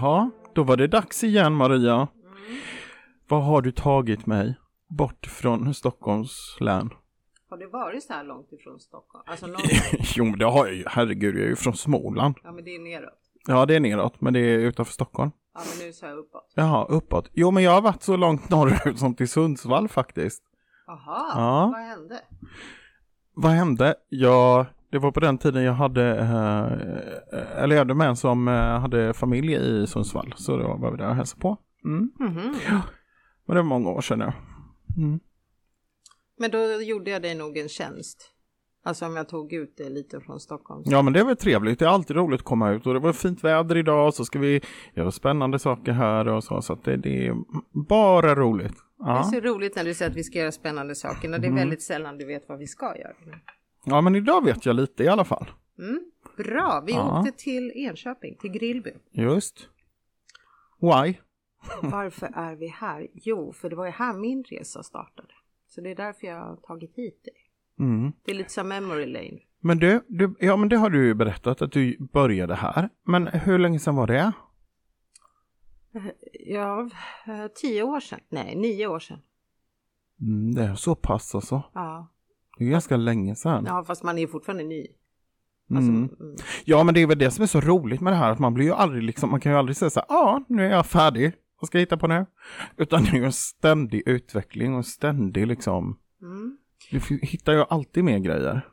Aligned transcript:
Jaha, 0.00 0.30
då 0.54 0.62
var 0.62 0.76
det 0.76 0.86
dags 0.86 1.24
igen 1.24 1.52
Maria. 1.54 2.08
Vad 3.28 3.44
har 3.44 3.62
du 3.62 3.72
tagit 3.72 4.26
mig 4.26 4.54
bort 4.88 5.26
från 5.26 5.74
Stockholms 5.74 6.56
län? 6.60 6.90
Har 7.50 7.56
det 7.58 7.66
varit 7.66 8.02
så 8.02 8.12
här 8.12 8.24
långt 8.24 8.52
ifrån 8.52 8.80
Stockholm? 8.80 9.24
Alltså 9.26 9.46
långt... 9.46 9.62
jo, 10.16 10.24
men 10.24 10.38
det 10.38 10.44
har 10.44 10.66
jag 10.66 10.74
ju. 10.74 10.84
Herregud, 10.86 11.36
jag 11.36 11.44
är 11.44 11.48
ju 11.48 11.56
från 11.56 11.74
Småland. 11.76 12.34
Ja, 12.42 12.52
men 12.52 12.64
det 12.64 12.74
är 12.74 12.78
neråt. 12.78 13.18
Ja, 13.46 13.66
det 13.66 13.74
är 13.76 13.80
neråt, 13.80 14.20
men 14.20 14.32
det 14.32 14.40
är 14.40 14.58
utanför 14.58 14.92
Stockholm. 14.92 15.30
Ja, 15.54 15.60
men 15.78 15.86
nu 15.86 15.92
sa 15.92 16.06
jag 16.06 16.18
uppåt. 16.18 16.52
Jaha, 16.54 16.84
uppåt. 16.84 17.30
Jo, 17.32 17.50
men 17.50 17.62
jag 17.62 17.70
har 17.72 17.80
varit 17.82 18.02
så 18.02 18.16
långt 18.16 18.50
norrut 18.50 18.98
som 18.98 19.14
till 19.14 19.28
Sundsvall 19.28 19.88
faktiskt. 19.88 20.42
Jaha, 20.86 21.32
Ja. 21.34 21.70
vad 21.74 21.82
hände? 21.82 22.20
Vad 23.34 23.52
hände? 23.52 23.94
Ja, 24.08 24.66
det 24.96 25.00
var 25.00 25.12
på 25.12 25.20
den 25.20 25.38
tiden 25.38 25.62
jag 25.64 25.72
hade, 25.72 26.18
eh, 26.18 27.62
eller 27.62 27.76
jag 27.76 27.80
hade 27.80 27.94
med 27.94 28.08
en 28.08 28.16
som 28.16 28.48
eh, 28.48 28.54
hade 28.54 29.14
familj 29.14 29.54
i 29.54 29.86
Sundsvall. 29.86 30.34
Så 30.36 30.56
då 30.56 30.76
var 30.76 30.90
vi 30.90 30.96
där 30.96 31.08
och 31.08 31.14
hälsade 31.14 31.40
på. 31.40 31.56
Mm. 31.84 32.10
Mhm. 32.18 32.54
Men 33.46 33.56
det 33.56 33.62
var 33.62 33.68
många 33.68 33.90
år 33.90 34.00
sedan 34.00 34.18
nu. 34.18 34.32
Mm. 35.04 35.20
Men 36.38 36.50
då 36.50 36.58
gjorde 36.82 37.10
jag 37.10 37.22
dig 37.22 37.34
nog 37.34 37.58
en 37.58 37.68
tjänst. 37.68 38.32
Alltså 38.84 39.06
om 39.06 39.16
jag 39.16 39.28
tog 39.28 39.52
ut 39.52 39.74
det 39.76 39.88
lite 39.90 40.20
från 40.20 40.40
Stockholm. 40.40 40.82
Ja 40.86 41.02
men 41.02 41.12
det 41.12 41.20
är 41.20 41.24
väl 41.24 41.36
trevligt, 41.36 41.78
det 41.78 41.84
är 41.84 41.88
alltid 41.88 42.16
roligt 42.16 42.40
att 42.40 42.46
komma 42.46 42.70
ut 42.70 42.86
och 42.86 42.94
det 42.94 43.00
var 43.00 43.12
fint 43.12 43.44
väder 43.44 43.76
idag 43.76 44.14
så 44.14 44.24
ska 44.24 44.38
vi 44.38 44.60
göra 44.94 45.10
spännande 45.10 45.58
saker 45.58 45.92
här 45.92 46.28
och 46.28 46.44
så 46.44 46.62
så 46.62 46.72
att 46.72 46.84
det, 46.84 46.96
det 46.96 47.26
är 47.26 47.34
bara 47.88 48.34
roligt. 48.34 48.74
Det 48.98 49.04
är 49.10 49.16
Ja. 49.16 49.22
så 49.22 49.40
roligt 49.40 49.76
när 49.76 49.84
du 49.84 49.94
säger 49.94 50.10
att 50.10 50.16
vi 50.16 50.24
ska 50.24 50.38
göra 50.38 50.52
spännande 50.52 50.94
saker. 50.94 51.32
Och 51.34 51.40
det 51.40 51.46
är 51.46 51.50
Mm. 51.50 51.54
väldigt 51.60 51.82
sällan 51.82 52.18
du 52.18 52.26
vet 52.26 52.48
vad 52.48 52.58
vi 52.58 52.66
ska 52.66 52.96
göra. 52.96 53.12
Ja 53.86 54.00
men 54.00 54.14
idag 54.14 54.44
vet 54.44 54.66
jag 54.66 54.76
lite 54.76 55.04
i 55.04 55.08
alla 55.08 55.24
fall. 55.24 55.50
Mm. 55.78 56.00
Bra, 56.36 56.82
vi 56.86 56.92
Ja. 56.92 57.20
åkte 57.20 57.32
till 57.32 57.72
Enköping, 57.74 58.36
till 58.36 58.50
Grillby. 58.50 58.90
Just. 59.12 59.68
Why? 60.80 61.14
Varför 61.82 62.26
är 62.34 62.54
vi 62.56 62.68
här? 62.68 63.06
Jo, 63.12 63.52
för 63.52 63.70
det 63.70 63.76
var 63.76 63.84
ju 63.86 63.90
här 63.92 64.12
min 64.14 64.44
resa 64.44 64.82
startade. 64.82 65.34
Så 65.68 65.80
det 65.80 65.90
är 65.90 65.94
därför 65.96 66.26
jag 66.26 66.40
har 66.40 66.56
tagit 66.56 66.94
hit 66.96 67.24
dig. 67.24 67.34
Mm. 67.86 68.12
Det 68.24 68.30
är 68.30 68.34
lite 68.34 68.52
som 68.52 68.68
memory 68.68 69.06
lane. 69.06 69.38
Men 69.60 69.78
du, 69.78 70.04
du, 70.08 70.34
ja 70.40 70.56
men 70.56 70.68
det 70.68 70.76
har 70.76 70.90
du 70.90 71.06
ju 71.06 71.14
berättat 71.14 71.62
att 71.62 71.72
du 71.72 71.96
började 72.12 72.54
här. 72.54 72.88
Men 73.04 73.26
hur 73.26 73.58
länge 73.58 73.78
sedan 73.78 73.96
var 73.96 74.06
det? 74.06 74.32
Ja, 76.32 76.90
eh, 77.26 77.46
tio 77.54 77.82
år 77.82 78.00
sedan. 78.00 78.20
Nej, 78.28 78.56
nio 78.56 78.86
år 78.86 78.98
sedan. 78.98 79.18
Mm, 80.20 80.54
det 80.54 80.62
är 80.62 80.74
så 80.74 80.94
pass 80.94 81.34
alltså. 81.34 81.62
Ja, 81.74 82.08
Det 82.58 82.64
är 82.64 82.68
ganska 82.70 82.96
länge 82.96 83.34
sedan. 83.34 83.64
ja 83.66 83.84
fast 83.84 84.02
man 84.02 84.18
är 84.18 84.26
fortfarande 84.26 84.64
ny. 84.64 84.86
Alltså, 85.70 85.90
Mm. 85.90 86.08
mm. 86.20 86.36
Ja 86.64 86.82
men 86.84 86.94
det 86.94 87.02
är 87.02 87.06
väl 87.06 87.18
det 87.18 87.30
som 87.30 87.42
är 87.42 87.46
så 87.46 87.60
roligt 87.60 88.00
med 88.00 88.12
det 88.12 88.16
här 88.16 88.30
att 88.30 88.38
man 88.38 88.54
blir 88.54 88.64
ju 88.66 88.72
aldrig 88.72 89.02
liksom, 89.02 89.30
man 89.30 89.40
kan 89.40 89.52
ju 89.52 89.58
aldrig 89.58 89.76
säga 89.76 89.90
så 89.90 90.00
här, 90.00 90.06
ja 90.08 90.44
nu 90.48 90.66
är 90.66 90.70
jag 90.70 90.86
färdig, 90.86 91.32
vad 91.60 91.68
ska 91.68 91.78
jag 91.78 91.82
hitta 91.82 91.96
på 91.96 92.06
nu? 92.06 92.26
Utan 92.76 93.04
det 93.04 93.10
är 93.10 93.14
ju 93.14 93.24
en 93.24 93.32
ständig 93.32 94.02
utveckling 94.06 94.74
och 94.74 94.86
ständig 94.86 95.46
liksom, 95.46 95.98
Mm. 96.22 96.58
du 96.90 97.18
hittar 97.22 97.52
ju 97.52 97.64
alltid 97.68 98.04
mer 98.04 98.18
grejer. 98.18 98.68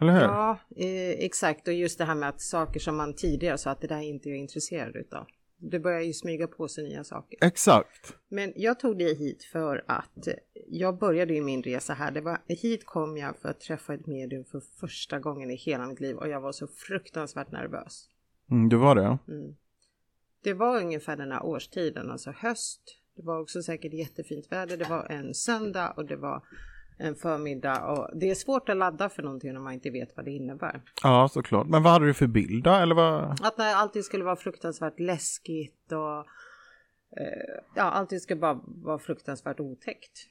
Eller 0.00 0.12
hur? 0.12 0.20
Ja, 0.20 0.58
eh, 0.76 1.24
exakt. 1.24 1.68
Och 1.68 1.74
just 1.74 1.98
det 1.98 2.04
här 2.04 2.14
med 2.14 2.28
att 2.28 2.40
saker 2.40 2.80
som 2.80 2.96
man 2.96 3.14
tidigare 3.14 3.58
sa 3.58 3.70
att 3.70 3.80
det 3.80 3.86
där 3.86 4.00
inte 4.00 4.28
är 4.28 4.30
jag 4.30 4.38
intresserad 4.38 4.96
utav. 4.96 5.26
Det 5.60 5.78
börjar 5.78 6.00
ju 6.00 6.12
smyga 6.12 6.46
på 6.46 6.68
sig 6.68 6.84
nya 6.84 7.04
saker. 7.04 7.38
Exakt. 7.40 8.16
Men 8.28 8.52
jag 8.56 8.80
tog 8.80 8.98
dig 8.98 9.14
hit 9.14 9.44
för 9.44 9.84
att 9.86 10.28
jag 10.66 10.98
började 10.98 11.34
ju 11.34 11.42
min 11.42 11.62
resa 11.62 11.94
här. 11.94 12.10
Det 12.10 12.20
var, 12.20 12.38
hit 12.46 12.86
kom 12.86 13.16
jag 13.16 13.36
för 13.36 13.48
att 13.48 13.60
träffa 13.60 13.94
ett 13.94 14.06
medium 14.06 14.44
för 14.44 14.60
första 14.80 15.18
gången 15.18 15.50
i 15.50 15.56
hela 15.56 15.86
mitt 15.86 16.00
liv 16.00 16.16
och 16.16 16.28
jag 16.28 16.40
var 16.40 16.52
så 16.52 16.66
fruktansvärt 16.66 17.52
nervös. 17.52 18.08
Mm, 18.50 18.68
det 18.68 18.76
var 18.76 18.94
det. 18.94 19.18
Mm. 19.28 19.56
Det 20.42 20.54
var 20.54 20.80
ungefär 20.80 21.16
den 21.16 21.32
här 21.32 21.44
årstiden, 21.44 22.10
alltså 22.10 22.30
höst. 22.30 22.98
Det 23.16 23.22
var 23.22 23.40
också 23.40 23.62
säkert 23.62 23.92
jättefint 23.92 24.52
väder. 24.52 24.76
Det 24.76 24.88
var 24.88 25.06
en 25.10 25.34
söndag 25.34 25.90
och 25.96 26.06
det 26.06 26.16
var 26.16 26.42
en 26.98 27.14
förmiddag 27.14 27.84
och 27.84 28.18
det 28.18 28.30
är 28.30 28.34
svårt 28.34 28.68
att 28.68 28.76
ladda 28.76 29.08
för 29.08 29.22
någonting 29.22 29.52
när 29.52 29.60
man 29.60 29.72
inte 29.72 29.90
vet 29.90 30.16
vad 30.16 30.24
det 30.24 30.30
innebär. 30.30 30.82
Ja 31.02 31.28
såklart. 31.28 31.66
Men 31.66 31.82
vad 31.82 31.92
hade 31.92 32.06
du 32.06 32.14
för 32.14 32.26
bild 32.26 32.64
då? 32.64 32.70
Eller 32.70 32.94
vad? 32.94 33.46
Att 33.46 33.58
när 33.58 33.74
allting 33.74 34.02
skulle 34.02 34.24
vara 34.24 34.36
fruktansvärt 34.36 35.00
läskigt 35.00 35.92
och 35.92 36.18
eh, 37.20 37.62
ja, 37.74 37.82
allting 37.82 38.20
skulle 38.20 38.40
bara 38.40 38.60
vara 38.64 38.98
fruktansvärt 38.98 39.60
otäckt. 39.60 40.28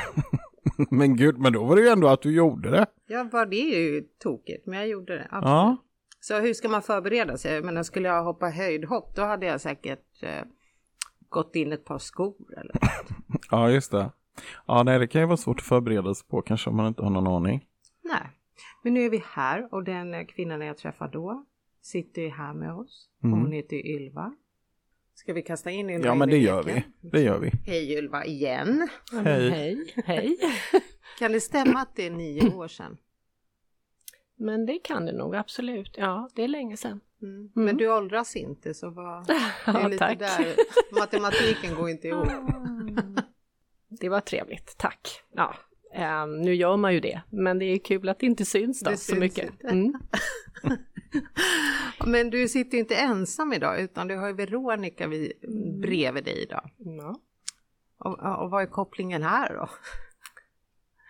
men 0.90 1.16
gud, 1.16 1.38
men 1.38 1.52
då 1.52 1.64
var 1.64 1.76
det 1.76 1.82
ju 1.82 1.88
ändå 1.88 2.08
att 2.08 2.22
du 2.22 2.34
gjorde 2.34 2.70
det. 2.70 2.86
Ja, 3.06 3.24
bara 3.24 3.46
det 3.46 3.74
är 3.74 3.78
ju 3.78 4.00
tokigt, 4.18 4.66
men 4.66 4.78
jag 4.78 4.88
gjorde 4.88 5.14
det. 5.14 5.28
Absolut. 5.30 5.44
Ja. 5.44 5.76
Så 6.20 6.40
hur 6.40 6.54
ska 6.54 6.68
man 6.68 6.82
förbereda 6.82 7.36
sig? 7.36 7.62
Menar, 7.62 7.82
skulle 7.82 8.08
jag 8.08 8.24
hoppa 8.24 8.48
höjdhopp, 8.48 9.16
då 9.16 9.22
hade 9.22 9.46
jag 9.46 9.60
säkert 9.60 10.22
eh, 10.22 10.44
gått 11.28 11.56
in 11.56 11.72
ett 11.72 11.84
par 11.84 11.98
skor 11.98 12.34
eller 12.56 12.76
Ja, 13.50 13.70
just 13.70 13.90
det. 13.90 14.10
Ja, 14.66 14.82
nej, 14.82 14.98
det 14.98 15.06
kan 15.06 15.20
ju 15.20 15.26
vara 15.26 15.36
svårt 15.36 15.58
att 15.60 15.66
förbereda 15.66 16.14
sig 16.14 16.28
på 16.28 16.42
kanske 16.42 16.70
om 16.70 16.76
man 16.76 16.86
inte 16.86 17.02
har 17.02 17.10
någon 17.10 17.26
aning. 17.26 17.66
Nej. 18.04 18.30
Men 18.82 18.94
nu 18.94 19.04
är 19.04 19.10
vi 19.10 19.22
här 19.26 19.74
och 19.74 19.84
den 19.84 20.26
kvinnan 20.26 20.60
jag 20.60 20.76
träffade 20.78 21.12
då 21.12 21.44
sitter 21.82 22.22
ju 22.22 22.28
här 22.28 22.54
med 22.54 22.72
oss. 22.74 23.08
Och 23.18 23.24
Mm. 23.24 23.40
hon 23.40 23.52
heter 23.52 23.76
Ylva. 23.86 24.34
Ska 25.14 25.32
vi 25.32 25.42
kasta 25.42 25.70
in 25.70 25.90
Ylva 25.90 26.06
Ja, 26.06 26.14
men 26.14 26.28
det 26.28 26.38
gör 26.38 26.62
vi. 26.62 26.84
Det 27.00 27.20
gör 27.22 27.38
vi. 27.38 27.50
Hej 27.66 27.92
Ylva 27.98 28.24
igen. 28.24 28.88
Hej. 29.24 29.50
hej. 29.50 29.92
Hej. 30.06 30.36
Kan 31.18 31.32
det 31.32 31.40
stämma 31.40 31.80
att 31.80 31.96
det 31.96 32.06
är 32.06 32.10
nio 32.10 32.54
år 32.54 32.68
sedan? 32.68 32.96
Men 34.38 34.66
det 34.66 34.78
kan 34.78 35.06
det 35.06 35.12
nog 35.12 35.36
absolut. 35.36 35.94
Ja, 35.98 36.30
det 36.34 36.42
är 36.44 36.48
länge 36.48 36.76
sedan. 36.76 37.00
Mm. 37.22 37.50
Men 37.54 37.76
du 37.76 37.92
åldras 37.92 38.36
inte 38.36 38.74
så 38.74 38.90
vad... 38.90 39.26
Det 39.26 39.32
är 39.66 39.90
Ja, 39.90 39.98
tack. 39.98 40.18
där, 40.18 40.54
matematiken 41.00 41.74
går 41.74 41.88
inte 41.90 42.08
ihop. 42.08 42.28
Det 44.00 44.08
var 44.08 44.20
trevligt, 44.20 44.74
tack. 44.78 45.22
Ja, 45.32 45.54
ehm, 45.94 46.40
nu 46.40 46.54
gör 46.54 46.76
man 46.76 46.94
ju 46.94 47.00
det, 47.00 47.20
men 47.30 47.58
det 47.58 47.64
är 47.64 47.78
kul 47.78 48.08
att 48.08 48.18
det 48.18 48.26
inte 48.26 48.44
syns 48.44 48.80
då 48.80 48.90
Det 48.90 48.96
så 48.96 49.04
syns 49.04 49.20
mycket. 49.20 49.64
Mm. 49.64 49.94
Men 52.06 52.30
du 52.30 52.48
sitter 52.48 52.78
inte 52.78 52.96
ensam 52.96 53.52
idag 53.52 53.80
utan 53.80 54.08
du 54.08 54.16
har 54.16 54.26
ju 54.26 54.32
Veronica 54.32 55.06
vid, 55.06 55.32
bredvid 55.80 56.24
dig 56.24 56.42
idag. 56.42 56.70
Ja. 56.76 57.20
Och, 57.98 58.42
och 58.42 58.50
vad 58.50 58.62
är 58.62 58.66
kopplingen 58.66 59.22
här 59.22 59.54
då? 59.54 59.68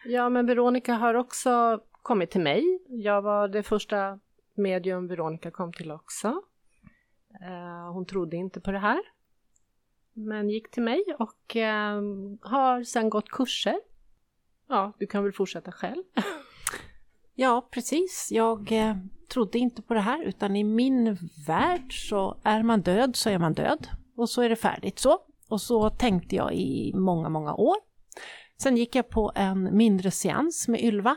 ja, 0.04 0.28
men 0.28 0.46
Veronica 0.46 0.94
har 0.94 1.14
också 1.14 1.80
kommit 2.02 2.30
till 2.30 2.40
mig. 2.40 2.80
Jag 2.88 3.22
var 3.22 3.48
det 3.48 3.62
första 3.62 4.18
medium 4.54 5.08
Veronica 5.08 5.50
kom 5.50 5.72
till 5.72 5.92
också. 5.92 6.28
Eh, 7.42 7.92
hon 7.92 8.06
trodde 8.06 8.36
inte 8.36 8.60
på 8.60 8.72
det 8.72 8.78
här. 8.78 9.00
Men 10.18 10.50
gick 10.50 10.70
till 10.70 10.82
mig 10.82 11.04
och 11.18 11.56
eh, 11.56 12.02
har 12.40 12.82
sen 12.82 13.10
gått 13.10 13.28
kurser. 13.28 13.80
Ja, 14.68 14.92
du 14.98 15.06
kan 15.06 15.22
väl 15.24 15.32
fortsätta 15.32 15.72
själv. 15.72 16.02
Ja, 17.38 17.68
precis. 17.70 18.28
Jag 18.32 18.72
eh, 18.72 18.96
trodde 19.28 19.58
inte 19.58 19.82
på 19.82 19.94
det 19.94 20.00
här 20.00 20.22
utan 20.22 20.56
i 20.56 20.64
min 20.64 21.18
värld 21.46 22.08
så 22.08 22.40
är 22.42 22.62
man 22.62 22.82
död 22.82 23.16
så 23.16 23.30
är 23.30 23.38
man 23.38 23.54
död 23.54 23.88
och 24.16 24.30
så 24.30 24.42
är 24.42 24.48
det 24.48 24.56
färdigt 24.56 24.98
så. 24.98 25.18
Och 25.48 25.60
så 25.60 25.90
tänkte 25.90 26.36
jag 26.36 26.54
i 26.54 26.92
många, 26.94 27.28
många 27.28 27.54
år. 27.54 27.76
Sen 28.56 28.76
gick 28.76 28.94
jag 28.94 29.08
på 29.08 29.32
en 29.34 29.76
mindre 29.76 30.10
seans 30.10 30.68
med 30.68 30.80
Ylva 30.80 31.16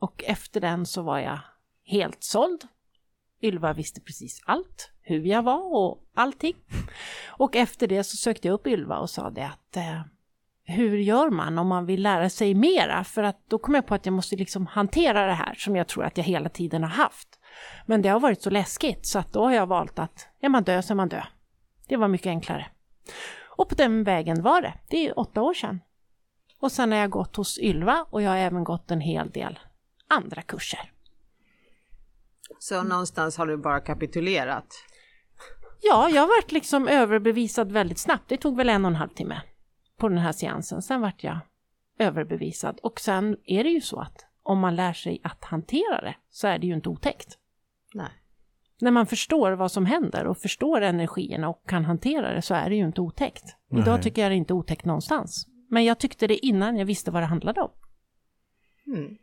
och 0.00 0.24
efter 0.24 0.60
den 0.60 0.86
så 0.86 1.02
var 1.02 1.18
jag 1.18 1.38
helt 1.84 2.22
såld. 2.22 2.64
Ylva 3.42 3.72
visste 3.72 4.00
precis 4.00 4.42
allt, 4.44 4.91
hur 5.02 5.26
jag 5.26 5.42
var 5.42 5.74
och 5.74 5.98
allting. 6.14 6.54
Och 7.26 7.56
efter 7.56 7.86
det 7.86 8.04
så 8.04 8.16
sökte 8.16 8.48
jag 8.48 8.54
upp 8.54 8.66
Ylva 8.66 8.98
och 8.98 9.10
sa 9.10 9.30
det 9.30 9.46
att 9.46 9.76
eh, 9.76 10.00
hur 10.64 10.96
gör 10.96 11.30
man 11.30 11.58
om 11.58 11.66
man 11.66 11.86
vill 11.86 12.02
lära 12.02 12.30
sig 12.30 12.54
mera? 12.54 13.04
För 13.04 13.22
att 13.22 13.48
då 13.48 13.58
kom 13.58 13.74
jag 13.74 13.86
på 13.86 13.94
att 13.94 14.06
jag 14.06 14.12
måste 14.12 14.36
liksom 14.36 14.66
hantera 14.66 15.26
det 15.26 15.32
här 15.32 15.54
som 15.54 15.76
jag 15.76 15.88
tror 15.88 16.04
att 16.04 16.16
jag 16.16 16.24
hela 16.24 16.48
tiden 16.48 16.82
har 16.82 16.90
haft. 16.90 17.28
Men 17.86 18.02
det 18.02 18.08
har 18.08 18.20
varit 18.20 18.42
så 18.42 18.50
läskigt 18.50 19.06
så 19.06 19.18
att 19.18 19.32
då 19.32 19.44
har 19.44 19.52
jag 19.52 19.66
valt 19.66 19.98
att 19.98 20.28
är 20.40 20.48
man 20.48 20.64
död 20.64 20.84
så 20.84 20.92
är 20.92 20.96
man 20.96 21.08
död. 21.08 21.26
Det 21.88 21.96
var 21.96 22.08
mycket 22.08 22.26
enklare. 22.26 22.66
Och 23.56 23.68
på 23.68 23.74
den 23.74 24.04
vägen 24.04 24.42
var 24.42 24.62
det. 24.62 24.74
Det 24.88 25.06
är 25.06 25.18
åtta 25.18 25.42
år 25.42 25.54
sedan. 25.54 25.80
Och 26.60 26.72
sen 26.72 26.92
har 26.92 26.98
jag 26.98 27.10
gått 27.10 27.36
hos 27.36 27.58
Ylva 27.58 28.06
och 28.10 28.22
jag 28.22 28.30
har 28.30 28.36
även 28.36 28.64
gått 28.64 28.90
en 28.90 29.00
hel 29.00 29.30
del 29.30 29.58
andra 30.08 30.42
kurser. 30.42 30.92
Så 32.58 32.82
någonstans 32.82 33.36
har 33.36 33.46
du 33.46 33.56
bara 33.56 33.80
kapitulerat. 33.80 34.84
Ja, 35.82 36.10
jag 36.10 36.26
varit 36.26 36.52
liksom 36.52 36.88
överbevisad 36.88 37.72
väldigt 37.72 37.98
snabbt. 37.98 38.28
Det 38.28 38.36
tog 38.36 38.56
väl 38.56 38.68
en 38.68 38.84
och 38.84 38.90
en 38.90 38.96
halv 38.96 39.08
timme 39.08 39.42
på 39.96 40.08
den 40.08 40.18
här 40.18 40.32
seansen. 40.32 40.82
Sen 40.82 41.00
vart 41.00 41.24
jag 41.24 41.38
överbevisad. 41.98 42.78
Och 42.82 43.00
sen 43.00 43.36
är 43.44 43.64
det 43.64 43.70
ju 43.70 43.80
så 43.80 44.00
att 44.00 44.26
om 44.42 44.58
man 44.58 44.76
lär 44.76 44.92
sig 44.92 45.20
att 45.24 45.44
hantera 45.44 46.00
det 46.00 46.14
så 46.30 46.48
är 46.48 46.58
det 46.58 46.66
ju 46.66 46.74
inte 46.74 46.88
otäckt. 46.88 47.38
Nej. 47.94 48.10
När 48.80 48.90
man 48.90 49.06
förstår 49.06 49.52
vad 49.52 49.72
som 49.72 49.86
händer 49.86 50.26
och 50.26 50.38
förstår 50.38 50.80
energierna 50.80 51.48
och 51.48 51.68
kan 51.68 51.84
hantera 51.84 52.34
det 52.34 52.42
så 52.42 52.54
är 52.54 52.70
det 52.70 52.76
ju 52.76 52.86
inte 52.86 53.00
otäckt. 53.00 53.44
Idag 53.70 53.86
Nej. 53.86 54.02
tycker 54.02 54.22
jag 54.22 54.30
det 54.30 54.34
är 54.34 54.38
inte 54.38 54.54
otäckt 54.54 54.84
någonstans. 54.84 55.46
Men 55.70 55.84
jag 55.84 55.98
tyckte 55.98 56.26
det 56.26 56.46
innan 56.46 56.76
jag 56.76 56.86
visste 56.86 57.10
vad 57.10 57.22
det 57.22 57.26
handlade 57.26 57.60
om. 57.60 57.70
Mm. 58.86 59.16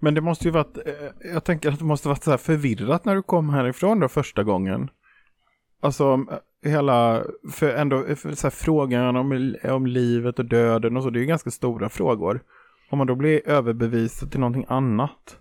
Men 0.00 0.14
det 0.14 0.20
måste 0.20 0.44
ju 0.44 0.50
varit, 0.50 0.76
eh, 0.76 1.30
jag 1.32 1.44
tänker 1.44 1.68
att 1.72 1.78
det 1.78 1.84
måste 1.84 2.08
varit 2.08 2.24
så 2.24 2.30
här 2.30 2.38
förvirrat 2.38 3.04
när 3.04 3.14
du 3.14 3.22
kom 3.22 3.50
härifrån 3.50 4.00
då 4.00 4.08
första 4.08 4.44
gången. 4.44 4.90
Alltså, 5.84 6.26
eh, 6.62 6.70
hela, 6.70 7.24
för 7.52 7.74
ändå, 7.74 8.04
eh, 8.04 8.14
för 8.14 8.32
så 8.32 8.46
här, 8.46 8.50
frågan 8.50 9.16
om, 9.16 9.54
om 9.64 9.86
livet 9.86 10.38
och 10.38 10.44
döden 10.44 10.96
och 10.96 11.02
så, 11.02 11.10
det 11.10 11.18
är 11.18 11.20
ju 11.20 11.26
ganska 11.26 11.50
stora 11.50 11.88
frågor. 11.88 12.42
Om 12.90 12.98
man 12.98 13.06
då 13.06 13.14
blir 13.14 13.48
överbevisad 13.48 14.30
till 14.30 14.40
någonting 14.40 14.66
annat. 14.68 15.38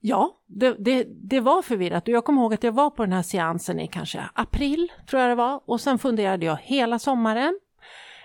Ja, 0.00 0.38
det, 0.46 0.76
det, 0.78 1.06
det 1.08 1.40
var 1.40 1.62
förvirrat 1.62 2.08
och 2.08 2.14
jag 2.14 2.24
kommer 2.24 2.42
ihåg 2.42 2.54
att 2.54 2.62
jag 2.62 2.72
var 2.72 2.90
på 2.90 3.02
den 3.02 3.12
här 3.12 3.22
seansen 3.22 3.80
i 3.80 3.88
kanske 3.88 4.24
april, 4.34 4.92
tror 5.10 5.22
jag 5.22 5.30
det 5.30 5.34
var, 5.34 5.60
och 5.66 5.80
sen 5.80 5.98
funderade 5.98 6.46
jag 6.46 6.58
hela 6.62 6.98
sommaren. 6.98 7.58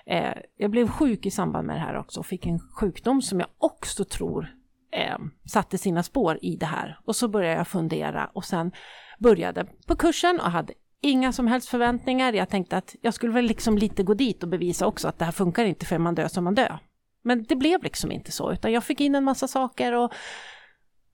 Eh, 0.06 0.34
jag 0.58 0.72
blev 0.72 0.88
sjuk 0.88 1.26
i 1.26 1.32
samband 1.32 1.68
med 1.68 1.76
det 1.76 1.80
här 1.80 1.98
också 1.98 2.20
och 2.20 2.26
fick 2.26 2.46
en 2.46 2.60
sjukdom 2.60 3.22
som 3.22 3.40
jag 3.40 3.50
också 3.58 4.06
tror 4.06 4.54
eh, 4.92 5.18
satte 5.46 5.78
sina 5.78 6.04
spår 6.04 6.40
i 6.42 6.56
det 6.56 6.66
här. 6.66 7.00
Och 7.06 7.16
så 7.16 7.28
började 7.28 7.56
jag 7.56 7.68
fundera 7.68 8.30
och 8.34 8.46
sen 8.46 8.72
började 9.20 9.66
på 9.88 9.96
kursen 9.96 10.40
och 10.40 10.52
hade 10.52 10.74
inga 11.02 11.32
som 11.32 11.48
helst 11.48 11.70
förväntningar. 11.70 12.34
Jag 12.34 12.50
tänkte 12.50 12.78
att 12.78 12.96
jag 13.02 13.14
skulle 13.14 13.34
väl 13.34 13.46
liksom 13.46 13.78
lite 13.78 14.04
gå 14.04 14.14
dit 14.14 14.44
och 14.44 14.50
bevisa 14.50 14.88
också 14.88 15.08
att 15.08 15.20
det 15.20 15.26
här 15.26 15.32
funkar 15.32 15.66
inte 15.66 15.86
för 15.86 15.98
man 15.98 16.16
dör 16.16 16.28
som 16.28 16.44
man 16.44 16.56
dör. 16.56 16.80
Men 17.22 17.44
det 17.44 17.56
blev 17.56 17.84
liksom 17.84 18.12
inte 18.12 18.32
så, 18.32 18.52
utan 18.52 18.72
jag 18.72 18.84
fick 18.84 19.02
in 19.02 19.16
en 19.16 19.24
massa 19.24 19.48
saker 19.48 19.94
och 19.94 20.14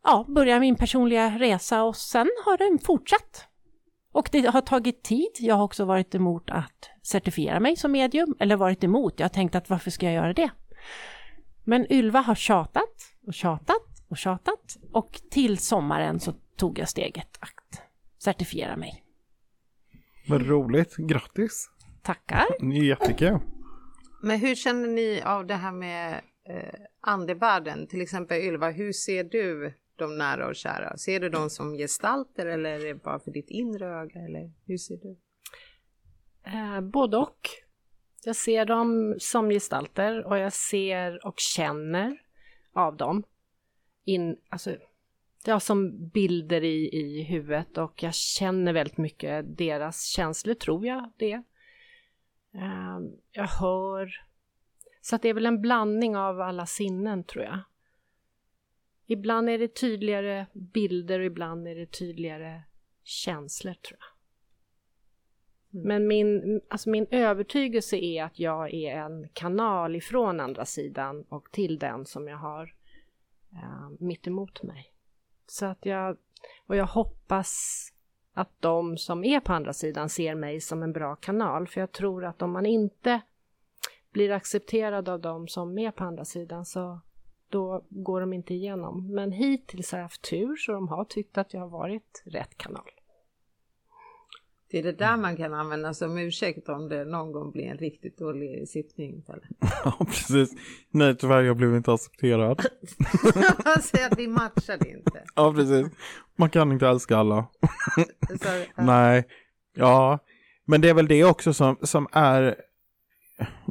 ja, 0.04 0.26
började 0.28 0.60
min 0.60 0.76
personliga 0.76 1.30
resa 1.30 1.84
och 1.84 1.96
sen 1.96 2.28
har 2.46 2.58
den 2.58 2.80
fortsatt. 2.80 3.48
Och 4.12 4.30
det 4.32 4.46
har 4.46 4.62
tagit 4.62 5.04
tid. 5.04 5.32
Jag 5.40 5.56
har 5.56 5.64
också 5.64 5.86
varit 5.86 6.16
emot 6.16 6.50
att 6.50 6.90
certifiera 7.04 7.60
mig 7.60 7.76
som 7.76 7.92
medium, 7.92 8.36
eller 8.40 8.56
varit 8.56 8.84
emot. 8.84 9.14
Jag 9.18 9.24
har 9.24 9.30
tänkt 9.30 9.56
att 9.56 9.70
varför 9.70 9.92
ska 9.92 10.06
jag 10.06 10.16
göra 10.16 10.34
det? 10.34 10.50
Men 11.64 11.92
Ylva 11.92 12.20
har 12.20 12.36
tjatat 12.36 13.14
och 13.28 13.34
tjatat 13.34 13.86
och 14.10 14.18
tjatat 14.18 14.78
och 14.94 15.22
till 15.32 15.58
sommaren 15.58 16.20
så 16.20 16.34
tog 16.56 16.80
jag 16.80 16.90
steget 16.90 17.38
att 17.40 17.82
certifiera 18.18 18.76
mig. 18.76 19.05
Vad 20.28 20.48
roligt, 20.48 20.96
grattis! 20.96 21.70
Tackar! 22.02 22.46
Jättekul! 22.84 23.40
Men 24.22 24.40
hur 24.40 24.56
känner 24.56 24.88
ni 24.88 25.22
av 25.22 25.46
det 25.46 25.54
här 25.54 25.72
med 25.72 26.22
eh, 26.50 26.80
andevärlden? 27.02 27.88
Till 27.88 28.02
exempel 28.02 28.42
Ylva, 28.42 28.70
hur 28.70 28.92
ser 28.92 29.24
du 29.24 29.74
de 29.96 30.18
nära 30.18 30.48
och 30.48 30.56
kära? 30.56 30.98
Ser 30.98 31.20
du 31.20 31.30
dem 31.30 31.50
som 31.50 31.74
gestalter 31.74 32.46
eller 32.46 32.70
är 32.70 32.80
det 32.80 32.96
bara 32.96 33.20
för 33.20 33.32
ditt 33.32 33.50
inre 33.50 33.86
öga? 33.86 34.20
Eller 34.20 34.52
hur 34.66 34.78
ser 34.78 34.98
du? 34.98 35.18
Eh, 36.46 36.82
både 36.82 37.18
och. 37.18 37.50
Jag 38.24 38.36
ser 38.36 38.66
dem 38.66 39.16
som 39.20 39.50
gestalter 39.50 40.26
och 40.26 40.38
jag 40.38 40.54
ser 40.54 41.26
och 41.26 41.40
känner 41.40 42.18
av 42.74 42.98
dem. 42.98 43.24
In, 44.06 44.38
alltså, 44.50 44.76
har 45.52 45.60
som 45.60 46.08
bilder 46.08 46.64
i, 46.64 46.90
i 46.96 47.24
huvudet 47.24 47.78
och 47.78 48.04
jag 48.04 48.14
känner 48.14 48.74
väldigt 48.74 48.98
mycket 48.98 49.58
deras 49.58 50.06
känslor, 50.06 50.54
tror 50.54 50.86
jag 50.86 51.12
det. 51.18 51.44
Eh, 52.54 53.00
jag 53.32 53.48
hör. 53.48 54.26
Så 55.02 55.16
att 55.16 55.22
det 55.22 55.30
är 55.30 55.34
väl 55.34 55.46
en 55.46 55.62
blandning 55.62 56.18
av 56.18 56.42
alla 56.42 56.66
sinnen, 56.66 57.24
tror 57.24 57.44
jag. 57.44 57.60
Ibland 59.08 59.50
är 59.50 59.58
det 59.58 59.76
tydligare 59.76 60.46
bilder 60.54 61.20
och 61.20 61.26
ibland 61.26 61.68
är 61.68 61.76
det 61.76 61.86
tydligare 61.86 62.64
känslor 63.04 63.74
tror 63.74 64.00
jag. 64.00 64.16
Mm. 65.76 65.88
Men 65.88 66.08
min, 66.08 66.62
alltså 66.70 66.90
min 66.90 67.08
övertygelse 67.12 67.98
är 67.98 68.24
att 68.24 68.40
jag 68.40 68.74
är 68.74 68.96
en 68.96 69.30
kanal 69.34 69.96
ifrån 69.96 70.40
andra 70.40 70.66
sidan 70.66 71.26
och 71.30 71.52
till 71.52 71.80
den 71.80 72.06
som 72.06 72.28
jag 72.28 72.38
har 72.38 72.76
eh, 73.54 73.90
mitt 74.00 74.28
emot 74.28 74.64
mig. 74.64 74.95
Så 75.48 75.66
att 75.66 75.86
jag, 75.86 76.18
och 76.68 76.76
jag 76.76 76.86
hoppas 76.86 77.82
att 78.34 78.50
de 78.60 78.98
som 78.98 79.24
är 79.24 79.40
på 79.40 79.54
andra 79.54 79.74
sidan 79.74 80.10
ser 80.10 80.36
mig 80.36 80.62
som 80.62 80.84
en 80.84 80.94
bra 80.94 81.16
kanal. 81.16 81.68
För 81.68 81.82
jag 81.82 81.92
tror 81.92 82.26
att 82.26 82.42
om 82.42 82.52
man 82.52 82.66
inte 82.66 83.22
blir 84.12 84.32
accepterad 84.32 85.10
av 85.10 85.20
de 85.22 85.48
som 85.48 85.78
är 85.78 85.92
på 85.92 86.04
andra 86.04 86.26
sidan 86.26 86.66
så 86.66 87.00
då 87.50 87.86
går 87.90 88.22
de 88.22 88.34
inte 88.34 88.54
igenom. 88.54 89.14
Men 89.14 89.32
hittills 89.32 89.92
har 89.92 90.00
jag 90.00 90.06
haft 90.06 90.30
tur 90.30 90.56
så 90.56 90.72
de 90.72 90.88
har 90.88 91.06
tyckt 91.06 91.38
att 91.38 91.54
jag 91.54 91.62
har 91.62 91.68
varit 91.68 92.24
rätt 92.26 92.58
kanal. 92.58 92.90
Det 94.76 94.80
är 94.80 94.84
det 94.84 94.92
där 94.92 95.18
man 95.18 95.38
kan 95.38 95.54
använda 95.54 95.94
som 95.94 96.18
ursäkt 96.18 96.70
om 96.70 96.90
det 96.90 97.06
någon 97.06 97.32
gång 97.32 97.52
blir 97.52 97.66
en 97.66 97.78
riktigt 97.78 98.18
dålig 98.18 98.70
sittning. 98.70 99.24
ja, 99.84 100.06
precis. 100.06 100.54
Nej, 100.92 101.16
tyvärr, 101.18 101.42
jag 101.42 101.58
blev 101.58 101.76
inte 101.76 101.94
accepterad. 101.94 102.66
Säg 103.82 104.04
att 104.04 104.20
vi 104.20 104.28
matchade 104.28 104.90
inte. 104.90 105.24
Ja, 105.36 105.54
precis. 105.54 105.88
Man 106.36 106.50
kan 106.50 106.72
inte 106.72 106.88
älska 106.88 107.18
alla. 107.18 107.48
Så, 108.42 108.48
ja. 108.76 108.84
Nej, 108.84 109.24
ja. 109.74 110.20
Men 110.66 110.82
det 110.82 110.90
är 110.90 110.94
väl 110.94 111.08
det 111.08 111.24
också 111.24 111.54
som, 111.54 111.78
som 111.82 112.08
är, 112.12 112.56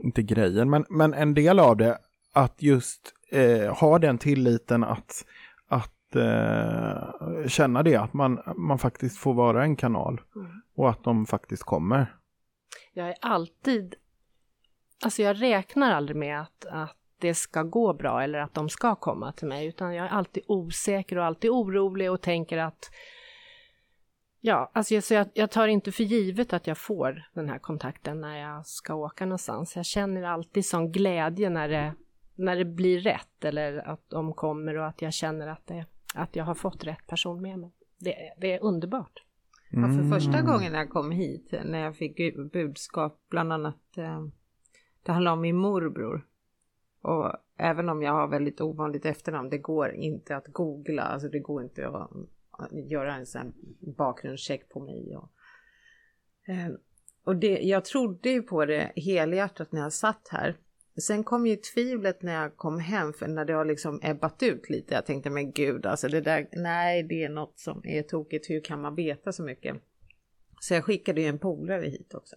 inte 0.02 0.22
grejen, 0.22 0.70
men, 0.70 0.84
men 0.88 1.14
en 1.14 1.34
del 1.34 1.58
av 1.58 1.76
det, 1.76 1.98
att 2.32 2.62
just 2.62 3.00
eh, 3.30 3.74
ha 3.74 3.98
den 3.98 4.18
tilliten 4.18 4.84
att, 4.84 5.24
att 6.16 7.42
eh, 7.42 7.48
känna 7.48 7.82
det, 7.82 7.96
att 7.96 8.12
man, 8.12 8.42
man 8.56 8.78
faktiskt 8.78 9.18
får 9.18 9.34
vara 9.34 9.62
en 9.62 9.76
kanal 9.76 10.20
mm. 10.36 10.62
och 10.74 10.90
att 10.90 11.04
de 11.04 11.26
faktiskt 11.26 11.62
kommer. 11.62 12.16
Jag 12.92 13.08
är 13.08 13.16
alltid, 13.20 13.94
alltså 15.04 15.22
jag 15.22 15.42
räknar 15.42 15.90
aldrig 15.90 16.16
med 16.16 16.40
att, 16.40 16.66
att 16.70 16.96
det 17.18 17.34
ska 17.34 17.62
gå 17.62 17.92
bra 17.92 18.22
eller 18.22 18.38
att 18.38 18.54
de 18.54 18.68
ska 18.68 18.94
komma 18.94 19.32
till 19.32 19.48
mig, 19.48 19.66
utan 19.66 19.94
jag 19.94 20.06
är 20.06 20.10
alltid 20.10 20.42
osäker 20.46 21.18
och 21.18 21.24
alltid 21.24 21.50
orolig 21.50 22.10
och 22.10 22.20
tänker 22.20 22.58
att 22.58 22.90
Ja, 24.46 24.70
alltså 24.74 24.94
jag, 24.94 25.04
så 25.04 25.14
jag, 25.14 25.26
jag, 25.34 25.50
tar 25.50 25.68
inte 25.68 25.92
för 25.92 26.04
givet 26.04 26.52
att 26.52 26.66
jag 26.66 26.78
får 26.78 27.28
den 27.34 27.48
här 27.48 27.58
kontakten 27.58 28.20
när 28.20 28.38
jag 28.38 28.66
ska 28.66 28.94
åka 28.94 29.26
någonstans. 29.26 29.76
Jag 29.76 29.86
känner 29.86 30.22
alltid 30.22 30.66
sån 30.66 30.92
glädje 30.92 31.50
när 31.50 31.68
det, 31.68 31.94
när 32.34 32.56
det 32.56 32.64
blir 32.64 33.00
rätt 33.00 33.44
eller 33.44 33.88
att 33.88 34.10
de 34.10 34.32
kommer 34.32 34.76
och 34.76 34.86
att 34.86 35.02
jag 35.02 35.12
känner 35.12 35.46
att, 35.48 35.66
det, 35.66 35.86
att 36.14 36.36
jag 36.36 36.44
har 36.44 36.54
fått 36.54 36.84
rätt 36.84 37.06
person 37.06 37.42
med 37.42 37.58
mig. 37.58 37.72
Det, 37.98 38.14
det 38.38 38.52
är 38.52 38.62
underbart. 38.62 39.24
Mm. 39.72 39.90
Ja, 39.90 39.96
för 39.96 40.18
första 40.18 40.42
gången 40.42 40.74
jag 40.74 40.90
kom 40.90 41.10
hit, 41.10 41.54
när 41.64 41.78
jag 41.78 41.96
fick 41.96 42.36
budskap, 42.52 43.20
bland 43.28 43.52
annat, 43.52 43.96
eh, 43.96 44.26
det 45.02 45.12
handlar 45.12 45.32
om 45.32 45.40
min 45.40 45.56
morbror. 45.56 46.26
Och 47.00 47.32
även 47.56 47.88
om 47.88 48.02
jag 48.02 48.12
har 48.12 48.28
väldigt 48.28 48.60
ovanligt 48.60 49.04
efternamn, 49.04 49.50
det 49.50 49.58
går 49.58 49.94
inte 49.94 50.36
att 50.36 50.46
googla, 50.46 51.02
alltså 51.02 51.28
det 51.28 51.38
går 51.38 51.62
inte 51.62 51.88
att, 51.88 52.10
göra 52.72 53.14
en 53.14 53.26
sån 53.26 53.52
bakgrundscheck 53.96 54.68
på 54.68 54.80
mig. 54.80 55.16
Och, 55.16 55.30
eh, 56.48 56.72
och 57.24 57.36
det, 57.36 57.58
jag 57.62 57.84
trodde 57.84 58.30
ju 58.30 58.42
på 58.42 58.64
det 58.64 58.92
helhjärtat 58.96 59.72
när 59.72 59.80
jag 59.80 59.92
satt 59.92 60.28
här. 60.30 60.56
Sen 61.00 61.24
kom 61.24 61.46
ju 61.46 61.56
tvivlet 61.56 62.22
när 62.22 62.42
jag 62.42 62.56
kom 62.56 62.78
hem, 62.80 63.12
för 63.12 63.28
när 63.28 63.44
det 63.44 63.52
har 63.52 63.64
liksom 63.64 64.00
ebbat 64.02 64.42
ut 64.42 64.70
lite. 64.70 64.94
Jag 64.94 65.06
tänkte, 65.06 65.30
men 65.30 65.52
gud, 65.52 65.86
alltså 65.86 66.08
det 66.08 66.20
där, 66.20 66.48
nej, 66.52 67.02
det 67.02 67.24
är 67.24 67.28
något 67.28 67.58
som 67.58 67.80
är 67.84 68.02
tokigt. 68.02 68.50
Hur 68.50 68.60
kan 68.60 68.80
man 68.80 68.94
veta 68.94 69.32
så 69.32 69.42
mycket? 69.42 69.76
Så 70.60 70.74
jag 70.74 70.84
skickade 70.84 71.20
ju 71.20 71.26
en 71.26 71.38
polare 71.38 71.86
hit 71.86 72.14
också. 72.14 72.36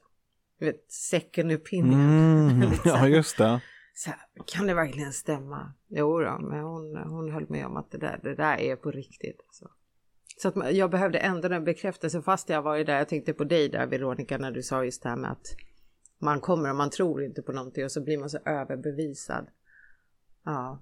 Du 0.59 0.65
vet, 0.65 0.91
second 0.91 1.51
opinion. 1.51 2.51
Mm, 2.51 2.71
ja, 2.85 3.07
just 3.07 3.37
det. 3.37 3.61
Så 3.93 4.09
här, 4.09 4.19
kan 4.45 4.67
det 4.67 4.73
verkligen 4.73 5.13
stämma? 5.13 5.73
Jo 5.87 6.19
då, 6.19 6.39
men 6.39 6.63
hon, 6.63 6.97
hon 6.97 7.31
höll 7.31 7.49
med 7.49 7.65
om 7.65 7.77
att 7.77 7.91
det 7.91 7.97
där, 7.97 8.19
det 8.23 8.35
där 8.35 8.57
är 8.57 8.75
på 8.75 8.91
riktigt. 8.91 9.41
Alltså. 9.47 9.69
Så 10.41 10.47
att 10.47 10.75
jag 10.75 10.91
behövde 10.91 11.17
ändå 11.17 11.47
en 11.49 11.63
bekräftelse 11.63 12.21
fast 12.21 12.49
jag 12.49 12.61
var 12.61 12.75
ju 12.75 12.83
där. 12.83 12.97
Jag 12.97 13.09
tänkte 13.09 13.33
på 13.33 13.43
dig 13.43 13.69
där 13.69 13.87
Veronica 13.87 14.37
när 14.37 14.51
du 14.51 14.63
sa 14.63 14.83
just 14.83 15.03
det 15.03 15.09
här 15.09 15.15
med 15.15 15.31
att 15.31 15.55
man 16.17 16.41
kommer 16.41 16.69
och 16.69 16.75
man 16.75 16.89
tror 16.89 17.23
inte 17.23 17.41
på 17.41 17.51
någonting 17.51 17.83
och 17.83 17.91
så 17.91 18.03
blir 18.03 18.17
man 18.17 18.29
så 18.29 18.37
överbevisad. 18.45 19.47
Ja. 20.43 20.81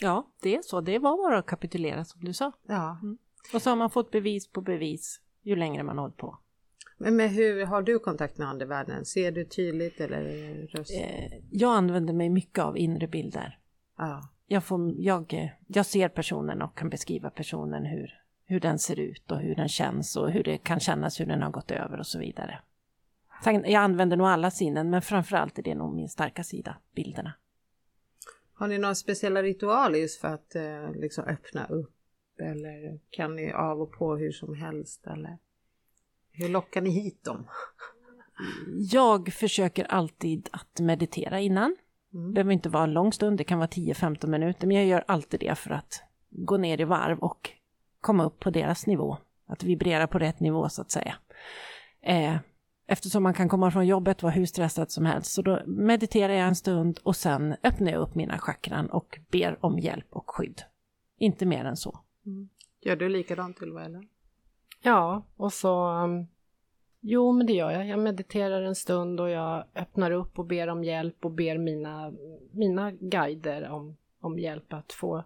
Ja, 0.00 0.30
det 0.42 0.56
är 0.56 0.62
så. 0.62 0.80
Det 0.80 0.98
var 0.98 1.16
bara 1.16 1.38
att 1.38 1.46
kapitulera 1.46 2.04
som 2.04 2.24
du 2.24 2.32
sa. 2.32 2.52
Ja. 2.66 2.98
Mm. 3.02 3.18
Och 3.54 3.62
så 3.62 3.70
har 3.70 3.76
man 3.76 3.90
fått 3.90 4.10
bevis 4.10 4.48
på 4.48 4.60
bevis 4.60 5.20
ju 5.42 5.56
längre 5.56 5.82
man 5.82 5.98
hållit 5.98 6.16
på. 6.16 6.38
Men, 6.98 7.16
men 7.16 7.28
hur 7.28 7.66
har 7.66 7.82
du 7.82 7.98
kontakt 7.98 8.38
med 8.38 8.48
andevärlden? 8.48 9.04
Ser 9.04 9.32
du 9.32 9.44
tydligt 9.44 10.00
eller 10.00 10.22
röst? 10.66 10.90
Eh, 10.90 11.38
jag 11.50 11.74
använder 11.76 12.14
mig 12.14 12.28
mycket 12.28 12.64
av 12.64 12.78
inre 12.78 13.06
bilder. 13.06 13.58
Ja. 13.98 14.28
Jag, 14.46 14.64
får, 14.64 14.94
jag, 14.96 15.54
jag 15.66 15.86
ser 15.86 16.08
personen 16.08 16.62
och 16.62 16.78
kan 16.78 16.88
beskriva 16.88 17.30
personen 17.30 17.84
hur, 17.84 18.10
hur 18.44 18.60
den 18.60 18.78
ser 18.78 19.00
ut 19.00 19.30
och 19.30 19.38
hur 19.38 19.54
den 19.54 19.68
känns 19.68 20.16
och 20.16 20.30
hur 20.30 20.42
det 20.42 20.58
kan 20.58 20.80
kännas 20.80 21.20
hur 21.20 21.26
den 21.26 21.42
har 21.42 21.50
gått 21.50 21.70
över 21.70 21.98
och 21.98 22.06
så 22.06 22.18
vidare. 22.18 22.58
Jag 23.44 23.74
använder 23.74 24.16
nog 24.16 24.26
alla 24.26 24.50
sinnen, 24.50 24.90
men 24.90 25.02
framförallt 25.02 25.58
är 25.58 25.62
det 25.62 25.74
nog 25.74 25.94
min 25.94 26.08
starka 26.08 26.44
sida, 26.44 26.76
bilderna. 26.94 27.32
Har 28.54 28.68
ni 28.68 28.78
några 28.78 28.94
speciella 28.94 29.42
ritualer 29.42 29.98
just 29.98 30.20
för 30.20 30.28
att 30.28 30.54
eh, 30.54 30.92
liksom 30.94 31.24
öppna 31.24 31.66
upp? 31.66 31.92
Eller 32.40 32.98
kan 33.10 33.36
ni 33.36 33.52
av 33.52 33.80
och 33.80 33.92
på 33.92 34.16
hur 34.16 34.32
som 34.32 34.54
helst? 34.54 35.06
Eller 35.06 35.38
hur 36.30 36.48
lockar 36.48 36.80
ni 36.80 36.90
hit 36.90 37.24
dem? 37.24 37.46
Jag 38.92 39.32
försöker 39.32 39.84
alltid 39.84 40.48
att 40.52 40.80
meditera 40.80 41.40
innan. 41.40 41.76
Mm. 42.14 42.26
Det 42.28 42.34
behöver 42.34 42.52
inte 42.52 42.68
vara 42.68 42.84
en 42.84 42.92
lång 42.92 43.12
stund, 43.12 43.38
det 43.38 43.44
kan 43.44 43.58
vara 43.58 43.68
10-15 43.68 44.26
minuter, 44.26 44.66
men 44.66 44.76
jag 44.76 44.86
gör 44.86 45.04
alltid 45.06 45.40
det 45.40 45.58
för 45.58 45.70
att 45.70 46.02
gå 46.30 46.56
ner 46.56 46.80
i 46.80 46.84
varv 46.84 47.18
och 47.18 47.50
komma 48.00 48.24
upp 48.24 48.40
på 48.40 48.50
deras 48.50 48.86
nivå. 48.86 49.18
Att 49.46 49.64
vibrera 49.64 50.06
på 50.06 50.18
rätt 50.18 50.40
nivå 50.40 50.68
så 50.68 50.82
att 50.82 50.90
säga. 50.90 51.14
Eh, 52.00 52.36
Eftersom 52.86 53.22
man 53.22 53.34
kan 53.34 53.48
komma 53.48 53.70
från 53.70 53.86
jobbet 53.86 54.16
och 54.16 54.22
vara 54.22 54.32
hur 54.32 54.46
stressad 54.46 54.90
som 54.90 55.06
helst. 55.06 55.32
Så 55.32 55.42
då 55.42 55.60
mediterar 55.66 56.32
jag 56.32 56.48
en 56.48 56.56
stund 56.56 56.98
och 57.02 57.16
sen 57.16 57.56
öppnar 57.62 57.92
jag 57.92 58.00
upp 58.00 58.14
mina 58.14 58.38
chakran 58.38 58.86
och 58.86 59.18
ber 59.30 59.64
om 59.64 59.78
hjälp 59.78 60.06
och 60.10 60.30
skydd. 60.30 60.62
Inte 61.18 61.46
mer 61.46 61.64
än 61.64 61.76
så. 61.76 62.00
Mm. 62.26 62.48
Gör 62.80 62.96
du 62.96 63.08
likadant 63.08 63.62
Ylva 63.62 63.84
eller? 63.84 64.08
Ja, 64.82 65.26
och 65.36 65.52
så 65.52 65.88
um, 65.88 66.26
Jo, 67.08 67.32
men 67.32 67.46
det 67.46 67.52
gör 67.52 67.70
jag. 67.70 67.86
Jag 67.86 67.98
mediterar 67.98 68.62
en 68.62 68.74
stund 68.74 69.20
och 69.20 69.30
jag 69.30 69.64
öppnar 69.74 70.10
upp 70.10 70.38
och 70.38 70.46
ber 70.46 70.68
om 70.68 70.84
hjälp 70.84 71.24
och 71.24 71.30
ber 71.30 71.58
mina, 71.58 72.12
mina 72.52 72.90
guider 72.90 73.68
om, 73.68 73.96
om 74.20 74.38
hjälp 74.38 74.72
att 74.72 74.92
få 74.92 75.24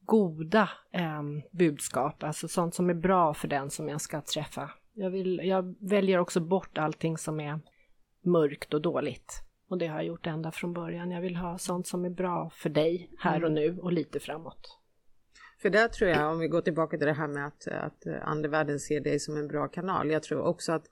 goda 0.00 0.68
eh, 0.92 1.22
budskap, 1.50 2.22
alltså 2.22 2.48
sånt 2.48 2.74
som 2.74 2.90
är 2.90 2.94
bra 2.94 3.34
för 3.34 3.48
den 3.48 3.70
som 3.70 3.88
jag 3.88 4.00
ska 4.00 4.20
träffa. 4.20 4.70
Jag, 4.94 5.10
vill, 5.10 5.40
jag 5.44 5.74
väljer 5.78 6.18
också 6.18 6.40
bort 6.40 6.78
allting 6.78 7.18
som 7.18 7.40
är 7.40 7.60
mörkt 8.22 8.74
och 8.74 8.82
dåligt. 8.82 9.42
Och 9.68 9.78
det 9.78 9.86
har 9.86 9.96
jag 9.96 10.06
gjort 10.06 10.26
ända 10.26 10.52
från 10.52 10.72
början. 10.72 11.10
Jag 11.10 11.20
vill 11.20 11.36
ha 11.36 11.58
sånt 11.58 11.86
som 11.86 12.04
är 12.04 12.10
bra 12.10 12.50
för 12.54 12.70
dig 12.70 13.10
här 13.18 13.44
och 13.44 13.50
mm. 13.50 13.54
nu 13.54 13.78
och 13.80 13.92
lite 13.92 14.20
framåt. 14.20 14.78
För 15.58 15.70
där 15.70 15.88
tror 15.88 16.10
jag, 16.10 16.32
om 16.32 16.38
vi 16.38 16.48
går 16.48 16.60
tillbaka 16.60 16.98
till 16.98 17.06
det 17.06 17.12
här 17.12 17.28
med 17.28 17.46
att, 17.46 17.68
att 17.68 18.06
andevärlden 18.22 18.80
ser 18.80 19.00
dig 19.00 19.20
som 19.20 19.36
en 19.36 19.48
bra 19.48 19.68
kanal. 19.68 20.10
Jag 20.10 20.22
tror 20.22 20.40
också 20.40 20.72
att 20.72 20.84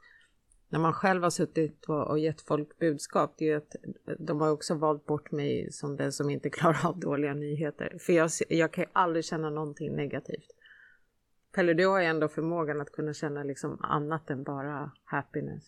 när 0.69 0.79
man 0.79 0.93
själv 0.93 1.23
har 1.23 1.31
suttit 1.31 1.85
och, 1.89 2.07
och 2.07 2.19
gett 2.19 2.41
folk 2.41 2.79
budskap, 2.79 3.35
det 3.39 3.51
är 3.51 3.57
att 3.57 3.77
de 4.19 4.41
har 4.41 4.51
också 4.51 4.75
valt 4.75 5.07
bort 5.07 5.33
mig 5.33 5.73
som 5.73 5.97
den 5.97 6.13
som 6.13 6.31
inte 6.31 6.51
klarar 6.59 6.87
av 6.87 7.01
dåliga 7.01 7.35
nyheter. 7.35 7.97
För 8.01 8.13
jag, 8.13 8.31
jag 8.49 8.73
kan 8.73 8.85
ju 8.85 8.91
aldrig 8.93 9.25
känna 9.25 9.51
någonting 9.51 9.97
negativt. 9.97 10.47
Pelle, 11.55 11.75
du 11.75 11.87
har 11.87 12.01
ju 12.01 12.07
ändå 12.07 12.29
förmågan 12.29 12.81
att 12.81 12.93
kunna 12.93 13.15
känna 13.15 13.43
liksom 13.43 13.79
annat 13.83 14.31
än 14.31 14.43
bara 14.43 14.91
happiness. 15.05 15.63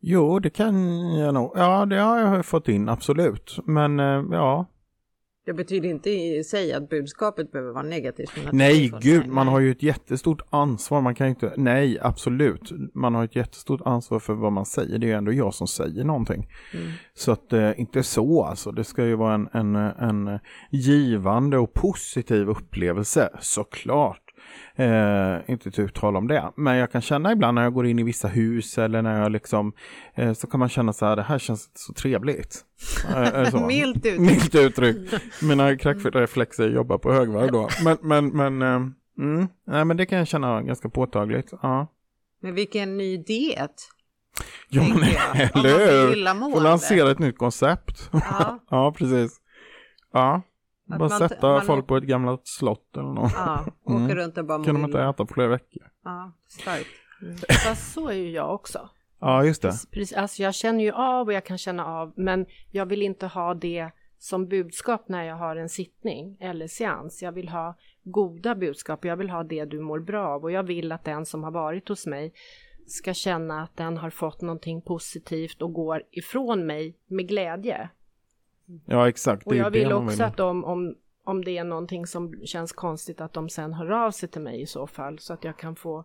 Jo, 0.00 0.38
det 0.38 0.50
kan 0.50 0.74
jag 1.16 1.34
nog. 1.34 1.52
Ja, 1.54 1.86
det 1.86 1.96
har 1.96 2.18
jag 2.18 2.46
fått 2.46 2.68
in, 2.68 2.88
absolut. 2.88 3.58
Men 3.64 4.00
eh, 4.00 4.24
ja, 4.30 4.66
det 5.48 5.54
betyder 5.54 5.88
inte 5.88 6.10
i 6.10 6.44
sig 6.44 6.72
att 6.72 6.88
budskapet 6.88 7.52
behöver 7.52 7.72
vara 7.72 7.82
negativt. 7.82 8.30
Nej, 8.52 8.92
gud, 9.00 9.26
man 9.26 9.48
har 9.48 9.60
ju 9.60 9.70
ett 9.70 9.82
jättestort 9.82 10.42
ansvar. 10.50 11.00
Man 11.00 11.14
kan 11.14 11.26
ju 11.26 11.30
inte, 11.30 11.52
nej, 11.56 11.98
absolut. 12.00 12.72
Man 12.94 13.14
har 13.14 13.24
ett 13.24 13.36
jättestort 13.36 13.80
ansvar 13.84 14.18
för 14.18 14.34
vad 14.34 14.52
man 14.52 14.66
säger. 14.66 14.98
Det 14.98 15.06
är 15.06 15.08
ju 15.08 15.14
ändå 15.14 15.32
jag 15.32 15.54
som 15.54 15.66
säger 15.66 16.04
någonting. 16.04 16.48
Mm. 16.74 16.86
Så 17.14 17.32
att, 17.32 17.52
eh, 17.52 17.80
inte 17.80 18.02
så 18.02 18.44
alltså. 18.44 18.72
Det 18.72 18.84
ska 18.84 19.04
ju 19.04 19.14
vara 19.14 19.34
en, 19.34 19.48
en, 19.52 19.76
en 19.76 20.38
givande 20.70 21.58
och 21.58 21.72
positiv 21.72 22.48
upplevelse, 22.48 23.28
såklart. 23.40 24.27
Eh, 24.76 25.50
inte 25.50 25.70
tu 25.70 25.88
tal 25.88 26.16
om 26.16 26.28
det. 26.28 26.52
Men 26.56 26.76
jag 26.76 26.92
kan 26.92 27.00
känna 27.00 27.32
ibland 27.32 27.54
när 27.54 27.62
jag 27.62 27.72
går 27.72 27.86
in 27.86 27.98
i 27.98 28.02
vissa 28.02 28.28
hus 28.28 28.78
eller 28.78 29.02
när 29.02 29.22
jag 29.22 29.32
liksom 29.32 29.72
eh, 30.14 30.32
så 30.32 30.46
kan 30.46 30.60
man 30.60 30.68
känna 30.68 30.92
så 30.92 31.06
här, 31.06 31.16
det 31.16 31.22
här 31.22 31.38
känns 31.38 31.70
så 31.74 31.92
trevligt. 31.92 32.64
Eh, 33.14 33.66
Milt 33.66 33.96
uttryck. 33.96 34.20
Milt 34.20 34.54
uttryck. 34.54 34.96
Mina 35.42 35.76
kräkfreflexer 35.76 36.68
jobbar 36.68 36.98
på 36.98 37.12
högvarv 37.12 37.52
då. 37.52 37.68
Men, 37.84 37.96
men, 38.02 38.28
men, 38.28 38.62
eh, 38.62 38.88
mm, 39.18 39.48
nej, 39.66 39.84
men 39.84 39.96
det 39.96 40.06
kan 40.06 40.18
jag 40.18 40.28
känna 40.28 40.62
ganska 40.62 40.88
påtagligt. 40.88 41.52
Ja. 41.62 41.86
Men 42.42 42.54
vilken 42.54 42.96
ny 42.96 43.16
diet. 43.16 43.88
Ja, 44.68 44.82
men 44.82 45.02
eller 45.54 45.78
hur? 45.78 46.50
Får 46.52 46.60
lansera 46.60 47.10
ett 47.10 47.18
nytt 47.18 47.38
koncept. 47.38 48.10
Ja, 48.12 48.58
ja 48.70 48.92
precis. 48.92 49.40
Ja. 50.12 50.42
Att 50.88 50.98
bara 50.98 51.08
man, 51.08 51.28
sätta 51.28 51.48
man, 51.48 51.66
folk 51.66 51.86
på 51.86 51.96
ett 51.96 52.04
gammalt 52.04 52.46
slott 52.46 52.96
eller 52.96 53.08
något. 53.08 53.32
Ja, 53.34 53.64
åka 53.84 53.96
mm. 53.96 54.16
runt 54.16 54.38
och 54.38 54.44
bara 54.44 54.64
Kunde 54.64 54.80
man 54.80 54.90
inte 54.90 55.02
äta 55.02 55.26
på 55.26 55.34
flera 55.34 55.48
veckor. 55.48 55.82
Ja, 56.04 56.32
starkt. 56.48 56.88
Mm. 57.22 57.36
Fast 57.64 57.92
så 57.92 58.08
är 58.08 58.14
ju 58.14 58.30
jag 58.30 58.54
också. 58.54 58.88
Ja, 59.20 59.44
just 59.44 59.62
det. 59.62 59.72
Precis, 59.92 60.16
alltså 60.16 60.42
jag 60.42 60.54
känner 60.54 60.84
ju 60.84 60.92
av 60.92 61.26
och 61.26 61.32
jag 61.32 61.44
kan 61.44 61.58
känna 61.58 61.86
av, 61.86 62.12
men 62.16 62.46
jag 62.70 62.86
vill 62.86 63.02
inte 63.02 63.26
ha 63.26 63.54
det 63.54 63.90
som 64.18 64.48
budskap 64.48 65.08
när 65.08 65.24
jag 65.24 65.36
har 65.36 65.56
en 65.56 65.68
sittning 65.68 66.36
eller 66.40 66.66
seans. 66.66 67.22
Jag 67.22 67.32
vill 67.32 67.48
ha 67.48 67.74
goda 68.04 68.54
budskap, 68.54 69.04
jag 69.04 69.16
vill 69.16 69.30
ha 69.30 69.42
det 69.42 69.64
du 69.64 69.80
mår 69.80 70.00
bra 70.00 70.28
av 70.28 70.42
och 70.42 70.52
jag 70.52 70.62
vill 70.62 70.92
att 70.92 71.04
den 71.04 71.26
som 71.26 71.44
har 71.44 71.50
varit 71.50 71.88
hos 71.88 72.06
mig 72.06 72.32
ska 72.86 73.14
känna 73.14 73.62
att 73.62 73.76
den 73.76 73.96
har 73.96 74.10
fått 74.10 74.40
någonting 74.40 74.82
positivt 74.82 75.62
och 75.62 75.72
går 75.72 76.02
ifrån 76.10 76.66
mig 76.66 76.96
med 77.06 77.28
glädje. 77.28 77.90
Ja, 78.86 79.08
exakt. 79.08 79.46
Och 79.46 79.56
jag 79.56 79.70
vill 79.70 79.92
också 79.92 80.22
att 80.22 80.36
de, 80.36 80.64
om, 80.64 80.94
om 81.24 81.44
det 81.44 81.58
är 81.58 81.64
någonting 81.64 82.06
som 82.06 82.46
känns 82.46 82.72
konstigt, 82.72 83.20
att 83.20 83.32
de 83.32 83.48
sen 83.48 83.72
hör 83.72 83.90
av 83.90 84.10
sig 84.10 84.28
till 84.28 84.42
mig 84.42 84.60
i 84.60 84.66
så 84.66 84.86
fall, 84.86 85.18
så 85.18 85.32
att 85.32 85.44
jag 85.44 85.58
kan 85.58 85.76
få, 85.76 86.04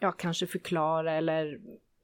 ja, 0.00 0.12
kanske 0.12 0.46
förklara 0.46 1.12
eller 1.12 1.60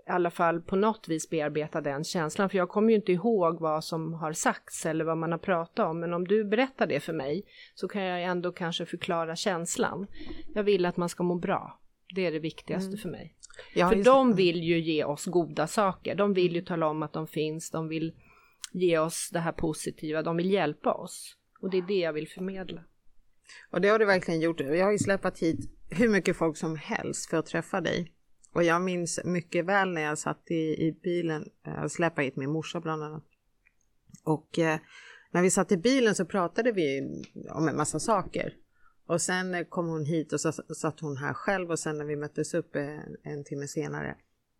i 0.09 0.11
alla 0.11 0.31
fall 0.31 0.61
på 0.61 0.77
något 0.77 1.09
vis 1.09 1.31
bearbeta 1.31 1.81
den 1.81 2.05
känslan. 2.05 2.51
För 2.51 2.59
jag 2.59 2.69
kommer 2.69 2.91
ju 2.91 2.97
inte 2.97 3.13
ihåg 3.13 3.61
vad 3.61 3.85
som 3.85 4.15
har 4.15 4.33
sagts 4.33 4.87
eller 4.87 5.05
vad 5.05 5.19
man 5.19 5.33
har 5.33 5.39
pratat 5.39 5.87
om. 5.87 6.01
Men 6.01 6.15
om 6.15 6.29
du 6.29 6.45
berättar 6.45 6.87
det 6.87 7.01
för 7.01 7.13
mig 7.13 7.45
så 7.75 7.89
kan 7.89 8.03
jag 8.03 8.23
ändå 8.23 8.53
kanske 8.53 8.87
förklara 8.87 9.37
känslan. 9.37 10.07
Jag 10.55 10.63
vill 10.63 10.87
att 10.87 10.97
man 10.97 11.09
ska 11.09 11.23
må 11.23 11.35
bra. 11.35 11.79
Det 12.15 12.27
är 12.27 12.33
det 12.33 12.39
viktigaste 12.39 12.89
mm. 12.89 12.99
för 12.99 13.09
mig. 13.09 13.35
Ja, 13.75 13.89
för 13.89 14.05
de 14.05 14.35
vill 14.35 14.63
ju 14.63 14.81
ge 14.81 15.05
oss 15.05 15.27
goda 15.27 15.67
saker. 15.67 16.15
De 16.15 16.35
vill 16.35 16.55
ju 16.55 16.63
tala 16.63 16.87
om 16.87 17.03
att 17.03 17.13
de 17.13 17.27
finns. 17.27 17.71
De 17.71 17.89
vill 17.89 18.13
ge 18.73 18.99
oss 18.99 19.31
det 19.33 19.41
här 19.41 19.53
positiva, 19.53 20.23
de 20.23 20.37
vill 20.37 20.51
hjälpa 20.51 20.93
oss. 20.93 21.37
Och 21.61 21.71
det 21.71 21.79
är 21.79 21.83
det 21.83 21.99
jag 21.99 22.13
vill 22.13 22.29
förmedla. 22.29 22.85
Och 23.71 23.81
det 23.81 23.89
har 23.89 23.99
du 23.99 24.05
verkligen 24.05 24.41
gjort. 24.41 24.61
Jag 24.61 24.85
har 24.85 24.93
ju 24.93 24.99
släpat 24.99 25.39
hit 25.39 25.71
hur 25.91 26.09
mycket 26.09 26.37
folk 26.37 26.57
som 26.57 26.77
helst 26.77 27.31
för 27.31 27.37
att 27.37 27.47
träffa 27.47 27.81
dig. 27.81 28.13
Och 28.53 28.65
jag 28.65 28.83
minns 28.83 29.21
mycket 29.25 29.65
väl 29.65 29.89
när 29.89 30.03
jag 30.03 30.19
satt 30.19 30.51
i, 30.51 30.87
i 30.87 30.99
bilen, 31.03 31.43
eh, 31.67 31.75
jag 31.75 31.91
släpade 31.91 32.25
hit 32.25 32.37
min 32.37 32.51
morsa 32.51 32.81
bland 32.81 33.03
annat. 33.03 33.25
Och 34.25 34.59
eh, 34.59 34.79
när 35.31 35.43
vi 35.43 35.51
satt 35.51 35.73
i 35.73 35.77
bilen 35.77 36.15
så 36.15 36.25
pratade 36.25 36.73
vi 36.73 37.01
om 37.51 37.69
en 37.69 37.77
massa 37.77 38.01
saker. 38.01 38.55
Och 39.07 39.21
sen 39.21 39.55
eh, 39.55 39.65
kom 39.65 39.89
hon 39.89 40.05
hit 40.05 40.33
och 40.33 40.41
så 40.41 40.53
satt 40.53 41.01
hon 41.01 41.17
här 41.17 41.35
själv 41.35 41.71
och 41.71 41.79
sen 41.79 41.99
när 41.99 42.05
vi 42.05 42.17
möttes 42.17 42.55
upp 42.55 42.77
en, 42.77 43.17
en 43.23 43.45
timme 43.45 43.69
senare 43.69 44.17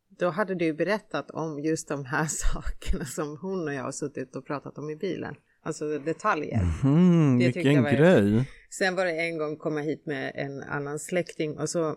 då 0.09 0.31
hade 0.31 0.55
du 0.55 0.73
berättat 0.73 1.31
om 1.31 1.61
just 1.61 1.89
de 1.89 2.05
här 2.05 2.27
sakerna 2.29 3.05
som 3.05 3.39
hon 3.43 3.69
och 3.69 3.75
jag 3.75 3.83
har 3.83 3.93
suttit 3.93 4.37
och 4.37 4.47
pratat 4.47 4.79
om 4.79 4.91
i 4.91 4.97
bilen. 4.97 5.35
Alltså 5.63 5.99
detaljer. 5.99 6.61
Mm, 6.85 7.39
det 7.39 7.57
vilken 7.57 7.83
var... 7.83 7.91
grej. 7.91 8.51
Sen 8.71 8.95
var 8.95 9.05
det 9.05 9.13
en 9.13 9.39
gång 9.39 9.57
komma 9.57 9.81
hit 9.81 10.07
med 10.07 10.33
en 10.35 10.63
annan 10.63 10.99
släkting 10.99 11.59
och 11.59 11.71
så 11.71 11.97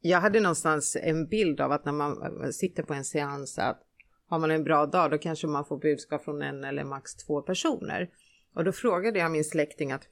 jag 0.00 0.20
hade 0.20 0.40
någonstans 0.40 0.96
en 1.00 1.26
bild 1.26 1.60
av 1.60 1.72
att 1.72 1.84
när 1.84 1.92
man 1.92 2.52
sitter 2.52 2.82
på 2.82 2.94
en 2.94 3.04
seans 3.04 3.58
att 3.58 3.80
har 4.26 4.38
man 4.38 4.50
en 4.50 4.64
bra 4.64 4.86
dag 4.86 5.10
då 5.10 5.18
kanske 5.18 5.46
man 5.46 5.64
får 5.64 5.78
budskap 5.78 6.24
från 6.24 6.42
en 6.42 6.64
eller 6.64 6.84
max 6.84 7.14
två 7.14 7.42
personer. 7.42 8.10
Och 8.54 8.64
då 8.64 8.72
frågade 8.72 9.18
jag 9.18 9.30
min 9.30 9.44
släkting 9.44 9.92
att 9.92 10.02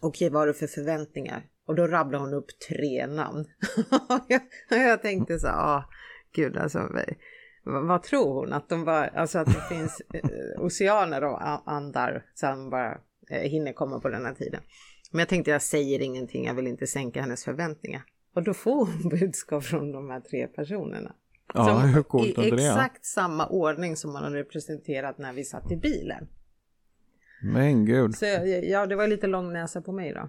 okej, 0.00 0.30
vad 0.30 0.40
har 0.40 0.46
du 0.46 0.54
för 0.54 0.66
förväntningar? 0.66 1.46
Och 1.66 1.74
då 1.74 1.86
rabblade 1.86 2.24
hon 2.24 2.34
upp 2.34 2.46
tre 2.68 3.06
namn. 3.06 3.44
jag, 4.28 4.40
jag 4.68 5.02
tänkte 5.02 5.38
så, 5.38 5.48
ah, 5.48 5.84
gud 6.32 6.56
alltså, 6.56 6.88
vad 7.64 8.02
tror 8.02 8.34
hon? 8.34 8.52
Att 8.52 8.68
de 8.68 8.84
bara, 8.84 9.06
alltså 9.06 9.38
att 9.38 9.46
det 9.46 9.60
finns 9.74 10.02
eh, 10.14 10.64
oceaner 10.64 11.24
och 11.24 11.70
andar 11.72 12.24
som 12.34 12.70
bara 12.70 12.98
eh, 13.30 13.50
hinner 13.50 13.72
komma 13.72 14.00
på 14.00 14.08
den 14.08 14.24
här 14.24 14.34
tiden. 14.34 14.60
Men 15.10 15.18
jag 15.18 15.28
tänkte 15.28 15.50
jag 15.50 15.62
säger 15.62 16.00
ingenting, 16.00 16.44
jag 16.46 16.54
vill 16.54 16.66
inte 16.66 16.86
sänka 16.86 17.20
hennes 17.20 17.44
förväntningar. 17.44 18.02
Och 18.34 18.42
då 18.42 18.54
får 18.54 18.86
hon 18.86 19.08
budskap 19.20 19.64
från 19.64 19.92
de 19.92 20.10
här 20.10 20.20
tre 20.20 20.46
personerna. 20.46 21.14
Ja, 21.54 21.64
som 21.64 21.88
hur 21.88 22.02
coolt 22.02 22.38
I 22.38 22.48
exakt 22.48 23.06
samma 23.06 23.46
ordning 23.46 23.96
som 23.96 24.12
man 24.12 24.22
har 24.22 24.30
representerat 24.30 25.18
när 25.18 25.32
vi 25.32 25.44
satt 25.44 25.72
i 25.72 25.76
bilen. 25.76 26.28
Men 27.42 27.84
gud. 27.84 28.14
Så 28.14 28.24
ja, 28.62 28.86
det 28.86 28.96
var 28.96 29.06
lite 29.06 29.26
lång 29.26 29.52
näsa 29.52 29.82
på 29.82 29.92
mig 29.92 30.12
då. 30.12 30.28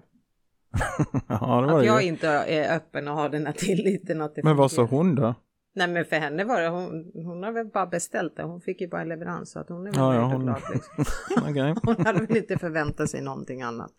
ja, 1.28 1.60
det 1.60 1.72
var 1.72 1.78
att 1.78 1.86
jag 1.86 2.02
inte 2.02 2.28
är 2.28 2.76
öppen 2.76 3.08
och 3.08 3.14
har 3.14 3.28
den 3.28 3.46
här 3.46 3.52
tilliten. 3.52 4.20
Att 4.20 4.34
det 4.34 4.42
Men 4.42 4.56
vad 4.56 4.72
sa 4.72 4.82
hon 4.82 5.14
då? 5.14 5.34
Nej 5.76 5.88
men 5.88 6.04
för 6.04 6.16
henne 6.16 6.44
var 6.44 6.60
det, 6.60 6.68
hon, 6.68 7.10
hon 7.14 7.42
har 7.42 7.52
väl 7.52 7.66
bara 7.66 7.86
beställt 7.86 8.36
det, 8.36 8.42
hon 8.42 8.60
fick 8.60 8.80
ju 8.80 8.88
bara 8.88 9.04
leverans 9.04 9.50
så 9.50 9.58
att 9.58 9.68
hon 9.68 9.86
är 9.86 9.90
väl 9.90 10.00
ja, 10.00 10.14
ja, 10.14 10.20
hon... 10.20 10.42
glad. 10.42 10.62
Liksom. 10.72 11.04
okay. 11.50 11.74
Hon 11.82 12.06
hade 12.06 12.26
väl 12.26 12.36
inte 12.36 12.58
förväntat 12.58 13.10
sig 13.10 13.22
någonting 13.22 13.62
annat. 13.62 13.92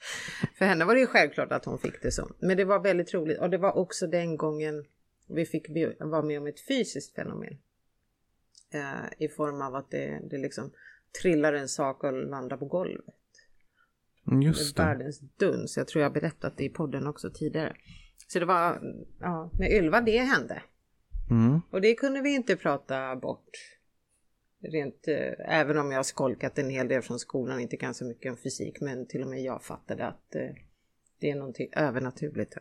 För 0.58 0.65
henne 0.65 0.86
var 0.86 0.94
det 0.94 1.00
ju 1.00 1.08
självklart 1.08 1.51
att 1.51 1.65
hon 1.65 1.77
fick 1.77 2.01
det 2.01 2.12
så. 2.12 2.32
Men 2.39 2.58
det 2.58 2.65
var 2.65 2.79
väldigt 2.79 3.13
roligt 3.13 3.39
och 3.39 3.50
det 3.50 3.58
var 3.58 3.77
också 3.77 4.08
den 4.08 4.38
gången 4.38 4.86
vi 5.27 5.46
fick 5.46 5.67
vara 6.00 6.22
med 6.22 6.39
om 6.39 6.48
ett 6.48 6.67
fysiskt 6.67 7.15
fenomen. 7.15 7.58
Eh, 8.74 9.25
I 9.25 9.27
form 9.27 9.62
av 9.62 9.75
att 9.75 9.91
det, 9.91 10.22
det 10.29 10.38
liksom 10.38 10.72
trillar 11.22 11.53
en 11.53 11.67
sak 11.67 12.03
och 12.03 12.13
landar 12.13 12.58
på 12.58 12.65
golvet. 12.65 13.15
Mm, 14.27 14.41
just 14.41 14.77
det. 14.77 14.84
Världens 14.84 15.20
duns. 15.20 15.77
Jag 15.77 15.88
tror 15.88 16.03
jag 16.03 16.13
berättat 16.13 16.58
det 16.58 16.63
i 16.63 16.70
podden 16.70 17.08
också 17.08 17.29
tidigare. 17.34 17.75
Så 18.27 18.39
det 18.39 18.46
var, 18.46 18.82
ja, 19.20 19.51
med 19.60 19.72
Ylva 19.72 20.01
det 20.01 20.17
hände. 20.17 20.62
Mm. 21.29 21.62
Och 21.72 21.82
det 21.82 21.96
kunde 21.96 22.22
vi 22.22 22.36
inte 22.36 22.55
prata 22.55 23.15
bort. 23.15 23.50
Rent, 24.60 25.08
eh, 25.08 25.60
även 25.60 25.77
om 25.77 25.91
jag 25.91 25.98
har 25.98 26.03
skolkat 26.03 26.58
en 26.58 26.70
hel 26.70 26.88
del 26.88 27.01
från 27.01 27.20
skolan, 27.20 27.60
inte 27.60 27.77
kan 27.77 27.94
så 27.94 28.05
mycket 28.05 28.32
om 28.32 28.38
fysik, 28.38 28.82
men 28.82 29.08
till 29.08 29.22
och 29.22 29.27
med 29.27 29.41
jag 29.41 29.63
fattade 29.63 30.05
att 30.08 30.36
eh, 30.36 30.50
det 31.20 31.29
är 31.29 31.36
någonting 31.36 31.70
övernaturligt. 31.72 32.58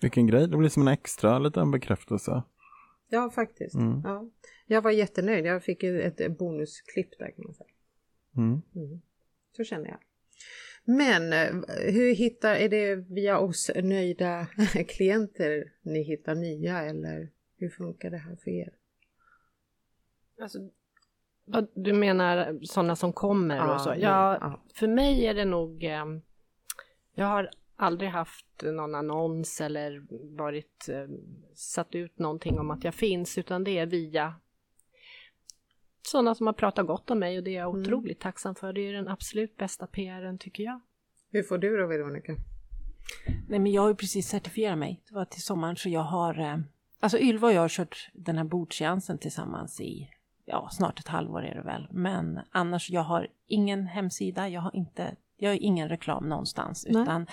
Vilken 0.00 0.26
grej, 0.26 0.48
det 0.48 0.56
blir 0.56 0.68
som 0.68 0.82
en 0.82 0.94
extra 0.94 1.38
liten 1.38 1.70
bekräftelse. 1.70 2.42
Ja, 3.08 3.30
faktiskt. 3.30 3.74
Mm. 3.74 4.00
Ja. 4.04 4.28
Jag 4.66 4.82
var 4.82 4.90
jättenöjd. 4.90 5.46
Jag 5.46 5.62
fick 5.62 5.82
ett 5.82 6.38
bonusklipp 6.38 7.18
där 7.18 7.30
kan 7.30 7.44
man 7.44 7.54
säga. 7.54 7.68
Mm. 8.36 8.62
Så 9.56 9.64
känner 9.64 9.88
jag. 9.88 9.98
Men 10.84 11.32
eh, 11.32 11.54
hur 11.92 12.14
hittar, 12.14 12.54
är 12.54 12.68
det 12.68 12.94
via 12.96 13.38
oss 13.38 13.70
nöjda 13.74 14.46
klienter 14.88 15.72
ni 15.82 16.02
hittar 16.02 16.34
nya 16.34 16.82
eller 16.82 17.28
hur 17.56 17.68
funkar 17.70 18.10
det 18.10 18.16
här 18.18 18.36
för 18.36 18.50
er? 18.50 18.72
Alltså, 20.40 20.58
du 21.74 21.92
menar 21.92 22.58
sådana 22.62 22.96
som 22.96 23.12
kommer 23.12 23.56
Ja, 23.56 23.74
och 23.74 23.80
så? 23.80 23.88
ja, 23.90 23.96
Ja, 23.96 24.38
ja. 24.40 24.62
för 24.74 24.86
mig 24.88 25.26
är 25.26 25.34
det 25.34 25.44
nog... 25.44 25.84
Eh, 25.84 26.04
jag 27.14 27.26
har 27.26 27.50
aldrig 27.76 28.10
haft 28.10 28.62
någon 28.62 28.94
annons 28.94 29.60
eller 29.60 30.06
varit 30.36 30.88
eh, 30.88 31.06
satt 31.54 31.94
ut 31.94 32.18
någonting 32.18 32.58
om 32.58 32.70
att 32.70 32.84
jag 32.84 32.94
finns, 32.94 33.38
utan 33.38 33.64
det 33.64 33.78
är 33.78 33.86
via 33.86 34.34
sådana 36.06 36.34
som 36.34 36.46
har 36.46 36.54
pratat 36.54 36.86
gott 36.86 37.10
om 37.10 37.18
mig 37.18 37.38
och 37.38 37.44
det 37.44 37.50
är 37.50 37.58
jag 37.58 37.70
Mm. 37.70 37.80
otroligt 37.82 38.20
tacksam 38.20 38.54
för. 38.54 38.72
Det 38.72 38.80
är 38.80 38.92
den 38.92 39.08
absolut 39.08 39.56
bästa 39.56 39.86
PRen 39.86 40.38
tycker 40.38 40.62
jag. 40.64 40.80
Hur 41.30 41.42
får 41.42 41.58
du 41.58 41.76
då 41.76 41.86
Veronica? 41.86 42.32
Nej, 43.48 43.58
men 43.58 43.72
jag 43.72 43.82
har 43.82 43.88
ju 43.88 43.94
precis 43.94 44.28
certifierat 44.28 44.78
mig. 44.78 45.02
Det 45.08 45.14
var 45.14 45.24
till 45.24 45.42
sommaren 45.42 45.76
så 45.76 45.88
jag 45.88 46.00
har... 46.02 46.38
Eh, 46.40 46.58
alltså 47.00 47.18
Ylva 47.18 47.46
och 47.46 47.52
jag 47.52 47.60
har 47.60 47.68
kört 47.68 48.10
den 48.12 48.36
här 48.36 48.44
bordseansen 48.44 49.18
tillsammans 49.18 49.80
i 49.80 50.08
ja, 50.44 50.68
snart 50.72 50.98
ett 51.00 51.08
halvår 51.08 51.42
är 51.44 51.54
det 51.54 51.62
väl. 51.62 51.88
Men 51.90 52.40
annars, 52.50 52.90
jag 52.90 53.02
har 53.02 53.28
ingen 53.46 53.86
hemsida, 53.86 54.48
jag 54.48 54.60
har 54.60 54.76
inte, 54.76 55.14
jag 55.36 55.50
har 55.50 55.56
ingen 55.62 55.88
reklam 55.88 56.28
någonstans. 56.28 56.86
Nej. 56.90 57.02
Utan 57.02 57.26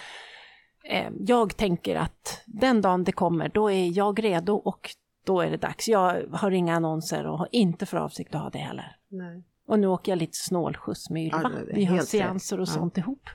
eh, 0.84 1.10
jag 1.20 1.58
tänker 1.58 1.96
att 1.96 2.42
den 2.46 2.82
dagen 2.82 3.04
det 3.04 3.12
kommer, 3.12 3.50
då 3.50 3.72
är 3.72 3.98
jag 3.98 4.24
redo 4.24 4.54
och 4.54 4.90
då 5.30 5.42
är 5.42 5.52
det 5.52 5.58
dags. 5.58 5.88
Jag 5.88 6.24
har 6.32 6.52
inga 6.52 6.76
annonser 6.76 7.28
och 7.28 7.38
har 7.38 7.48
inte 7.52 7.86
för 7.86 7.98
avsikt 7.98 8.36
att 8.36 8.42
ha 8.42 8.50
det 8.50 8.58
heller. 8.58 8.96
Nej. 9.12 9.44
Och 9.68 9.80
nu 9.80 9.88
åker 9.88 10.12
jag 10.12 10.20
lite 10.20 10.38
snålskjuts 10.38 11.10
med 11.10 11.24
Ylva. 11.26 11.42
Ja, 11.44 11.74
Vi 11.74 11.86
har 11.86 12.00
seanser 12.00 12.56
och 12.56 12.68
rätt. 12.68 12.70
Ja. 12.76 12.80
sånt 12.80 12.98
ihop. 12.98 13.30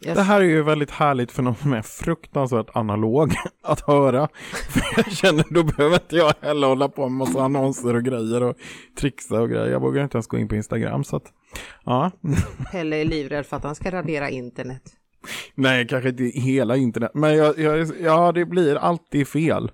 Jag, 0.00 0.16
Det 0.16 0.22
här 0.22 0.40
är 0.40 0.44
ju 0.44 0.62
väldigt 0.62 0.90
härligt 0.90 1.32
för 1.32 1.42
någon 1.42 1.56
som 1.56 1.72
är 1.72 1.82
fruktansvärt 1.82 2.76
analog 2.76 3.32
att 3.62 3.80
höra. 3.80 4.28
För 4.68 4.82
jag 4.96 5.12
känner, 5.12 5.44
då 5.50 5.62
behöver 5.62 5.94
inte 5.94 6.16
jag 6.16 6.34
heller 6.40 6.66
hålla 6.66 6.88
på 6.88 7.08
med 7.08 7.18
massa 7.18 7.42
annonser 7.42 7.94
och 7.96 8.04
grejer 8.04 8.42
och 8.42 8.56
trixa 9.00 9.40
och 9.40 9.50
grejer. 9.50 9.66
Jag 9.66 9.80
vågar 9.80 10.02
inte 10.02 10.16
ens 10.16 10.26
gå 10.26 10.38
in 10.38 10.48
på 10.48 10.56
Instagram 10.56 11.04
så 11.04 11.16
att, 11.16 11.32
ja. 11.84 12.10
Pelle 12.72 12.96
är 12.96 13.04
livrädd 13.04 13.46
för 13.46 13.56
att 13.56 13.64
han 13.64 13.74
ska 13.74 13.90
radera 13.90 14.30
internet. 14.30 14.82
Nej, 15.54 15.86
kanske 15.86 16.08
inte 16.08 16.22
hela 16.24 16.76
internet, 16.76 17.10
men 17.14 17.36
jag, 17.36 17.58
jag, 17.58 17.88
ja, 18.00 18.32
det 18.32 18.44
blir 18.44 18.76
alltid 18.76 19.28
fel. 19.28 19.70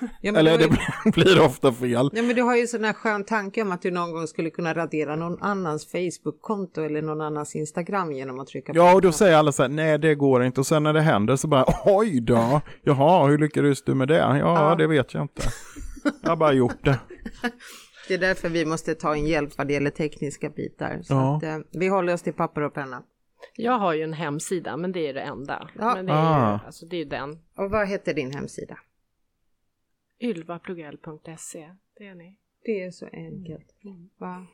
Ja, 0.00 0.08
men 0.32 0.36
Eller 0.36 0.58
det 0.58 0.68
blir, 0.68 1.12
blir 1.12 1.40
ofta 1.44 1.72
fel. 1.72 2.10
ja, 2.12 2.22
men 2.22 2.36
du 2.36 2.42
har 2.42 2.56
ju 2.56 2.66
sån 2.66 2.84
här 2.84 2.92
skön 2.92 3.24
tanke 3.24 3.62
om 3.62 3.72
att 3.72 3.82
du 3.82 3.90
någon 3.90 4.12
gång 4.12 4.26
skulle 4.26 4.50
kunna 4.50 4.74
radera 4.74 5.16
någon 5.16 5.42
annans 5.42 5.86
Facebook-konto 5.86 6.80
eller 6.84 7.02
någon 7.02 7.20
annans 7.20 7.56
Instagram 7.56 8.12
genom 8.12 8.40
att 8.40 8.48
trycka 8.48 8.72
på 8.72 8.78
Ja, 8.78 8.94
och 8.94 9.02
då 9.02 9.12
säger 9.12 9.36
alla 9.36 9.52
så 9.52 9.62
här, 9.62 9.68
nej 9.68 9.98
det 9.98 10.14
går 10.14 10.44
inte. 10.44 10.60
Och 10.60 10.66
sen 10.66 10.82
när 10.82 10.92
det 10.92 11.00
händer 11.00 11.36
så 11.36 11.48
bara, 11.48 11.64
oj 11.84 12.20
då, 12.20 12.60
jaha, 12.82 13.26
hur 13.26 13.38
lyckades 13.38 13.82
du 13.82 13.94
med 13.94 14.08
det? 14.08 14.16
Ja, 14.16 14.38
Ja. 14.38 14.74
det 14.78 14.86
vet 14.86 15.14
jag 15.14 15.22
inte. 15.22 15.42
Jag 16.22 16.28
har 16.30 16.36
bara 16.36 16.52
gjort 16.52 16.84
det. 16.84 16.98
Det 18.08 18.14
är 18.14 18.18
därför 18.18 18.48
vi 18.48 18.64
måste 18.64 18.94
ta 18.94 19.14
en 19.14 19.26
hjälp 19.26 19.58
vad 19.58 19.66
det 19.66 19.72
gäller 19.72 19.90
tekniska 19.90 20.48
bitar. 20.50 21.00
Så 21.02 21.14
Ja. 21.14 21.36
att, 21.36 21.42
eh, 21.42 21.58
vi 21.72 21.88
håller 21.88 22.14
oss 22.14 22.22
till 22.22 22.32
papper 22.32 22.60
och 22.62 22.74
penna. 22.74 23.02
Jag 23.56 23.78
har 23.78 23.94
ju 23.94 24.02
en 24.02 24.12
hemsida, 24.12 24.76
men 24.76 24.92
det 24.92 25.08
är 25.08 25.14
det 25.14 25.20
enda. 25.20 25.68
Ja. 25.78 25.94
Men 25.94 26.06
det 26.06 26.12
är, 26.12 26.16
Ah. 26.16 26.52
ju, 26.52 26.66
alltså, 26.66 26.86
det 26.86 26.96
är 26.96 26.98
ju 26.98 27.04
den. 27.04 27.30
Och 27.58 27.70
vad 27.70 27.88
heter 27.88 28.14
din 28.14 28.30
hemsida? 28.34 28.78
ylvaplugell.se, 30.20 31.70
det 31.98 32.06
är 32.06 32.14
ni. 32.14 32.38
Det 32.64 32.82
är 32.82 32.90
så 32.90 33.08
enkelt. 33.12 33.66
Va? 34.18 34.46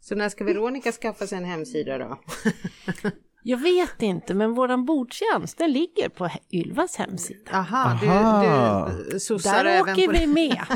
Så 0.00 0.14
när 0.14 0.28
ska 0.28 0.44
Veronica 0.44 0.92
skaffa 0.92 1.26
sig 1.26 1.38
en 1.38 1.44
hemsida 1.44 1.98
då? 1.98 2.20
Jag 3.42 3.58
vet 3.58 4.02
inte, 4.02 4.34
men 4.34 4.54
våran 4.54 4.84
bordstjänst, 4.84 5.58
den 5.58 5.72
ligger 5.72 6.08
på 6.08 6.30
Ylvas 6.52 6.96
hemsida. 6.96 7.50
Aha, 7.52 7.84
Aha. 7.84 8.88
du, 8.88 9.10
du 9.10 9.20
sossar 9.20 9.64
Där 9.64 9.70
även 9.70 9.94
åker 9.94 10.06
på 10.06 10.12
vi 10.12 10.26
med. 10.26 10.66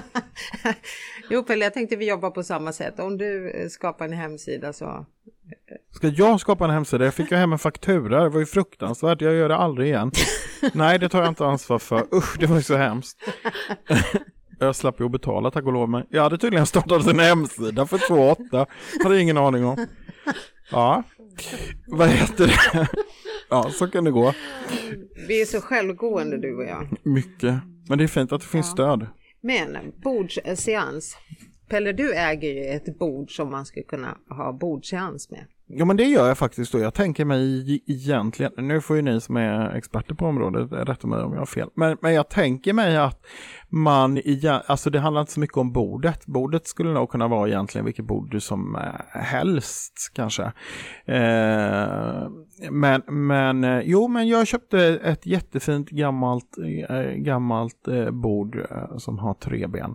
Jo 1.31 1.43
Pelle, 1.43 1.65
jag 1.65 1.75
tänkte 1.75 1.97
vi 1.97 2.09
jobbar 2.09 2.31
på 2.31 2.43
samma 2.43 2.73
sätt. 2.73 3.01
Om 3.01 3.19
du 3.19 3.53
skapar 3.71 4.05
en 4.05 4.13
hemsida 4.13 4.73
så... 4.73 5.07
Ska 5.91 6.09
jag 6.09 6.41
skapa 6.41 6.65
en 6.65 6.71
hemsida? 6.71 7.05
Jag 7.05 7.15
fick 7.15 7.31
ju 7.31 7.37
hem 7.37 7.53
en 7.53 7.59
faktura, 7.59 8.23
det 8.23 8.29
var 8.29 8.41
ju 8.41 8.47
fruktansvärt, 8.47 9.21
jag 9.21 9.35
gör 9.35 9.49
det 9.49 9.57
aldrig 9.57 9.89
igen. 9.89 10.13
Nej, 10.73 10.99
det 10.99 11.09
tar 11.09 11.21
jag 11.21 11.29
inte 11.29 11.47
ansvar 11.47 11.79
för. 11.79 12.15
Usch, 12.15 12.37
det 12.39 12.47
var 12.47 12.57
ju 12.57 12.63
så 12.63 12.77
hemskt. 12.77 13.19
Jag 14.59 14.77
slapp 14.77 15.01
ju 15.01 15.05
att 15.05 15.13
betala 15.13 15.51
tack 15.51 15.65
och 15.65 15.73
lov, 15.73 15.89
men 15.89 16.07
jag 16.11 16.23
hade 16.23 16.39
tydligen 16.39 16.67
startat 16.67 17.07
en 17.07 17.19
hemsida 17.19 17.87
för 17.87 17.99
2,8. 17.99 18.67
Hade 19.03 19.21
ingen 19.21 19.39
aning 19.39 19.65
om. 19.65 19.87
Ja, 20.71 21.03
vad 21.87 22.09
heter 22.09 22.47
det? 22.47 22.89
Ja, 23.51 23.71
så 23.71 23.87
kan 23.87 24.05
det 24.05 24.11
gå. 24.11 24.35
Vi 25.29 25.43
är 25.43 25.47
så 25.47 25.61
självgående 25.61 26.39
du 26.39 26.57
och 26.57 26.65
jag. 26.65 26.97
Mycket. 27.03 27.55
Men 27.89 27.99
det 27.99 28.05
är 28.05 28.09
fint 28.09 28.33
att 28.33 28.41
det 28.41 28.47
finns 28.47 28.71
stöd. 28.71 29.07
Men 29.41 29.79
bordsseans. 30.03 31.17
Pelle, 31.69 31.93
du 31.93 32.15
äger 32.15 32.49
ju 32.49 32.65
ett 32.65 32.99
bord 32.99 33.37
som 33.37 33.51
man 33.51 33.67
skulle 33.67 33.85
kunna 33.85 34.19
ha 34.29 34.53
bordseans 34.53 35.31
med. 35.31 35.47
Ja 35.75 35.85
men 35.85 35.97
det 35.97 36.05
gör 36.05 36.29
jag 36.29 36.39
faktiskt 36.39 36.73
då. 36.73 36.79
Jag 36.79 36.95
tänker 36.95 37.25
mig 37.25 37.83
egentligen, 37.87 38.53
nu 38.57 38.81
får 38.81 38.97
ju 38.97 39.03
ni 39.03 39.21
som 39.21 39.37
är 39.37 39.75
experter 39.75 40.15
på 40.15 40.27
området 40.27 40.89
rätta 40.89 41.07
mig 41.07 41.23
om 41.23 41.33
jag 41.33 41.39
har 41.39 41.47
fel, 41.47 41.69
men, 41.75 41.97
men 42.01 42.15
jag 42.15 42.29
tänker 42.29 42.73
mig 42.73 42.97
att 42.97 43.21
man, 43.69 44.21
alltså 44.67 44.91
det 44.91 45.01
handlar 45.01 45.21
inte 45.21 45.33
så 45.33 45.41
mycket 45.41 45.57
om 45.57 45.73
bordet. 45.73 46.27
Bordet 46.27 46.67
skulle 46.67 46.93
nog 46.93 47.11
kunna 47.11 47.29
vara 47.29 47.49
egentligen 47.49 47.85
vilket 47.85 48.05
bord 48.05 48.31
du 48.31 48.41
som 48.41 48.77
eh, 48.77 49.21
helst 49.21 50.13
kanske. 50.15 50.43
Eh, 51.07 52.29
men, 52.71 53.03
men 53.07 53.65
eh, 53.65 53.81
jo, 53.85 54.09
men 54.09 54.29
jag 54.29 54.47
köpte 54.47 54.79
ett 55.05 55.27
jättefint 55.27 55.91
gammalt, 55.91 56.59
eh, 56.89 57.01
gammalt 57.01 57.89
eh, 57.89 58.11
bord 58.11 58.67
som 58.99 59.19
har 59.19 59.35
tre 59.35 59.67
ben. 59.67 59.95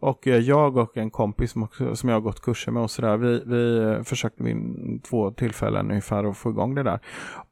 Och 0.00 0.26
jag 0.26 0.76
och 0.76 0.96
en 0.96 1.10
kompis 1.10 1.50
som, 1.50 1.62
också, 1.62 1.96
som 1.96 2.08
jag 2.08 2.16
har 2.16 2.20
gått 2.20 2.42
kurser 2.42 2.72
med 2.72 2.82
och 2.82 2.90
sådär, 2.90 3.16
vi, 3.16 3.42
vi 3.46 4.04
försökte 4.04 4.42
vid 4.42 4.56
två 5.04 5.30
tillfällen 5.30 5.90
ungefär 5.90 6.24
att 6.24 6.36
få 6.36 6.50
igång 6.50 6.74
det 6.74 6.82
där. 6.82 7.00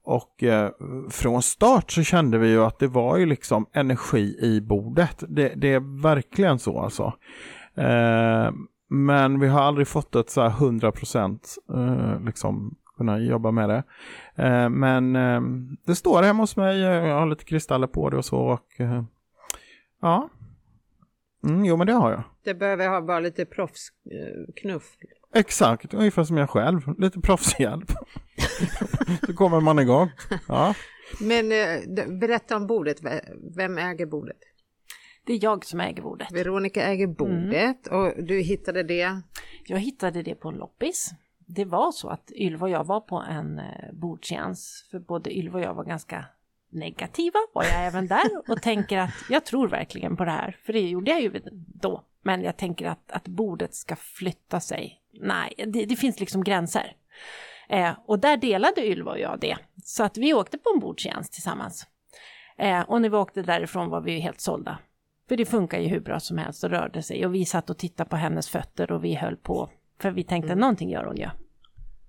Och 0.03 0.43
eh, 0.43 0.71
från 1.11 1.43
start 1.43 1.91
så 1.91 2.03
kände 2.03 2.39
vi 2.39 2.49
ju 2.49 2.65
att 2.65 2.79
det 2.79 2.87
var 2.87 3.17
ju 3.17 3.27
liksom 3.27 3.67
energi 3.73 4.39
i 4.43 4.61
bordet. 4.61 5.25
Det, 5.29 5.53
det 5.57 5.73
är 5.73 6.03
verkligen 6.03 6.59
så 6.59 6.81
alltså. 6.81 7.13
Eh, 7.75 8.51
men 8.91 9.41
vi 9.41 9.49
har 9.49 9.61
aldrig 9.61 9.89
fått 9.89 10.17
ett 10.17 10.31
så 10.31 10.41
här 10.41 10.49
100 10.49 10.93
procent 10.93 11.57
eh, 11.75 12.21
liksom 12.25 12.75
kunna 12.99 13.19
jobba 13.19 13.51
med 13.51 13.69
det. 13.69 13.83
Eh, 14.35 14.69
men 14.69 15.17
eh, 15.17 15.41
det 15.87 15.95
står 15.95 16.23
hemma 16.23 16.43
hos 16.43 16.57
mig, 16.57 16.83
eh, 16.83 16.91
jag 16.91 17.19
har 17.19 17.27
lite 17.27 17.45
kristaller 17.45 17.87
på 17.87 18.11
det 18.11 18.17
och 18.17 18.25
så 18.25 18.39
och 18.39 18.81
ja. 20.01 20.29
Mm, 21.45 21.65
jo 21.65 21.77
men 21.77 21.87
det 21.87 21.93
har 21.93 22.11
jag. 22.11 22.23
Det 22.45 22.55
behöver 22.55 22.89
ha 22.89 23.01
bara 23.01 23.21
lite 23.21 23.45
proffsknuff. 23.45 24.97
Exakt, 25.35 25.95
ungefär 25.95 26.25
som 26.25 26.37
jag 26.37 26.51
själv. 26.51 26.81
Lite 26.99 27.21
proffshjälp. 27.21 27.93
så 29.27 29.35
kommer 29.35 29.61
man 29.61 29.79
igång. 29.79 30.11
Ja. 30.49 30.75
Men 31.21 31.49
berätta 32.21 32.57
om 32.57 32.67
bordet. 32.67 32.99
Vem 33.57 33.79
äger 33.79 34.07
bordet? 34.07 34.37
Det 35.27 35.33
är 35.33 35.39
jag 35.43 35.65
som 35.65 35.81
äger 35.81 36.03
bordet. 36.03 36.33
Veronica 36.33 36.83
äger 36.83 37.07
bordet 37.07 37.87
och 37.87 38.25
du 38.25 38.41
hittade 38.41 38.83
det. 38.83 39.21
Jag 39.67 39.79
hittade 39.79 40.23
det 40.23 40.35
på 40.35 40.49
en 40.49 40.55
loppis. 40.55 41.11
Det 41.51 41.65
var 41.65 41.93
så 41.93 42.09
att 42.09 42.31
Ylva 42.31 42.67
och 42.67 42.71
jag 42.71 42.85
var 42.85 43.01
på 43.01 43.17
en 43.17 43.59
eh, 43.59 43.93
bordseans, 43.93 44.87
för 44.91 44.99
både 44.99 45.39
Ylva 45.39 45.59
och 45.59 45.65
jag 45.65 45.75
var 45.75 45.85
ganska 45.85 46.25
negativa, 46.71 47.39
var 47.55 47.65
jag 47.65 47.87
även 47.87 48.07
där, 48.07 48.31
och 48.49 48.63
tänker 48.63 48.99
att 48.99 49.15
jag 49.31 49.45
tror 49.45 49.69
verkligen 49.69 50.17
på 50.17 50.25
det 50.25 50.31
här, 50.31 50.57
för 50.65 50.73
det 50.73 50.81
gjorde 50.81 51.11
jag 51.11 51.21
ju 51.21 51.41
då. 51.75 52.03
Men 52.23 52.43
jag 52.43 52.57
tänker 52.57 52.87
att, 52.87 53.11
att 53.11 53.29
bordet 53.29 53.75
ska 53.75 53.97
flytta 53.97 54.61
sig. 54.61 55.01
Nej, 55.13 55.55
det, 55.67 55.85
det 55.85 55.97
finns 55.97 56.21
liksom 56.21 56.45
gränser. 56.45 56.97
Eh, 57.69 57.93
och 58.07 58.19
där 58.19 58.37
delade 58.37 58.87
Ylva 58.87 59.11
och 59.11 59.21
jag 59.21 59.41
det. 59.41 59.57
Så 59.85 60.05
att 60.05 60.17
vi 60.17 60.35
åkte 60.35 60.59
på 60.59 60.71
en 60.75 60.81
bordseans 60.81 61.31
tillsammans. 61.31 61.87
Eh, 62.57 62.81
och 62.81 63.03
när 63.03 63.09
vi 63.09 63.17
åkte 63.17 63.43
därifrån 63.43 63.89
var 63.89 64.01
vi 64.01 64.21
helt 64.21 64.41
sålda. 64.41 64.79
För 65.29 65.37
det 65.37 65.47
funkar 65.47 65.81
ju 65.81 65.89
hur 65.89 66.01
bra 66.01 66.21
som 66.21 66.39
helst 66.39 66.65
och 66.65 66.71
rörde 66.71 67.03
sig. 67.03 67.27
Och 67.27 67.35
vi 67.35 67.45
satt 67.45 67.71
och 67.71 67.79
tittade 67.79 68.11
på 68.11 68.17
hennes 68.17 68.49
fötter 68.49 68.93
och 68.93 69.05
vi 69.05 69.15
höll 69.15 69.37
på. 69.37 69.71
För 70.01 70.11
vi 70.11 70.25
tänkte 70.25 70.53
Mm. 70.53 70.61
någonting 70.61 70.91
gör 70.91 71.05
hon 71.05 71.17
ju. 71.17 71.29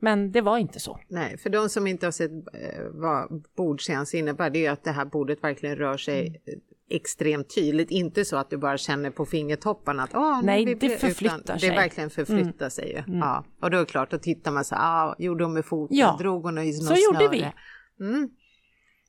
Men 0.02 0.32
det 0.32 0.42
var 0.42 0.58
inte 0.58 0.80
så. 0.80 1.00
Nej, 1.08 1.38
för 1.38 1.50
de 1.50 1.70
som 1.70 1.88
inte 1.88 2.06
har 2.08 2.12
sett 2.12 2.32
eh, 2.32 2.84
vad 2.92 3.44
bordseans 3.58 4.14
innebär, 4.14 4.50
det 4.50 4.60
är 4.60 4.62
ju 4.62 4.68
att 4.68 4.84
det 4.84 4.92
här 4.92 5.06
bordet 5.06 5.44
verkligen 5.44 5.76
rör 5.76 5.98
sig 5.98 6.28
Mm. 6.28 6.60
extremt 6.92 7.56
tydligt. 7.56 7.92
Inte 7.92 8.26
så 8.26 8.38
att 8.38 8.50
du 8.50 8.58
bara 8.58 8.78
känner 8.78 9.10
på 9.12 9.26
fingertopparna 9.26 10.04
att 10.04 10.16
ah, 10.16 10.40
nu 10.42 10.46
Nej, 10.46 10.66
vi 10.66 10.74
det 10.74 10.80
blir-" 10.80 10.98
förflyttar 10.98 11.38
utan 11.40 11.60
sig. 11.60 11.70
Det 11.70 11.76
verkligen 11.76 12.10
förflyttar 12.10 12.70
sig 12.70 12.90
ju. 12.92 13.04
Ja, 13.20 13.46
och 13.62 13.72
då 13.72 13.78
är 13.78 13.82
det 13.82 13.86
klart, 13.86 14.12
då 14.12 14.18
tittar 14.18 14.52
man 14.52 14.66
så 14.66 14.76
ah, 14.76 15.16
gjorde 15.20 15.44
hon 15.44 15.54
med 15.54 15.66
foten, 15.66 15.98
Ja, 15.98 16.16
drog 16.20 16.44
hon 16.44 16.58
i 16.58 16.66
något 16.66 16.76
så 16.86 16.94
gjorde 16.96 17.28
snöre? 17.30 17.54
Mm. 18.00 18.30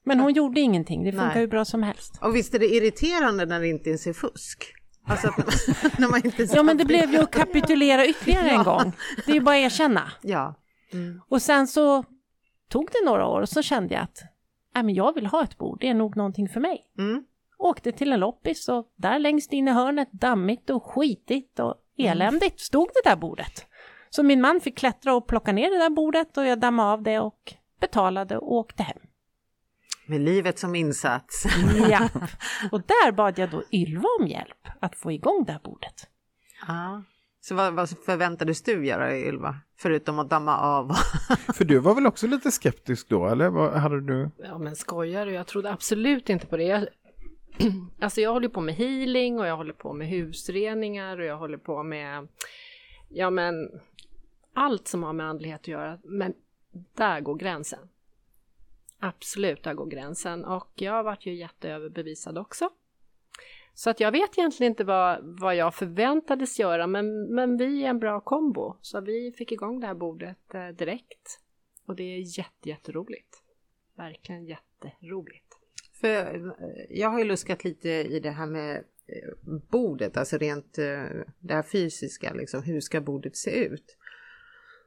Men 0.05 0.21
hon 0.21 0.33
gjorde 0.33 0.61
ingenting, 0.61 1.05
det 1.05 1.12
funkar 1.12 1.27
Nej. 1.27 1.38
hur 1.38 1.47
bra 1.47 1.64
som 1.64 1.83
helst. 1.83 2.19
Och 2.23 2.37
visst 2.37 2.55
är 2.55 2.59
det 2.59 2.66
irriterande 2.75 3.47
när 3.47 3.61
det 3.61 3.69
inte 3.69 3.88
ens 3.88 4.07
är 4.07 4.12
fusk? 4.12 4.73
Alltså 5.06 5.26
när 5.98 6.08
man 6.08 6.24
inte 6.24 6.42
ja 6.42 6.62
men 6.62 6.76
det 6.76 6.84
blev 6.84 7.12
ju 7.12 7.18
att 7.18 7.30
kapitulera 7.30 8.06
ytterligare 8.06 8.46
ja. 8.52 8.58
en 8.58 8.64
gång. 8.64 8.92
Det 9.26 9.32
är 9.32 9.34
ju 9.34 9.40
bara 9.40 9.56
att 9.56 9.62
erkänna. 9.62 10.12
Ja. 10.22 10.54
Mm. 10.92 11.20
Och 11.28 11.42
sen 11.42 11.66
så 11.66 12.04
tog 12.68 12.88
det 12.92 13.04
några 13.04 13.26
år 13.26 13.40
och 13.40 13.48
så 13.48 13.62
kände 13.62 13.94
jag 13.94 14.02
att 14.02 14.18
Nej, 14.74 14.84
men 14.84 14.94
jag 14.94 15.14
vill 15.14 15.26
ha 15.26 15.44
ett 15.44 15.58
bord, 15.58 15.80
det 15.80 15.88
är 15.88 15.94
nog 15.94 16.16
någonting 16.16 16.48
för 16.48 16.60
mig. 16.60 16.84
Mm. 16.98 17.24
Åkte 17.58 17.92
till 17.92 18.12
en 18.12 18.20
loppis 18.20 18.68
och 18.68 18.92
där 18.96 19.18
längst 19.18 19.52
in 19.52 19.68
i 19.68 19.70
hörnet, 19.70 20.12
dammigt 20.12 20.70
och 20.70 20.84
skitigt 20.84 21.60
och 21.60 21.74
eländigt, 21.98 22.60
stod 22.60 22.88
det 22.94 23.10
där 23.10 23.16
bordet. 23.16 23.66
Så 24.10 24.22
min 24.22 24.40
man 24.40 24.60
fick 24.60 24.78
klättra 24.78 25.14
och 25.14 25.26
plocka 25.26 25.52
ner 25.52 25.70
det 25.70 25.78
där 25.78 25.90
bordet 25.90 26.36
och 26.36 26.46
jag 26.46 26.60
dammade 26.60 26.92
av 26.92 27.02
det 27.02 27.18
och 27.18 27.54
betalade 27.80 28.38
och 28.38 28.52
åkte 28.52 28.82
hem. 28.82 28.98
Med 30.11 30.20
livet 30.20 30.59
som 30.59 30.75
insats. 30.75 31.44
ja, 31.90 32.09
och 32.73 32.81
där 32.81 33.12
bad 33.12 33.38
jag 33.38 33.51
då 33.51 33.62
Ylva 33.73 34.09
om 34.20 34.27
hjälp 34.27 34.68
att 34.81 34.96
få 34.96 35.12
igång 35.12 35.44
det 35.46 35.53
här 35.53 35.61
bordet. 35.64 36.09
Ja. 36.66 37.03
Så 37.40 37.55
vad, 37.55 37.75
vad 37.75 37.88
förväntades 37.88 38.62
du 38.62 38.87
göra 38.87 39.18
Ylva? 39.18 39.57
Förutom 39.79 40.18
att 40.18 40.31
damma 40.31 40.59
av? 40.59 40.92
För 41.55 41.64
du 41.64 41.79
var 41.79 41.94
väl 41.94 42.07
också 42.07 42.27
lite 42.27 42.51
skeptisk 42.51 43.09
då, 43.09 43.29
eller 43.29 43.49
vad 43.49 43.73
hade 43.73 44.01
du? 44.01 44.31
Ja 44.37 44.59
men 44.59 44.77
skojar 44.77 45.27
du? 45.27 45.33
Jag 45.33 45.46
trodde 45.46 45.73
absolut 45.73 46.29
inte 46.29 46.46
på 46.46 46.57
det. 46.57 46.64
Jag, 46.64 46.87
alltså 48.01 48.20
jag 48.20 48.33
håller 48.33 48.49
på 48.49 48.61
med 48.61 48.75
healing 48.75 49.38
och 49.38 49.46
jag 49.46 49.57
håller 49.57 49.73
på 49.73 49.92
med 49.92 50.09
husreningar 50.09 51.18
och 51.18 51.25
jag 51.25 51.37
håller 51.37 51.59
på 51.59 51.83
med, 51.83 52.29
ja 53.09 53.31
men 53.31 53.55
allt 54.55 54.88
som 54.88 55.03
har 55.03 55.12
med 55.12 55.27
andlighet 55.27 55.61
att 55.61 55.68
göra. 55.68 55.99
Men 56.05 56.35
där 56.94 57.20
går 57.20 57.35
gränsen. 57.35 57.88
Absolut, 59.00 59.62
där 59.62 59.74
går 59.74 59.86
gränsen 59.86 60.44
och 60.44 60.72
jag 60.74 61.04
varit 61.04 61.26
ju 61.26 61.34
jätteöverbevisad 61.34 62.38
också. 62.38 62.70
Så 63.74 63.90
att 63.90 64.00
jag 64.00 64.12
vet 64.12 64.38
egentligen 64.38 64.72
inte 64.72 64.84
vad, 64.84 65.40
vad 65.40 65.56
jag 65.56 65.74
förväntades 65.74 66.58
göra 66.58 66.86
men, 66.86 67.34
men 67.34 67.56
vi 67.56 67.84
är 67.84 67.88
en 67.88 67.98
bra 67.98 68.20
kombo. 68.20 68.76
Så 68.80 69.00
vi 69.00 69.32
fick 69.32 69.52
igång 69.52 69.80
det 69.80 69.86
här 69.86 69.94
bordet 69.94 70.54
eh, 70.54 70.68
direkt. 70.68 71.40
Och 71.86 71.96
det 71.96 72.02
är 72.02 72.38
jätte, 72.38 72.68
jätteroligt. 72.68 73.42
Verkligen 73.96 74.44
jätteroligt. 74.44 75.58
För 76.00 76.46
eh, 76.46 76.52
jag 76.90 77.08
har 77.08 77.18
ju 77.18 77.24
luskat 77.24 77.64
lite 77.64 77.88
i 77.88 78.20
det 78.20 78.30
här 78.30 78.46
med 78.46 78.76
eh, 79.06 79.54
bordet, 79.70 80.16
alltså 80.16 80.38
rent 80.38 80.78
eh, 80.78 81.04
det 81.38 81.54
här 81.54 81.62
fysiska, 81.62 82.32
liksom, 82.32 82.62
hur 82.62 82.80
ska 82.80 83.00
bordet 83.00 83.36
se 83.36 83.64
ut? 83.64 83.96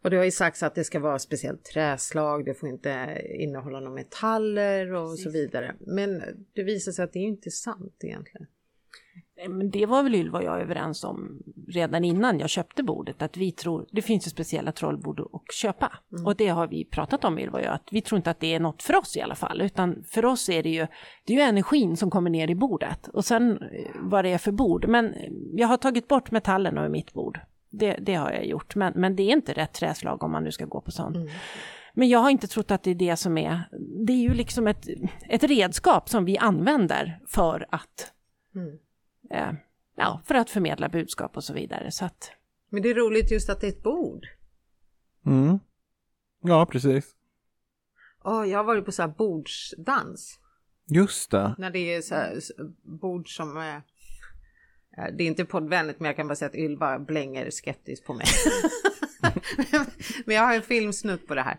Och 0.04 0.10
det 0.10 0.18
har 0.18 0.24
ju 0.24 0.32
sagts 0.32 0.63
att 0.63 0.76
det 0.76 0.84
ska 0.84 1.00
vara 1.00 1.20
speciellt 1.20 1.66
träslag, 1.66 2.46
det 2.46 2.54
får 2.54 2.70
inte 2.70 3.22
innehålla 3.39 3.80
några 3.80 3.96
metaller 3.96 4.94
och 4.94 5.12
Precis. 5.12 5.24
så 5.24 5.30
vidare. 5.30 5.76
Men 5.80 6.24
det 6.54 6.63
visar 6.63 6.92
sig 6.92 7.06
att 7.06 7.13
det 7.13 7.20
är 7.20 7.28
inte 7.28 7.52
sant 7.52 7.98
egentligen. 8.04 8.48
Men 9.50 9.70
det 9.70 9.86
var 9.86 10.04
väl 10.04 10.16
Ylva 10.16 10.38
och 10.38 10.44
jag 10.44 10.62
överens 10.62 11.04
om 11.04 11.44
redan 11.68 12.04
innan 12.04 12.39
jag 12.39 12.50
köpte 12.50 12.84
bordet, 12.84 13.22
att 13.22 13.38
vi 13.38 13.52
tror, 13.52 13.88
det 13.92 14.02
finns 14.02 14.28
ju 14.28 14.30
speciella 14.30 14.72
trollbord 14.72 15.20
att 15.20 15.54
köpa. 15.54 15.92
Mm. 16.12 16.26
Och 16.26 16.36
det 16.36 16.48
har 16.48 16.68
vi 16.68 16.86
pratat 16.86 17.26
om 17.26 17.39
Ylva 17.39 17.58
och 17.58 17.66
jag, 17.66 17.74
att 17.74 17.88
vi 17.92 18.02
tror 18.02 18.18
inte 18.18 18.32
att 18.32 18.39
det 18.39 18.54
är 18.54 18.60
något 18.60 18.84
för 18.84 18.96
oss 18.96 19.18
i 19.18 19.22
alla 19.22 19.36
fall, 19.36 19.62
utan 19.62 20.04
för 20.04 20.26
oss 20.26 20.50
är 20.50 20.63
det 20.63 20.70
ju, 20.70 20.88
det 21.26 21.34
är 21.34 21.38
ju 21.38 21.44
energin 21.44 21.98
som 21.98 22.12
kommer 22.12 22.30
ner 22.30 22.50
i 22.50 22.56
bordet. 22.56 23.08
Och 23.08 23.26
sen 23.26 23.52
eh, 23.52 23.92
vad 23.96 24.26
det 24.26 24.30
är 24.30 24.38
för 24.38 24.52
bord, 24.52 24.88
men 24.88 25.13
jag 25.54 25.68
har 25.68 25.78
tagit 25.78 26.08
bort 26.08 26.32
metallen 26.32 26.78
ur 26.78 26.89
mitt 26.89 27.13
bord. 27.13 27.39
Det, 27.76 27.98
det 28.02 28.14
har 28.14 28.32
jag 28.32 28.46
gjort, 28.46 28.76
men, 28.76 28.94
men 28.96 29.16
det 29.16 29.24
är 29.24 29.32
inte 29.32 29.54
rätt 29.54 29.74
träslag 29.74 30.24
om 30.24 30.32
man 30.32 30.44
nu 30.44 30.52
ska 30.52 30.66
gå 30.66 30.82
på 30.82 30.92
sånt. 30.92 31.16
Mm. 31.16 31.30
Men 31.94 32.10
jag 32.10 32.20
har 32.20 32.30
inte 32.30 32.48
trott 32.48 32.72
att 32.72 32.84
det 32.84 32.92
är 32.92 32.96
det 32.96 33.16
som 33.16 33.38
är, 33.38 33.62
det 34.06 34.14
är 34.14 34.22
ju 34.22 34.34
liksom 34.34 34.68
ett, 34.68 34.88
ett 35.30 35.44
redskap 35.44 36.10
som 36.10 36.26
vi 36.26 36.38
använder 36.38 37.20
för 37.28 37.66
att 37.70 38.14
mm 38.56 38.78
eh, 39.34 39.54
ja, 39.96 40.22
för 40.26 40.36
att 40.36 40.50
förmedla 40.50 40.90
budskap 40.90 41.38
och 41.38 41.44
så 41.44 41.54
vidare. 41.54 41.92
Så 41.92 42.06
att... 42.06 42.32
Men 42.70 42.82
det 42.82 42.90
är 42.90 42.96
roligt 42.96 43.32
just 43.32 43.50
att 43.50 43.62
det 43.62 43.68
är 43.68 43.72
ett 43.72 43.84
bord. 43.84 44.26
Mm. 45.26 45.60
Ja, 46.42 46.66
precis. 46.66 47.16
Oh, 48.24 48.50
jag 48.50 48.60
har 48.60 48.64
varit 48.64 48.86
på 48.86 48.92
så 48.92 49.02
här 49.02 49.10
bordsdans. 49.10 50.40
Just 50.90 51.32
det. 51.32 51.56
När 51.58 51.72
det 51.72 51.96
är 51.96 52.02
så 52.02 52.16
här 52.16 52.40
bord 52.84 53.36
som 53.36 53.58
är 53.58 53.82
det 54.96 55.24
är 55.24 55.28
inte 55.28 55.46
poddvänligt 55.46 56.00
men 56.00 56.08
jag 56.08 56.16
kan 56.16 56.28
bara 56.28 56.36
säga 56.36 56.50
att 56.50 56.56
Ylva 56.56 57.00
blänger 57.00 57.52
skeptiskt 57.52 58.06
på 58.06 58.14
mig. 58.14 58.28
men 60.26 60.36
jag 60.36 60.44
har 60.44 60.54
en 60.54 60.62
filmsnutt 60.62 61.28
på 61.28 61.36
det 61.36 61.42
här 61.42 61.58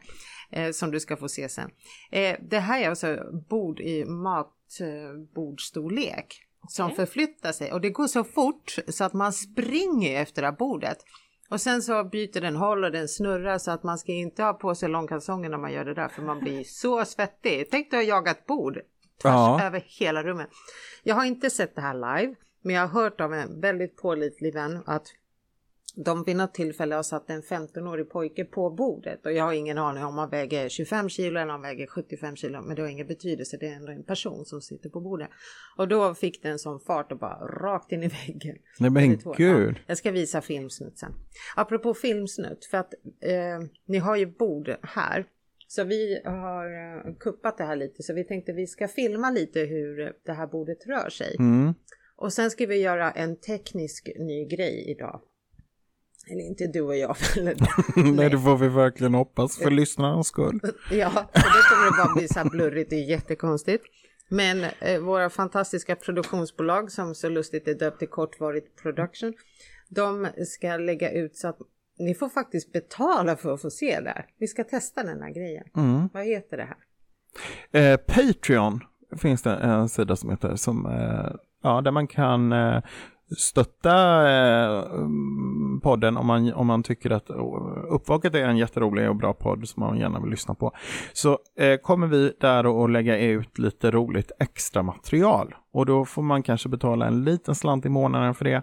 eh, 0.50 0.70
som 0.70 0.90
du 0.90 1.00
ska 1.00 1.16
få 1.16 1.28
se 1.28 1.48
sen. 1.48 1.70
Eh, 2.10 2.36
det 2.50 2.58
här 2.58 2.80
är 2.80 2.88
alltså 2.88 3.18
bord 3.48 3.80
i 3.80 4.04
matbordstorlek 4.04 6.40
som 6.68 6.86
okay. 6.86 6.96
förflyttar 6.96 7.52
sig 7.52 7.72
och 7.72 7.80
det 7.80 7.90
går 7.90 8.06
så 8.06 8.24
fort 8.24 8.76
så 8.88 9.04
att 9.04 9.12
man 9.12 9.32
springer 9.32 10.22
efter 10.22 10.42
det 10.42 10.48
här 10.48 10.56
bordet. 10.56 10.98
Och 11.50 11.60
sen 11.60 11.82
så 11.82 12.04
byter 12.04 12.40
den 12.40 12.56
håll 12.56 12.84
och 12.84 12.92
den 12.92 13.08
snurrar 13.08 13.58
så 13.58 13.70
att 13.70 13.82
man 13.82 13.98
ska 13.98 14.12
inte 14.12 14.42
ha 14.42 14.52
på 14.52 14.74
sig 14.74 14.88
långkalsonger 14.88 15.48
när 15.48 15.58
man 15.58 15.72
gör 15.72 15.84
det 15.84 15.94
där 15.94 16.08
för 16.08 16.22
man 16.22 16.40
blir 16.40 16.64
så 16.64 17.04
svettig. 17.04 17.68
Tänk 17.70 17.90
dig 17.90 18.00
att 18.00 18.06
jaga 18.06 18.30
ett 18.30 18.46
bord 18.46 18.74
tvärs 19.22 19.32
ja. 19.32 19.62
över 19.62 19.84
hela 19.86 20.22
rummet. 20.22 20.48
Jag 21.02 21.14
har 21.14 21.24
inte 21.24 21.50
sett 21.50 21.74
det 21.74 21.80
här 21.80 21.94
live 21.94 22.34
men 22.64 22.74
jag 22.74 22.86
har 22.86 23.02
hört 23.02 23.20
av 23.20 23.34
en 23.34 23.60
väldigt 23.60 23.96
pålitlig 23.96 24.54
vän 24.54 24.82
att 24.86 25.06
de 25.96 26.24
vid 26.24 26.36
något 26.36 26.54
tillfälle 26.54 26.94
har 26.94 27.02
satt 27.02 27.30
en 27.30 27.42
15-årig 27.42 28.10
pojke 28.10 28.44
på 28.44 28.70
bordet 28.70 29.26
och 29.26 29.32
jag 29.32 29.44
har 29.44 29.52
ingen 29.52 29.78
aning 29.78 30.04
om 30.04 30.18
han 30.18 30.30
väger 30.30 30.68
25 30.68 31.08
kilo 31.08 31.40
eller 31.40 31.42
om 31.42 31.50
han 31.50 31.62
väger 31.62 31.86
75 31.86 32.36
kilo 32.36 32.62
men 32.62 32.76
det 32.76 32.82
har 32.82 32.88
ingen 32.88 33.06
betydelse, 33.06 33.56
det 33.60 33.68
är 33.68 33.74
ändå 33.74 33.92
en 33.92 34.04
person 34.04 34.44
som 34.44 34.60
sitter 34.60 34.90
på 34.90 35.00
bordet. 35.00 35.28
Och 35.76 35.88
då 35.88 36.14
fick 36.14 36.42
det 36.42 36.48
en 36.48 36.58
sån 36.58 36.80
fart 36.80 37.12
och 37.12 37.18
bara 37.18 37.46
rakt 37.46 37.92
in 37.92 38.02
i 38.02 38.08
väggen. 38.08 38.56
Nej 38.80 38.90
men 38.90 39.18
gud! 39.36 39.74
Ja, 39.76 39.82
jag 39.86 39.98
ska 39.98 40.10
visa 40.10 40.40
filmsnutt 40.40 40.98
sen. 40.98 41.12
Apropå 41.56 41.94
filmsnutt, 41.94 42.64
för 42.64 42.78
att 42.78 42.94
eh, 43.20 43.68
ni 43.86 43.98
har 43.98 44.16
ju 44.16 44.26
bord 44.26 44.76
här. 44.82 45.26
Så 45.68 45.84
vi 45.84 46.20
har 46.24 46.66
eh, 46.66 47.14
kuppat 47.20 47.58
det 47.58 47.64
här 47.64 47.76
lite 47.76 48.02
så 48.02 48.14
vi 48.14 48.24
tänkte 48.24 48.52
vi 48.52 48.66
ska 48.66 48.88
filma 48.88 49.30
lite 49.30 49.60
hur 49.60 50.12
det 50.24 50.32
här 50.32 50.46
bordet 50.46 50.86
rör 50.86 51.08
sig. 51.08 51.36
Mm. 51.38 51.74
Och 52.16 52.32
sen 52.32 52.50
ska 52.50 52.66
vi 52.66 52.76
göra 52.76 53.10
en 53.10 53.36
teknisk 53.36 54.08
ny 54.18 54.46
grej 54.46 54.90
idag. 54.90 55.20
Eller 56.30 56.44
inte 56.44 56.66
du 56.66 56.80
och 56.80 56.96
jag. 56.96 57.16
nej. 57.96 58.30
det 58.30 58.38
får 58.38 58.56
vi 58.56 58.68
verkligen 58.68 59.14
hoppas 59.14 59.58
för 59.58 59.70
lyssnarnas 59.70 60.26
skull. 60.26 60.60
ja, 60.90 61.10
för 61.10 61.40
då 61.40 61.60
kommer 61.70 61.84
det 61.84 62.04
bara 62.04 62.14
bli 62.14 62.28
så 62.28 62.38
här 62.38 62.50
blurrigt, 62.50 62.90
det 62.90 62.96
är 62.96 63.10
jättekonstigt. 63.10 63.84
Men 64.28 64.64
eh, 64.80 65.00
våra 65.00 65.30
fantastiska 65.30 65.96
produktionsbolag 65.96 66.92
som 66.92 67.14
så 67.14 67.28
lustigt 67.28 67.68
är 67.68 67.74
döpt 67.74 67.98
till 67.98 68.08
Kortvarigt 68.08 68.82
Production. 68.82 69.34
De 69.88 70.28
ska 70.46 70.76
lägga 70.76 71.10
ut 71.10 71.36
så 71.36 71.48
att 71.48 71.58
ni 71.98 72.14
får 72.14 72.28
faktiskt 72.28 72.72
betala 72.72 73.36
för 73.36 73.54
att 73.54 73.62
få 73.62 73.70
se 73.70 74.00
det 74.00 74.10
här. 74.10 74.26
Vi 74.38 74.46
ska 74.46 74.64
testa 74.64 75.02
den 75.02 75.22
här 75.22 75.30
grejen. 75.30 75.64
Mm. 75.76 76.08
Vad 76.12 76.24
heter 76.24 76.56
det 76.56 76.64
här? 76.64 76.76
Eh, 77.80 77.96
Patreon 77.96 78.80
finns 79.16 79.42
det 79.42 79.50
en 79.50 79.88
sida 79.88 80.16
som 80.16 80.30
heter 80.30 80.56
som 80.56 80.86
eh, 80.86 81.32
ja, 81.64 81.80
där 81.80 81.90
man 81.90 82.06
kan 82.06 82.52
eh, 82.52 82.80
stötta 83.36 83.96
eh, 84.30 84.84
podden 85.82 86.16
om 86.16 86.26
man, 86.26 86.52
om 86.52 86.66
man 86.66 86.82
tycker 86.82 87.10
att 87.10 87.30
oh, 87.30 87.94
Uppvaket 87.94 88.34
är 88.34 88.48
en 88.48 88.56
jätterolig 88.56 89.08
och 89.08 89.16
bra 89.16 89.32
podd 89.32 89.68
som 89.68 89.80
man 89.80 89.98
gärna 89.98 90.20
vill 90.20 90.30
lyssna 90.30 90.54
på. 90.54 90.72
Så 91.12 91.38
eh, 91.58 91.76
kommer 91.76 92.06
vi 92.06 92.32
där 92.40 92.84
att 92.84 92.90
lägga 92.90 93.18
ut 93.18 93.58
lite 93.58 93.90
roligt 93.90 94.32
extra 94.38 94.82
material 94.82 95.54
och 95.72 95.86
då 95.86 96.04
får 96.04 96.22
man 96.22 96.42
kanske 96.42 96.68
betala 96.68 97.06
en 97.06 97.24
liten 97.24 97.54
slant 97.54 97.86
i 97.86 97.88
månaden 97.88 98.34
för 98.34 98.44
det. 98.44 98.62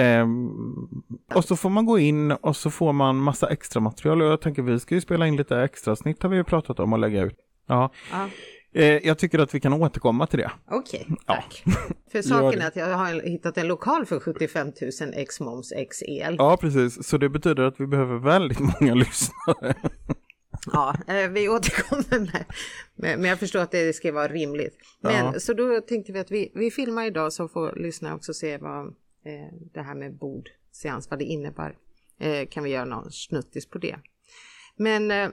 Eh, 0.00 0.26
och 1.34 1.44
så 1.44 1.56
får 1.56 1.70
man 1.70 1.86
gå 1.86 1.98
in 1.98 2.32
och 2.32 2.56
så 2.56 2.70
får 2.70 2.92
man 2.92 3.16
massa 3.16 3.48
extra 3.48 3.80
material 3.80 4.22
och 4.22 4.28
jag 4.28 4.40
tänker 4.40 4.62
vi 4.62 4.80
ska 4.80 4.94
ju 4.94 5.00
spela 5.00 5.26
in 5.26 5.36
lite 5.36 5.60
extra 5.60 5.96
snitt 5.96 6.22
har 6.22 6.30
vi 6.30 6.36
ju 6.36 6.44
pratat 6.44 6.80
om 6.80 6.92
att 6.92 7.00
lägga 7.00 7.22
ut. 7.22 7.36
Ja. 7.66 7.90
Ah. 8.12 8.26
Eh, 8.74 9.06
jag 9.06 9.18
tycker 9.18 9.38
att 9.38 9.54
vi 9.54 9.60
kan 9.60 9.72
återkomma 9.72 10.26
till 10.26 10.38
det. 10.38 10.50
Okej, 10.70 11.06
okay, 11.10 11.16
tack. 11.26 11.62
Ja. 11.64 11.72
För 12.12 12.22
saken 12.22 12.60
är 12.60 12.66
att 12.66 12.76
jag 12.76 12.96
har 12.96 13.28
hittat 13.28 13.58
en 13.58 13.66
lokal 13.66 14.06
för 14.06 14.20
75 14.20 14.66
000 14.66 14.74
x 15.14 15.40
moms 15.40 15.72
x 15.72 16.02
el. 16.02 16.36
Ja, 16.38 16.56
precis. 16.60 17.08
Så 17.08 17.18
det 17.18 17.28
betyder 17.28 17.62
att 17.62 17.80
vi 17.80 17.86
behöver 17.86 18.18
väldigt 18.18 18.58
många 18.60 18.94
lyssnare. 19.04 19.74
Ja, 20.72 20.96
eh, 21.06 21.28
vi 21.28 21.48
återkommer 21.48 22.20
med, 22.20 23.18
men 23.18 23.24
jag 23.24 23.38
förstår 23.38 23.60
att 23.60 23.70
det 23.70 23.92
ska 23.92 24.12
vara 24.12 24.28
rimligt. 24.28 24.76
Men 25.00 25.26
ja. 25.26 25.40
så 25.40 25.52
då 25.52 25.80
tänkte 25.80 26.12
vi 26.12 26.18
att 26.18 26.30
vi, 26.30 26.52
vi 26.54 26.70
filmar 26.70 27.06
idag 27.06 27.32
så 27.32 27.48
får 27.48 27.76
lyssnarna 27.76 28.16
också 28.16 28.34
se 28.34 28.58
vad 28.58 28.86
eh, 28.86 29.54
det 29.72 29.82
här 29.82 29.94
med 29.94 30.14
bordseans, 30.18 31.10
vad 31.10 31.18
det 31.18 31.24
innebär. 31.24 31.76
Eh, 32.20 32.48
kan 32.48 32.64
vi 32.64 32.70
göra 32.70 32.84
någon 32.84 33.12
snuttis 33.12 33.66
på 33.66 33.78
det. 33.78 33.96
Men 34.76 35.32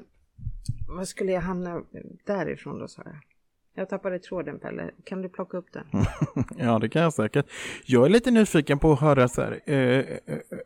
vad 0.88 1.08
skulle 1.08 1.32
jag 1.32 1.42
hamna 1.42 1.82
därifrån 2.26 2.80
då 2.80 2.88
sa 2.88 3.02
jag? 3.06 3.29
Jag 3.74 3.90
tappade 3.90 4.20
tråden 4.20 4.60
Pelle, 4.60 4.92
kan 5.04 5.22
du 5.22 5.30
plocka 5.30 5.58
upp 5.58 5.74
den? 5.74 5.86
ja 6.58 6.80
det 6.80 6.90
kan 6.90 7.02
jag 7.02 7.14
säkert. 7.14 7.46
Jag 7.86 8.06
är 8.06 8.10
lite 8.10 8.32
nyfiken 8.32 8.80
på 8.80 8.92
att 8.92 9.00
höra 9.00 9.28
så 9.28 9.42
här, 9.42 9.60
eh, 9.66 9.76
eh 9.76 10.06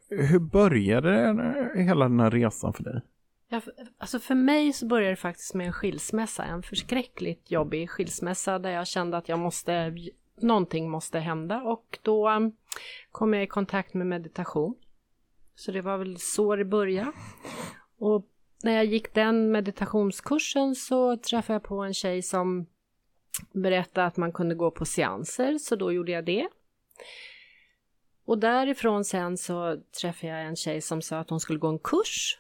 hur 0.10 0.40
började 0.40 1.12
hela 1.76 2.10
den 2.10 2.20
här 2.20 2.32
resan 2.32 2.74
för 2.74 2.84
dig? 2.84 3.02
Ja, 3.54 3.62
alltså 3.98 4.20
för 4.20 4.36
mig 4.36 4.74
så 4.74 4.86
började 4.86 5.12
det 5.12 5.16
faktiskt 5.16 5.54
med 5.54 5.68
en 5.68 5.74
skilsmässa, 5.74 6.44
en 6.44 6.64
förskräckligt 6.64 7.52
jobbig 7.52 7.90
skilsmässa 7.90 8.60
där 8.60 8.70
jag 8.70 8.88
kände 8.88 9.18
att 9.18 9.30
jag 9.30 9.40
måste, 9.40 9.96
någonting 10.42 10.90
måste 10.90 11.20
hända 11.20 11.62
och 11.62 12.00
då 12.02 12.30
um, 12.30 12.52
kom 13.12 13.34
jag 13.34 13.44
i 13.44 13.48
kontakt 13.48 13.94
med 13.94 14.08
meditation. 14.08 14.76
Så 15.56 15.72
det 15.72 15.82
var 15.82 15.98
väl 15.98 16.18
så 16.18 16.56
det 16.56 16.66
började. 16.66 17.12
Och 17.98 18.26
när 18.64 18.72
jag 18.72 18.86
gick 18.86 19.14
den 19.14 19.52
meditationskursen 19.52 20.76
så 20.76 21.18
träffade 21.18 21.56
jag 21.56 21.64
på 21.64 21.84
en 21.84 21.94
tjej 21.94 22.22
som 22.22 22.66
berättade 23.52 24.08
att 24.08 24.18
man 24.18 24.32
kunde 24.32 24.56
gå 24.56 24.72
på 24.72 24.86
seanser, 24.86 25.58
så 25.58 25.76
då 25.76 25.92
gjorde 25.92 26.12
jag 26.12 26.26
det. 26.26 26.48
Och 28.26 28.38
därifrån 28.38 29.06
sen 29.06 29.38
så 29.38 29.78
träffade 30.02 30.34
jag 30.34 30.46
en 30.46 30.56
tjej 30.56 30.82
som 30.82 31.02
sa 31.02 31.18
att 31.18 31.30
hon 31.30 31.40
skulle 31.40 31.60
gå 31.60 31.68
en 31.68 31.80
kurs 31.80 32.40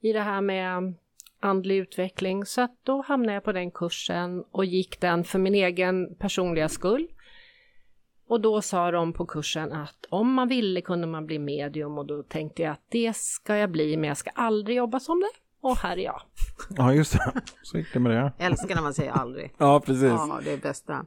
i 0.00 0.12
det 0.12 0.20
här 0.20 0.40
med 0.40 0.94
andlig 1.40 1.76
utveckling. 1.76 2.44
Så 2.44 2.60
att 2.60 2.76
då 2.82 3.02
hamnade 3.02 3.34
jag 3.34 3.44
på 3.44 3.52
den 3.52 3.70
kursen 3.70 4.44
och 4.50 4.64
gick 4.64 5.00
den 5.00 5.24
för 5.24 5.38
min 5.38 5.54
egen 5.54 6.14
personliga 6.14 6.68
skull. 6.68 7.08
Och 8.28 8.40
då 8.40 8.62
sa 8.62 8.90
de 8.90 9.12
på 9.12 9.26
kursen 9.26 9.72
att 9.72 10.06
om 10.08 10.32
man 10.32 10.48
ville 10.48 10.80
kunde 10.80 11.06
man 11.06 11.26
bli 11.26 11.38
medium 11.38 11.98
och 11.98 12.06
då 12.06 12.22
tänkte 12.22 12.62
jag 12.62 12.72
att 12.72 12.84
det 12.88 13.16
ska 13.16 13.56
jag 13.56 13.70
bli 13.70 13.96
men 13.96 14.08
jag 14.08 14.16
ska 14.16 14.30
aldrig 14.30 14.76
jobba 14.76 15.00
som 15.00 15.20
det. 15.20 15.30
Och 15.60 15.76
här 15.76 15.96
är 15.96 16.04
jag. 16.04 16.20
Ja 16.76 16.94
just 16.94 17.12
det, 17.12 17.32
så 17.62 17.78
gick 17.78 17.92
det 17.92 18.00
med 18.00 18.12
det. 18.12 18.32
Älskar 18.38 18.74
när 18.74 18.82
man 18.82 18.94
säger 18.94 19.12
aldrig. 19.12 19.54
Ja 19.58 19.80
precis. 19.80 20.02
Ja, 20.02 20.40
det 20.44 20.52
är 20.52 20.58
bästa. 20.58 21.06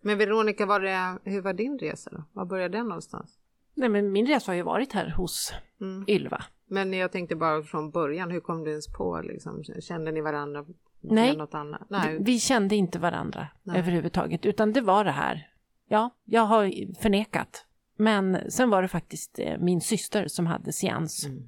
Men 0.00 0.18
Veronica, 0.18 0.66
var 0.66 0.80
det, 0.80 1.18
hur 1.24 1.42
var 1.42 1.52
din 1.52 1.78
resa 1.78 2.10
då? 2.10 2.24
Var 2.32 2.44
började 2.44 2.78
den 2.78 2.86
någonstans? 2.86 3.38
Nej 3.74 3.88
men 3.88 4.12
min 4.12 4.26
resa 4.26 4.50
har 4.50 4.56
ju 4.56 4.62
varit 4.62 4.92
här 4.92 5.10
hos 5.16 5.52
mm. 5.80 6.04
Ylva. 6.08 6.44
Men 6.66 6.92
jag 6.92 7.12
tänkte 7.12 7.36
bara 7.36 7.62
från 7.62 7.90
början, 7.90 8.30
hur 8.30 8.40
kom 8.40 8.64
du 8.64 8.70
ens 8.70 8.92
på 8.92 9.20
liksom? 9.24 9.64
Kände 9.80 10.12
ni 10.12 10.20
varandra? 10.20 10.64
Nej, 11.00 11.36
något 11.36 11.54
annat? 11.54 11.86
Nej. 11.88 12.18
vi 12.20 12.40
kände 12.40 12.76
inte 12.76 12.98
varandra 12.98 13.48
Nej. 13.62 13.78
överhuvudtaget 13.78 14.46
utan 14.46 14.72
det 14.72 14.80
var 14.80 15.04
det 15.04 15.10
här. 15.10 15.48
Ja, 15.88 16.10
jag 16.24 16.42
har 16.42 16.94
förnekat. 17.02 17.66
Men 17.96 18.50
sen 18.50 18.70
var 18.70 18.82
det 18.82 18.88
faktiskt 18.88 19.38
eh, 19.38 19.58
min 19.58 19.80
syster 19.80 20.28
som 20.28 20.46
hade 20.46 20.72
seans. 20.72 21.26
Mm 21.26 21.42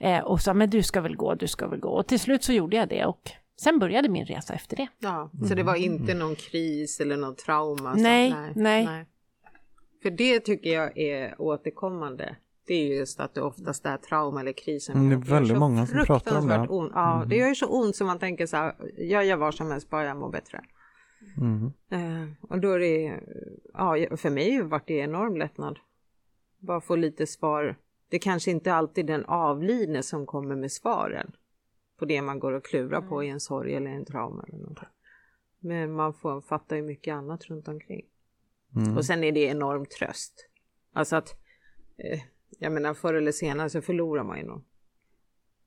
-hmm. 0.00 0.20
och 0.20 0.40
sa, 0.40 0.54
men 0.54 0.70
du 0.70 0.82
ska 0.82 1.00
väl 1.00 1.16
gå, 1.16 1.34
du 1.34 1.48
ska 1.48 1.68
väl 1.68 1.80
gå. 1.80 1.88
Och 1.88 2.06
till 2.06 2.20
slut 2.20 2.44
så 2.44 2.52
gjorde 2.52 2.76
jag 2.76 2.88
det 2.88 3.04
och 3.04 3.30
sen 3.60 3.78
började 3.78 4.08
min 4.08 4.24
resa 4.24 4.54
efter 4.54 4.76
det. 4.76 4.88
Ja, 4.98 5.30
så 5.48 5.54
det 5.54 5.62
var 5.62 5.74
inte 5.74 6.14
någon 6.14 6.36
kris 6.36 7.00
eller 7.00 7.16
någon 7.16 7.36
trauma? 7.36 7.94
Nej, 7.94 8.30
nej, 8.30 8.52
nej. 8.54 8.84
nej. 8.84 9.06
För 10.02 10.10
det 10.10 10.40
tycker 10.40 10.70
jag 10.70 10.98
är 10.98 11.40
återkommande. 11.40 12.36
Det 12.66 12.74
är 12.74 12.98
just 12.98 13.20
att 13.20 13.34
det 13.34 13.42
oftast 13.42 13.86
är 13.86 13.96
trauma 13.96 14.40
eller 14.40 14.52
krisen. 14.52 14.96
Mm, 14.96 15.08
det 15.08 15.26
är 15.26 15.30
väldigt 15.30 15.58
många 15.58 15.86
som 15.86 16.04
pratar 16.04 16.38
om 16.38 16.48
det. 16.48 16.68
Ont. 16.68 16.92
Ja, 16.94 17.16
mm. 17.16 17.28
det 17.28 17.36
gör 17.36 17.48
ju 17.48 17.54
så 17.54 17.66
ont 17.66 17.96
som 17.96 18.06
man 18.06 18.18
tänker 18.18 18.46
så 18.46 18.56
här, 18.56 18.74
jag 18.96 19.24
gör 19.24 19.36
vad 19.36 19.54
som 19.54 19.70
helst 19.70 19.90
bara 19.90 20.04
jag 20.04 20.16
mår 20.16 20.30
bättre. 20.30 20.64
Mm. 21.36 21.72
Uh, 21.92 22.32
och 22.40 22.60
då 22.60 22.72
är 22.72 22.78
det, 22.78 23.20
ja, 23.72 24.16
för 24.16 24.30
mig 24.30 24.56
har 24.56 24.82
det 24.86 24.94
enorm 24.94 25.36
lättnad. 25.36 25.78
Bara 26.58 26.80
få 26.80 26.96
lite 26.96 27.26
svar. 27.26 27.76
Det 28.08 28.18
kanske 28.18 28.50
inte 28.50 28.74
alltid 28.74 29.06
den 29.06 29.24
avlidne 29.24 30.02
som 30.02 30.26
kommer 30.26 30.56
med 30.56 30.72
svaren 30.72 31.32
på 31.98 32.04
det 32.04 32.22
man 32.22 32.38
går 32.38 32.52
och 32.52 32.64
klurar 32.64 33.00
på 33.00 33.24
i 33.24 33.28
en 33.28 33.40
sorg 33.40 33.74
eller 33.74 33.90
en 33.90 34.04
trauma 34.04 34.44
eller 34.48 34.58
någonting. 34.58 34.88
Men 35.60 35.92
man 35.92 36.14
får 36.14 36.40
fatta 36.40 36.76
ju 36.76 36.82
mycket 36.82 37.14
annat 37.14 37.44
runt 37.44 37.68
omkring. 37.68 38.06
Mm. 38.76 38.96
Och 38.96 39.04
sen 39.04 39.24
är 39.24 39.32
det 39.32 39.40
enorm 39.40 39.86
tröst. 39.86 40.48
Alltså 40.92 41.16
att, 41.16 41.28
eh, 41.96 42.20
jag 42.58 42.72
menar 42.72 42.94
förr 42.94 43.14
eller 43.14 43.32
senare 43.32 43.70
så 43.70 43.80
förlorar 43.80 44.24
man 44.24 44.38
ju 44.38 44.44
någon. 44.44 44.64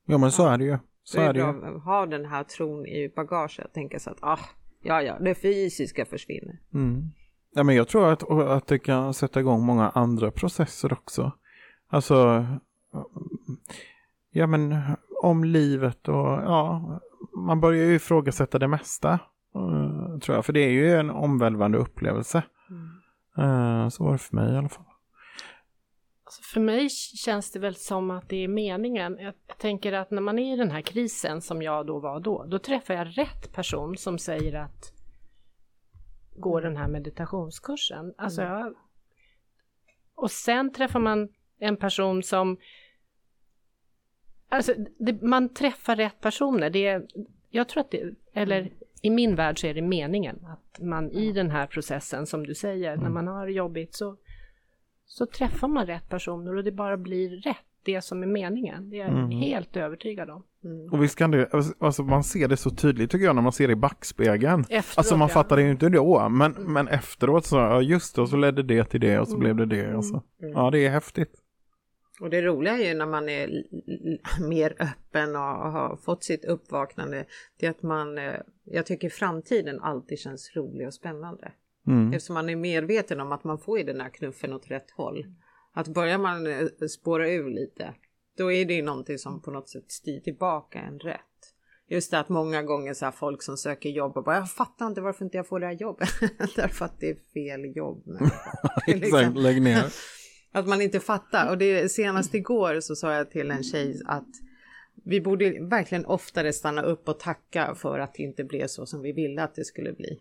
Ja 0.04 0.18
men 0.18 0.32
så 0.32 0.46
är 0.46 0.58
det 0.58 0.64
ju. 0.64 0.78
Så 1.02 1.20
är 1.20 1.32
det 1.32 1.38
ju. 1.38 1.78
Ha 1.78 2.06
den 2.06 2.24
här 2.24 2.44
tron 2.44 2.86
i 2.86 3.12
bagaget, 3.16 3.72
tänka 3.72 3.98
så 3.98 4.10
att 4.10 4.18
ah, 4.22 4.38
ja 4.82 5.02
ja, 5.02 5.18
det 5.18 5.34
fysiska 5.34 6.04
försvinner. 6.04 6.58
Mm. 6.74 7.12
Ja 7.54 7.62
men 7.62 7.74
jag 7.74 7.88
tror 7.88 8.12
att, 8.12 8.30
att 8.30 8.66
det 8.66 8.78
kan 8.78 9.14
sätta 9.14 9.40
igång 9.40 9.62
många 9.66 9.90
andra 9.90 10.30
processer 10.30 10.92
också. 10.92 11.32
Alltså, 11.88 12.46
ja 14.30 14.46
men 14.46 14.82
om 15.22 15.44
livet 15.44 16.08
och 16.08 16.26
ja, 16.26 17.00
man 17.36 17.60
börjar 17.60 17.86
ju 17.86 17.94
ifrågasätta 17.94 18.58
det 18.58 18.68
mesta. 18.68 19.18
Uh, 19.56 20.18
tror 20.18 20.36
jag, 20.36 20.46
för 20.46 20.52
det 20.52 20.60
är 20.60 20.70
ju 20.70 20.94
en 20.94 21.10
omvälvande 21.10 21.78
upplevelse. 21.78 22.42
Uh, 23.38 23.88
så 23.88 24.04
var 24.04 24.12
det 24.12 24.18
för 24.18 24.36
mig 24.36 24.54
i 24.54 24.56
alla 24.56 24.68
fall. 24.68 24.84
Alltså 26.32 26.42
för 26.42 26.60
mig 26.60 26.88
känns 26.90 27.50
det 27.50 27.58
väl 27.58 27.74
som 27.74 28.10
att 28.10 28.28
det 28.28 28.44
är 28.44 28.48
meningen. 28.48 29.18
Jag 29.20 29.34
tänker 29.58 29.92
att 29.92 30.10
när 30.10 30.22
man 30.22 30.38
är 30.38 30.54
i 30.54 30.56
den 30.56 30.70
här 30.70 30.80
krisen 30.80 31.40
som 31.40 31.62
jag 31.62 31.86
då 31.86 31.98
var 31.98 32.20
då, 32.20 32.44
då 32.44 32.58
träffar 32.58 32.94
jag 32.94 33.18
rätt 33.18 33.52
person 33.52 33.96
som 33.96 34.18
säger 34.18 34.54
att 34.54 34.92
gå 36.36 36.60
den 36.60 36.76
här 36.76 36.88
meditationskursen. 36.88 38.14
Alltså 38.18 38.42
mm. 38.42 38.58
jag, 38.58 38.74
och 40.14 40.30
sen 40.30 40.72
träffar 40.72 41.00
man 41.00 41.28
en 41.58 41.76
person 41.76 42.22
som 42.22 42.56
Alltså, 44.48 44.74
det, 44.98 45.22
man 45.22 45.54
träffar 45.54 45.96
rätt 45.96 46.20
personer. 46.20 46.70
Det 46.70 46.86
är, 46.86 47.06
jag 47.50 47.68
tror 47.68 47.80
att 47.80 47.90
det, 47.90 48.14
eller 48.32 48.72
i 49.02 49.10
min 49.10 49.34
värld 49.34 49.60
så 49.60 49.66
är 49.66 49.74
det 49.74 49.82
meningen 49.82 50.46
att 50.46 50.80
man 50.80 51.10
i 51.10 51.32
den 51.32 51.50
här 51.50 51.66
processen 51.66 52.26
som 52.26 52.46
du 52.46 52.54
säger, 52.54 52.96
när 52.96 53.10
man 53.10 53.26
har 53.26 53.48
jobbigt 53.48 53.94
så, 53.94 54.16
så 55.12 55.26
träffar 55.26 55.68
man 55.68 55.86
rätt 55.86 56.08
personer 56.08 56.56
och 56.56 56.64
det 56.64 56.72
bara 56.72 56.96
blir 56.96 57.30
rätt, 57.30 57.56
det 57.82 58.02
som 58.02 58.22
är 58.22 58.26
meningen. 58.26 58.90
Det 58.90 58.96
är 58.96 59.00
jag 59.00 59.18
mm. 59.18 59.30
helt 59.30 59.76
övertygad 59.76 60.30
om. 60.30 60.44
Mm. 60.64 60.92
Och 60.92 61.02
visst 61.02 61.18
kan 61.18 61.30
det, 61.30 61.48
alltså 61.78 62.02
man 62.02 62.24
ser 62.24 62.48
det 62.48 62.56
så 62.56 62.70
tydligt 62.70 63.10
tycker 63.10 63.24
jag 63.24 63.34
när 63.34 63.42
man 63.42 63.52
ser 63.52 63.66
det 63.66 63.72
i 63.72 63.76
backspegeln. 63.76 64.60
Efteråt, 64.60 64.98
alltså 64.98 65.16
man 65.16 65.28
ja. 65.28 65.34
fattar 65.34 65.56
det 65.56 65.62
ju 65.62 65.70
inte 65.70 65.88
då, 65.88 66.28
men, 66.28 66.56
mm. 66.56 66.72
men 66.72 66.88
efteråt 66.88 67.46
så, 67.46 67.56
ja 67.56 67.82
just 67.82 68.14
det, 68.14 68.22
och 68.22 68.28
så 68.28 68.36
ledde 68.36 68.62
det 68.62 68.84
till 68.84 69.00
det 69.00 69.18
och 69.18 69.28
så 69.28 69.38
blev 69.38 69.56
det 69.56 69.66
det. 69.66 69.94
Och 69.94 70.04
så. 70.04 70.22
Mm. 70.42 70.52
Ja, 70.52 70.70
det 70.70 70.86
är 70.86 70.90
häftigt. 70.90 71.34
Och 72.20 72.30
det 72.30 72.42
roliga 72.42 72.78
är 72.78 72.88
ju 72.88 72.94
när 72.94 73.06
man 73.06 73.28
är 73.28 73.64
mer 74.48 74.74
öppen 74.78 75.36
och 75.36 75.42
har 75.42 75.96
fått 75.96 76.24
sitt 76.24 76.44
uppvaknande, 76.44 77.24
det 77.60 77.66
är 77.66 77.70
att 77.70 77.82
man, 77.82 78.18
eh, 78.18 78.34
jag 78.64 78.86
tycker 78.86 79.08
framtiden 79.08 79.80
alltid 79.80 80.18
känns 80.18 80.56
rolig 80.56 80.86
och 80.86 80.94
spännande. 80.94 81.52
Mm. 81.86 82.12
Eftersom 82.12 82.34
man 82.34 82.48
är 82.48 82.56
medveten 82.56 83.20
om 83.20 83.32
att 83.32 83.44
man 83.44 83.58
får 83.58 83.78
ju 83.78 83.84
den 83.84 84.00
här 84.00 84.10
knuffen 84.10 84.52
åt 84.52 84.70
rätt 84.70 84.90
håll. 84.90 85.24
Att 85.74 85.88
börjar 85.88 86.18
man 86.18 86.46
eh, 86.46 86.66
spåra 86.88 87.30
ur 87.30 87.50
lite, 87.50 87.94
då 88.38 88.52
är 88.52 88.64
det 88.64 88.74
ju 88.74 88.82
någonting 88.82 89.18
som 89.18 89.42
på 89.42 89.50
något 89.50 89.68
sätt 89.68 89.92
styr 89.92 90.20
tillbaka 90.20 90.80
en 90.80 90.98
rätt. 90.98 91.18
Just 91.88 92.10
det 92.10 92.18
att 92.18 92.28
många 92.28 92.62
gånger 92.62 92.94
så 92.94 93.04
här 93.04 93.12
folk 93.12 93.42
som 93.42 93.56
söker 93.56 93.90
jobb 93.90 94.16
och 94.16 94.24
bara 94.24 94.36
jag 94.36 94.50
fattar 94.50 94.86
inte 94.86 95.00
varför 95.00 95.24
inte 95.24 95.36
jag 95.36 95.48
får 95.48 95.60
det 95.60 95.66
här 95.66 95.72
jobbet. 95.72 96.08
Därför 96.56 96.84
att 96.84 97.00
det 97.00 97.10
är 97.10 97.16
fel 97.34 97.76
jobb. 97.76 98.04
Exakt, 98.86 99.36
lägg 99.36 99.62
ner. 99.62 99.84
Att 100.54 100.68
man 100.68 100.82
inte 100.82 101.00
fattar. 101.00 101.50
Och 101.50 101.58
det, 101.58 101.92
senast 101.92 102.34
igår 102.34 102.80
så 102.80 102.96
sa 102.96 103.14
jag 103.14 103.30
till 103.30 103.50
en 103.50 103.62
tjej 103.62 104.00
att 104.06 104.28
vi 105.04 105.20
borde 105.20 105.58
verkligen 105.60 106.06
oftare 106.06 106.52
stanna 106.52 106.82
upp 106.82 107.08
och 107.08 107.20
tacka 107.20 107.74
för 107.74 107.98
att 107.98 108.14
det 108.14 108.22
inte 108.22 108.44
blev 108.44 108.66
så 108.66 108.86
som 108.86 109.02
vi 109.02 109.12
ville 109.12 109.42
att 109.42 109.54
det 109.54 109.64
skulle 109.64 109.92
bli. 109.92 110.18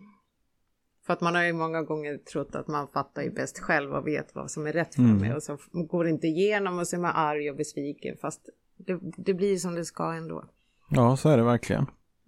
För 1.12 1.14
att 1.14 1.22
man 1.22 1.36
har 1.36 1.44
ju 1.44 1.54
många 1.54 1.82
gånger 1.82 2.18
trott 2.18 2.56
att 2.56 2.68
man 2.68 2.88
fattar 2.88 3.22
ju 3.22 3.32
bäst 3.32 3.60
själv 3.60 3.94
och 3.94 4.08
vet 4.08 4.36
vad 4.36 4.52
som 4.52 4.68
är 4.68 4.74
rätt 4.74 4.96
för 4.96 5.02
mm. 5.02 5.18
mig 5.18 5.34
och 5.34 5.44
så 5.44 5.58
går 5.72 6.04
det 6.04 6.10
inte 6.10 6.28
igenom 6.28 6.80
och 6.80 6.88
så 6.88 6.96
är 6.96 7.00
man 7.00 7.16
arg 7.16 7.50
och 7.50 7.58
besviken 7.58 8.18
fast 8.22 8.50
det, 8.78 9.00
det 9.02 9.34
blir 9.34 9.58
som 9.58 9.76
det 9.76 9.86
ska 9.86 10.14
ändå. 10.14 10.46
Ja, 10.90 11.18
så 11.18 11.30
är 11.30 11.38
det 11.38 11.44
verkligen. 11.44 11.86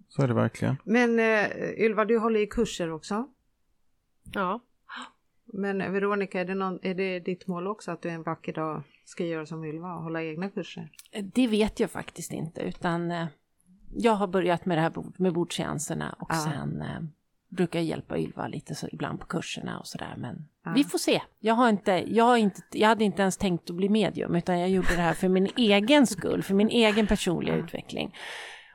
Så 0.08 0.22
är 0.22 0.28
det 0.28 0.34
verkligen. 0.34 0.76
Men 0.84 1.18
uh, 1.18 1.84
Ylva, 1.84 2.04
du 2.04 2.18
håller 2.18 2.40
i 2.40 2.46
kurser 2.46 2.92
också? 2.92 3.28
Ja. 4.32 4.60
Men 5.44 5.78
Veronica, 5.78 6.40
är 6.40 6.44
det, 6.44 6.54
någon, 6.54 6.78
är 6.82 6.94
det 6.94 7.20
ditt 7.20 7.46
mål 7.46 7.66
också 7.66 7.90
att 7.90 8.02
du 8.02 8.08
en 8.08 8.22
vacker 8.22 8.52
dag 8.52 8.82
ska 9.04 9.24
göra 9.24 9.46
som 9.46 9.64
Ylva 9.64 9.94
och 9.94 10.02
hålla 10.02 10.22
egna 10.22 10.50
kurser? 10.50 10.90
Det 11.34 11.46
vet 11.46 11.80
jag 11.80 11.90
faktiskt 11.90 12.32
inte 12.32 12.60
utan 12.60 13.10
eh, 13.10 13.26
jag 13.94 14.12
har 14.12 14.26
börjat 14.26 14.66
med 14.66 14.78
det 14.78 14.82
här 14.82 14.92
med 15.18 15.32
bordseanserna 15.32 16.16
och 16.18 16.30
ja. 16.30 16.34
sen 16.34 16.82
eh, 16.82 17.00
brukar 17.54 17.78
jag 17.78 17.86
hjälpa 17.86 18.18
Ylva 18.18 18.48
lite 18.48 18.74
så 18.74 18.88
ibland 18.92 19.20
på 19.20 19.26
kurserna 19.26 19.78
och 19.78 19.86
sådär 19.86 20.14
men 20.16 20.48
ja. 20.64 20.72
vi 20.76 20.84
får 20.84 20.98
se. 20.98 21.22
Jag 21.40 21.54
har 21.54 21.68
inte, 21.68 22.04
jag 22.06 22.24
har 22.24 22.36
inte, 22.36 22.62
jag 22.72 22.88
hade 22.88 23.04
inte 23.04 23.22
ens 23.22 23.36
tänkt 23.36 23.70
att 23.70 23.76
bli 23.76 23.88
medium 23.88 24.34
utan 24.34 24.60
jag 24.60 24.70
gjorde 24.70 24.96
det 24.96 25.02
här 25.02 25.14
för 25.14 25.28
min 25.28 25.48
egen 25.56 26.06
skull, 26.06 26.42
för 26.42 26.54
min 26.54 26.68
egen 26.68 27.06
personliga 27.06 27.56
ja. 27.56 27.64
utveckling. 27.64 28.14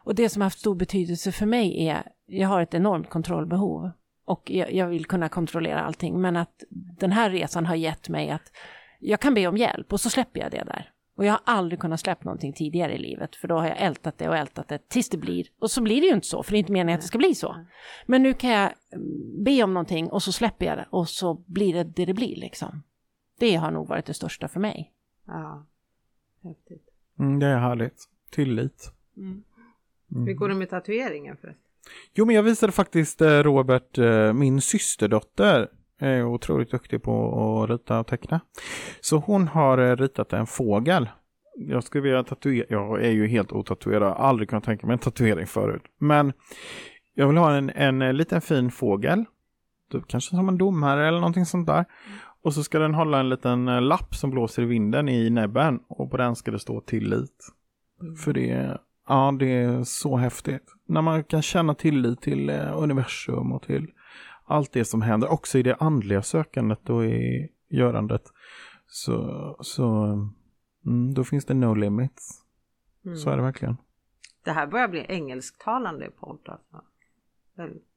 Och 0.03 0.15
det 0.15 0.29
som 0.29 0.41
har 0.41 0.45
haft 0.45 0.59
stor 0.59 0.75
betydelse 0.75 1.31
för 1.31 1.45
mig 1.45 1.87
är, 1.87 2.03
jag 2.25 2.47
har 2.47 2.61
ett 2.61 2.73
enormt 2.73 3.09
kontrollbehov 3.09 3.91
och 4.25 4.51
jag, 4.51 4.73
jag, 4.73 4.87
vill 4.87 5.05
kunna 5.05 5.29
kontrollera 5.29 5.81
allting. 5.81 6.21
Men 6.21 6.35
att 6.35 6.63
den 6.69 7.11
här 7.11 7.29
resan 7.29 7.65
har 7.65 7.75
gett 7.75 8.09
mig 8.09 8.29
att 8.29 8.51
jag 8.99 9.19
kan 9.19 9.33
be 9.33 9.47
om 9.47 9.57
hjälp 9.57 9.93
och 9.93 10.01
så 10.01 10.09
släpper 10.09 10.39
jag 10.39 10.51
det 10.51 10.63
där. 10.63 10.91
Och 11.19 11.25
jag 11.25 11.31
har 11.31 11.41
aldrig 11.45 11.79
kunnat 11.79 11.99
släppa 11.99 12.25
någonting 12.25 12.53
tidigare 12.53 12.93
i 12.93 12.97
livet 12.97 13.35
för 13.35 13.47
då 13.47 13.55
har 13.55 13.67
jag 13.67 13.81
ältat 13.81 14.17
det 14.17 14.29
och 14.29 14.37
ältat 14.37 14.67
det 14.67 14.89
tills 14.89 15.09
det 15.09 15.17
blir, 15.17 15.47
och 15.59 15.71
så 15.71 15.81
blir 15.81 16.01
det 16.01 16.07
ju 16.07 16.13
inte 16.13 16.27
så 16.27 16.43
för 16.43 16.51
det 16.51 16.57
är 16.57 16.59
inte 16.59 16.71
meningen 16.71 16.97
att 16.97 17.01
det 17.01 17.07
ska 17.07 17.17
bli 17.17 17.35
så. 17.35 17.65
Men 18.05 18.23
nu 18.23 18.33
kan 18.33 18.49
jag 18.49 18.73
mm, 18.93 19.43
be 19.43 19.63
om 19.63 19.73
någonting 19.73 20.09
och 20.09 20.23
så 20.23 20.31
släpper 20.31 20.65
jag 20.65 20.77
det 20.77 20.85
och 20.89 21.09
så 21.09 21.33
blir 21.33 21.73
det 21.73 21.83
det 21.83 22.05
det 22.05 22.13
blir 22.13 22.35
liksom. 22.35 22.83
Det 23.39 23.55
har 23.55 23.71
nog 23.71 23.87
varit 23.87 24.05
det 24.05 24.13
största 24.13 24.47
för 24.47 24.59
mig. 24.59 24.93
Ja, 25.25 25.65
häftigt. 26.43 26.89
Mm, 27.19 27.39
det 27.39 27.45
är 27.45 27.57
härligt. 27.57 28.09
Tillit. 28.29 28.91
Mm. 29.17 29.43
Hur 30.25 30.33
går 30.33 30.49
det 30.49 30.55
med 30.55 30.69
tatueringen 30.69 31.37
förresten? 31.37 31.63
Jo, 32.13 32.25
men 32.25 32.35
jag 32.35 32.43
visade 32.43 32.71
faktiskt 32.71 33.21
eh, 33.21 33.27
Robert, 33.29 33.97
eh, 33.97 34.33
min 34.33 34.61
systerdotter, 34.61 35.69
är 35.99 36.23
otroligt 36.23 36.71
duktig 36.71 37.03
på 37.03 37.39
att 37.63 37.69
rita 37.69 37.99
och 37.99 38.07
teckna. 38.07 38.39
Så 39.01 39.17
hon 39.17 39.47
har 39.47 39.77
eh, 39.77 39.95
ritat 39.95 40.33
en 40.33 40.47
fågel. 40.47 41.09
Jag 41.55 41.83
skulle 41.83 42.01
vilja 42.01 42.23
tatuera, 42.23 42.65
jag 42.69 43.05
är 43.05 43.11
ju 43.11 43.27
helt 43.27 43.51
otatuerad, 43.51 44.13
aldrig 44.17 44.49
kunnat 44.49 44.63
tänka 44.63 44.87
mig 44.87 44.93
en 44.93 44.99
tatuering 44.99 45.47
förut. 45.47 45.83
Men 45.97 46.33
jag 47.13 47.27
vill 47.27 47.37
ha 47.37 47.55
en, 47.55 47.69
en 47.69 48.01
eh, 48.01 48.13
liten 48.13 48.41
fin 48.41 48.71
fågel, 48.71 49.25
typ 49.91 50.07
kanske 50.07 50.35
som 50.35 50.49
en 50.49 50.57
domare 50.57 51.07
eller 51.07 51.19
någonting 51.19 51.45
sånt 51.45 51.67
där. 51.67 51.85
Och 52.41 52.53
så 52.53 52.63
ska 52.63 52.79
den 52.79 52.93
hålla 52.93 53.19
en 53.19 53.29
liten 53.29 53.65
lapp 53.65 54.15
som 54.15 54.29
blåser 54.29 54.61
i 54.61 54.65
vinden 54.65 55.09
i 55.09 55.29
näbben 55.29 55.79
och 55.87 56.11
på 56.11 56.17
den 56.17 56.35
ska 56.35 56.51
det 56.51 56.59
stå 56.59 56.81
tillit. 56.81 57.47
Mm. 58.01 58.15
För 58.15 58.33
det, 58.33 58.77
ja, 59.07 59.35
det 59.39 59.51
är 59.51 59.83
så 59.83 60.17
häftigt. 60.17 60.63
När 60.87 61.01
man 61.01 61.23
kan 61.23 61.41
känna 61.41 61.75
tillit 61.75 62.21
till 62.21 62.49
universum 62.75 63.51
och 63.51 63.61
till 63.61 63.87
allt 64.49 64.71
det 64.71 64.85
som 64.85 65.01
händer, 65.01 65.31
också 65.31 65.57
i 65.57 65.63
det 65.63 65.75
andliga 65.75 66.21
sökandet 66.21 66.89
och 66.89 67.05
i 67.05 67.49
görandet, 67.69 68.23
så, 68.87 69.55
så 69.61 70.03
mm, 70.85 71.13
då 71.13 71.23
finns 71.23 71.45
det 71.45 71.53
no 71.53 71.73
limits. 71.73 72.43
Mm. 73.05 73.17
Så 73.17 73.29
är 73.29 73.37
det 73.37 73.43
verkligen. 73.43 73.77
Det 74.45 74.51
här 74.51 74.67
börjar 74.67 74.87
bli 74.87 75.05
engelsktalande 75.09 76.09
podd 76.19 76.39
alltså. 76.45 76.81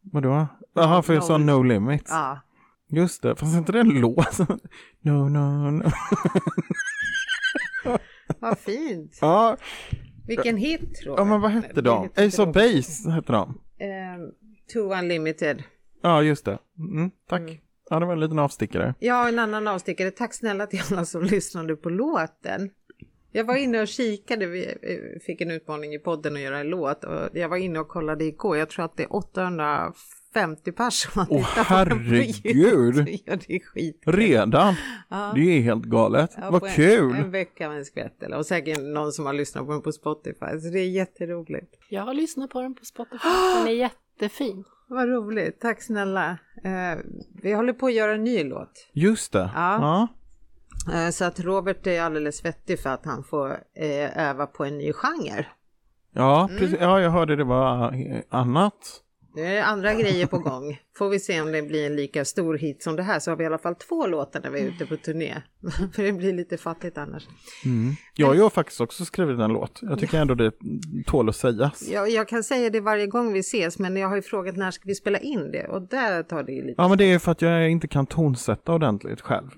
Vadå? 0.00 0.46
Jaha, 0.74 1.02
för 1.02 1.14
jag 1.14 1.24
sa 1.24 1.38
no 1.38 1.62
limits. 1.62 2.10
Ja. 2.10 2.40
Just 2.88 3.22
det, 3.22 3.36
fast 3.36 3.56
inte 3.56 3.72
det 3.72 3.80
en 3.80 4.00
låt? 4.00 4.38
no, 5.00 5.28
no, 5.28 5.70
no. 5.70 5.90
vad 8.38 8.58
fint. 8.58 9.18
Ja. 9.20 9.56
Vilken 10.26 10.56
hit 10.56 10.94
tror 10.94 11.16
jag. 11.16 11.20
Ja, 11.20 11.24
men 11.24 11.40
vad 11.40 11.50
hette 11.50 11.80
de? 11.82 12.08
Ace 12.16 12.42
of 12.42 12.54
Base 12.54 13.10
hette 13.10 13.32
de. 13.32 13.48
Um, 13.48 14.32
Too 14.72 14.98
Unlimited. 14.98 15.62
Ja, 16.02 16.22
just 16.22 16.44
det. 16.44 16.58
Mm, 16.78 17.10
tack. 17.28 17.40
Mm. 17.40 17.56
Ja, 17.90 18.00
det 18.00 18.06
var 18.06 18.12
en 18.12 18.20
liten 18.20 18.38
avstickare. 18.38 18.94
Ja, 18.98 19.28
en 19.28 19.38
annan 19.38 19.68
avstickare. 19.68 20.10
Tack 20.10 20.34
snälla 20.34 20.66
till 20.66 20.80
alla 20.90 21.04
som 21.04 21.22
lyssnade 21.34 21.76
på 21.76 21.90
låten. 21.90 22.70
Jag 23.34 23.44
var 23.44 23.56
inne 23.56 23.80
och 23.82 23.88
kikade, 23.88 24.46
vi 24.46 24.74
fick 25.26 25.40
en 25.40 25.50
utmaning 25.50 25.94
i 25.94 25.98
podden 25.98 26.34
att 26.36 26.40
göra 26.40 26.58
en 26.58 26.68
låt 26.68 27.04
och 27.04 27.28
jag 27.32 27.48
var 27.48 27.56
inne 27.56 27.78
och 27.78 27.88
kollade 27.88 28.24
igår. 28.24 28.56
Jag 28.56 28.68
tror 28.68 28.84
att 28.84 28.96
det 28.96 29.02
är 29.02 29.16
850 29.16 30.72
personer 30.72 30.90
som 30.90 31.20
har 31.20 31.26
tittat 31.26 31.68
på 31.68 31.94
den 31.94 32.08
på 32.08 32.14
YouTube. 32.14 33.10
Ja, 33.24 33.36
det 33.46 33.54
är 33.54 33.60
skit. 33.60 34.02
Redan? 34.06 34.74
Ja. 35.10 35.32
Det 35.34 35.40
är 35.40 35.60
helt 35.60 35.84
galet. 35.84 36.30
Ja, 36.36 36.50
Vad 36.50 36.70
kul! 36.74 37.10
En, 37.14 37.16
en 37.16 37.30
vecka 37.30 37.68
med 37.68 37.78
en 37.78 37.84
skvätt 37.84 38.22
eller 38.22 38.36
och 38.38 38.46
säkert 38.46 38.78
någon 38.82 39.12
som 39.12 39.26
har 39.26 39.32
lyssnat 39.32 39.66
på 39.66 39.72
den 39.72 39.82
på 39.82 39.92
Spotify. 39.92 40.60
Så 40.60 40.68
det 40.72 40.80
är 40.80 40.88
jätteroligt. 40.90 41.74
Jag 41.88 42.02
har 42.02 42.14
lyssnat 42.14 42.50
på 42.50 42.60
den 42.60 42.74
på 42.74 42.84
Spotify. 42.84 43.28
Den 43.58 43.68
är 43.68 43.72
jättefin. 43.72 44.64
Vad 44.92 45.08
roligt, 45.08 45.60
tack 45.60 45.82
snälla. 45.82 46.38
Eh, 46.64 46.98
vi 47.42 47.52
håller 47.52 47.72
på 47.72 47.86
att 47.86 47.94
göra 47.94 48.14
en 48.14 48.24
ny 48.24 48.44
låt. 48.44 48.90
Just 48.92 49.32
det. 49.32 49.50
Ja. 49.54 50.08
ja. 50.86 50.94
Eh, 50.94 51.10
så 51.10 51.24
att 51.24 51.40
Robert 51.40 51.86
är 51.86 52.02
alldeles 52.02 52.36
svettig 52.36 52.80
för 52.80 52.90
att 52.90 53.04
han 53.04 53.24
får 53.24 53.50
eh, 53.74 54.28
öva 54.28 54.46
på 54.46 54.64
en 54.64 54.78
ny 54.78 54.92
genre. 54.92 55.46
Ja, 56.12 56.44
mm. 56.48 56.58
precis. 56.58 56.78
ja 56.80 57.00
jag 57.00 57.10
hörde 57.10 57.36
det 57.36 57.44
var 57.44 57.94
eh, 57.94 58.20
annat. 58.28 59.02
Det 59.34 59.46
är 59.46 59.62
andra 59.62 59.94
grejer 59.94 60.26
på 60.26 60.38
gång. 60.38 60.78
Får 60.96 61.08
vi 61.08 61.18
se 61.18 61.40
om 61.40 61.52
det 61.52 61.62
blir 61.62 61.86
en 61.86 61.96
lika 61.96 62.24
stor 62.24 62.58
hit 62.58 62.82
som 62.82 62.96
det 62.96 63.02
här 63.02 63.18
så 63.18 63.30
har 63.30 63.36
vi 63.36 63.44
i 63.44 63.46
alla 63.46 63.58
fall 63.58 63.74
två 63.74 64.06
låtar 64.06 64.40
när 64.40 64.50
vi 64.50 64.60
är 64.60 64.66
ute 64.66 64.86
på 64.86 64.96
turné. 64.96 65.34
För 65.94 66.02
det 66.02 66.12
blir 66.12 66.32
lite 66.32 66.56
fattigt 66.56 66.98
annars. 66.98 67.28
Mm. 67.64 67.94
Jag 68.14 68.34
har 68.34 68.50
faktiskt 68.50 68.80
också 68.80 69.04
skrivit 69.04 69.38
en 69.38 69.52
låt. 69.52 69.78
Jag 69.82 69.98
tycker 69.98 70.18
ändå 70.18 70.34
det 70.34 70.52
tål 71.06 71.28
att 71.28 71.36
sägas. 71.36 71.88
Ja, 71.92 72.06
jag 72.06 72.28
kan 72.28 72.42
säga 72.42 72.70
det 72.70 72.80
varje 72.80 73.06
gång 73.06 73.32
vi 73.32 73.38
ses 73.38 73.78
men 73.78 73.96
jag 73.96 74.08
har 74.08 74.16
ju 74.16 74.22
frågat 74.22 74.56
när 74.56 74.70
ska 74.70 74.82
vi 74.86 74.94
spela 74.94 75.18
in 75.18 75.50
det 75.50 75.68
och 75.68 75.82
där 75.82 76.22
tar 76.22 76.42
det 76.42 76.52
ju 76.52 76.62
lite. 76.62 76.82
Ja 76.82 76.88
men 76.88 76.98
det 76.98 77.04
är 77.04 77.18
för 77.18 77.32
att 77.32 77.42
jag 77.42 77.70
inte 77.70 77.88
kan 77.88 78.06
tonsätta 78.06 78.72
ordentligt 78.74 79.20
själv. 79.20 79.50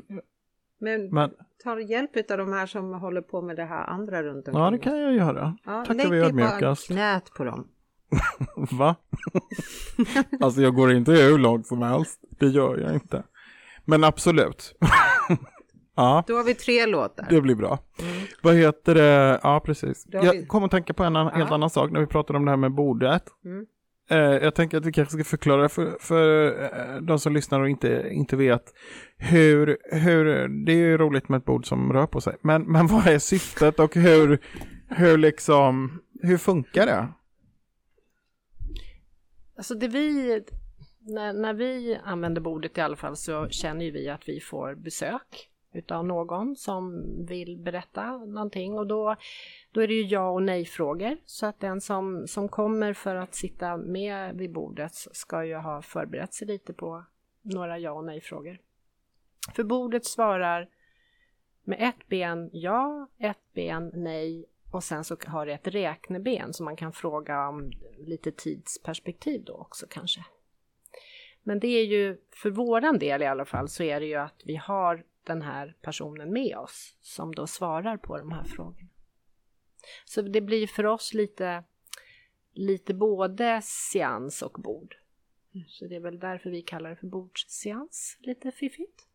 Men, 0.81 1.11
men... 1.11 1.31
tar 1.65 1.77
hjälp 1.77 2.31
av 2.31 2.39
de 2.39 2.53
här 2.53 2.67
som 2.67 2.93
håller 2.93 3.23
på 3.23 3.43
med 3.43 3.57
det 3.57 3.65
här 3.65 3.87
andra 3.87 4.23
runt 4.23 4.49
omkring. 4.49 4.63
Ja 4.63 4.71
det 4.71 4.79
kan 4.79 4.99
jag 4.99 5.15
göra. 5.15 5.57
Ja, 5.65 5.85
Tackar 5.87 6.11
vi 6.11 6.19
ödmjukast. 6.19 6.91
Lägg 6.91 6.99
knät 6.99 7.31
på 7.37 7.45
dem. 7.45 7.69
Va? 8.71 8.97
alltså 10.41 10.63
jag 10.63 10.75
går 10.75 10.93
inte 10.93 11.13
hur 11.13 11.39
långt 11.39 11.67
som 11.67 11.83
helst. 11.83 12.21
Det 12.39 12.47
gör 12.47 12.79
jag 12.79 12.95
inte. 12.95 13.23
Men 13.85 14.05
absolut. 14.05 14.75
ja. 15.97 16.25
Då 16.27 16.37
har 16.37 16.45
vi 16.45 16.55
tre 16.55 16.87
låtar. 16.87 17.27
Det 17.31 17.41
blir 17.41 17.55
bra. 17.55 17.79
Mm. 18.03 18.13
Vad 18.43 18.55
heter 18.55 18.95
det? 18.95 19.41
Ja, 19.43 19.61
precis. 19.61 20.07
Jag 20.09 20.49
kom 20.49 20.65
att 20.65 20.71
tänka 20.71 20.95
på 20.95 21.05
en 21.05 21.15
ja. 21.15 21.31
helt 21.35 21.51
annan 21.51 21.71
sak 21.71 21.91
när 21.91 22.01
vi 22.01 22.07
pratade 22.07 22.39
om 22.39 22.45
det 22.45 22.51
här 22.51 22.57
med 22.57 22.73
bordet. 22.73 23.23
Mm. 23.45 23.67
Eh, 24.11 24.19
jag 24.19 24.55
tänker 24.55 24.79
att 24.79 24.87
vi 24.87 24.93
kanske 24.93 25.15
ska 25.15 25.25
förklara 25.25 25.69
för, 25.69 25.97
för 26.01 26.47
eh, 26.63 27.01
de 27.01 27.19
som 27.19 27.35
lyssnar 27.35 27.61
och 27.61 27.69
inte, 27.69 28.09
inte 28.11 28.37
vet 28.37 28.65
hur, 29.17 29.79
hur, 29.91 30.49
det 30.65 30.73
är 30.73 30.77
ju 30.77 30.99
roligt 30.99 31.29
med 31.29 31.39
ett 31.39 31.45
bord 31.45 31.67
som 31.67 31.93
rör 31.93 32.07
på 32.07 32.21
sig, 32.21 32.37
men, 32.43 32.63
men 32.63 32.87
vad 32.87 33.07
är 33.07 33.19
syftet 33.19 33.81
och 33.81 33.95
hur, 33.95 34.39
hur 34.89 35.19
liksom, 35.19 36.01
hur 36.23 36.39
funkar 36.39 36.87
det? 36.87 37.09
Alltså 39.57 39.75
det 39.75 39.89
vi, 39.89 40.43
när, 40.99 41.33
när 41.33 41.55
vi 41.55 41.99
använder 42.05 42.41
bordet 42.41 42.79
i 42.79 42.81
alla 42.81 42.97
fall 42.97 43.17
så 43.17 43.49
känner 43.49 43.85
ju 43.85 43.91
vi 43.91 44.09
att 44.09 44.29
vi 44.29 44.41
får 44.41 44.75
besök 44.75 45.51
utav 45.73 46.07
någon 46.07 46.57
som 46.57 47.05
vill 47.27 47.59
berätta 47.59 48.17
någonting 48.17 48.79
och 48.79 48.87
då, 48.87 49.17
då 49.73 49.81
är 49.81 49.89
det 49.89 49.95
ju 49.95 50.03
ja 50.03 50.31
och 50.31 50.43
nej 50.43 50.65
frågor 50.65 51.17
så 51.25 51.47
att 51.47 51.61
den 51.61 51.81
som, 51.81 52.29
som 52.29 52.49
kommer 52.49 52.93
för 52.93 53.17
att 53.17 53.35
sitta 53.35 53.77
med 53.77 54.37
vid 54.37 54.53
bordet 54.53 54.95
ska 54.95 55.45
ju 55.45 55.55
ha 55.55 55.83
förberett 55.83 56.35
sig 56.35 56.47
lite 56.47 56.73
på 56.73 57.05
några 57.43 57.79
ja 57.79 57.91
och 57.91 58.05
nej 58.05 58.21
frågor. 58.21 58.59
För 59.55 59.65
bordet 59.65 60.05
svarar 60.05 60.69
med 61.65 61.79
ett 61.89 62.09
ben 62.09 62.51
ja, 62.53 63.09
ett 63.19 63.53
ben 63.55 63.91
nej 63.95 64.47
och 64.75 64.85
sen 64.85 65.05
så 65.05 65.17
har 65.27 65.47
det 65.47 65.53
ett 65.53 65.67
räkneben 65.67 66.53
som 66.53 66.65
man 66.65 66.77
kan 66.77 66.93
fråga 66.93 67.49
om 67.49 67.73
lite 67.99 68.33
tidsperspektiv 68.33 69.45
då 69.45 69.55
också 69.55 69.87
kanske. 69.91 70.25
Men 71.43 71.61
det 71.61 71.69
är 71.69 71.85
ju, 71.85 72.21
för 72.31 72.51
våran 72.51 72.99
del 72.99 73.23
i 73.23 73.27
alla 73.27 73.45
fall, 73.45 73.69
så 73.69 73.83
är 73.83 74.01
det 74.01 74.07
ju 74.07 74.15
att 74.15 74.43
vi 74.45 74.57
har 74.57 75.05
den 75.25 75.43
här 75.43 75.77
personen 75.83 76.33
med 76.33 76.57
oss 76.57 76.97
som 77.01 77.35
då 77.35 77.47
svarar 77.47 77.97
på 77.97 78.19
de 78.19 78.33
här 78.33 78.45
frågorna. 78.45 78.89
Så 80.05 80.23
det 80.23 80.41
blir 80.41 80.67
för 80.67 80.87
oss 80.87 81.15
lite, 81.15 81.65
lite 82.53 82.95
både 82.95 83.61
seans 83.63 84.43
och 84.43 84.61
bord. 84.61 84.97
Så 85.69 85.87
det 85.87 85.97
är 85.97 86.01
väl 86.01 86.19
därför 86.19 86.51
vi 86.51 86.63
kallar 86.63 86.91
det 86.91 86.97
för 86.97 87.07
bordsseans, 87.07 88.17
lite 88.21 88.53
fiffigt. 88.53 89.07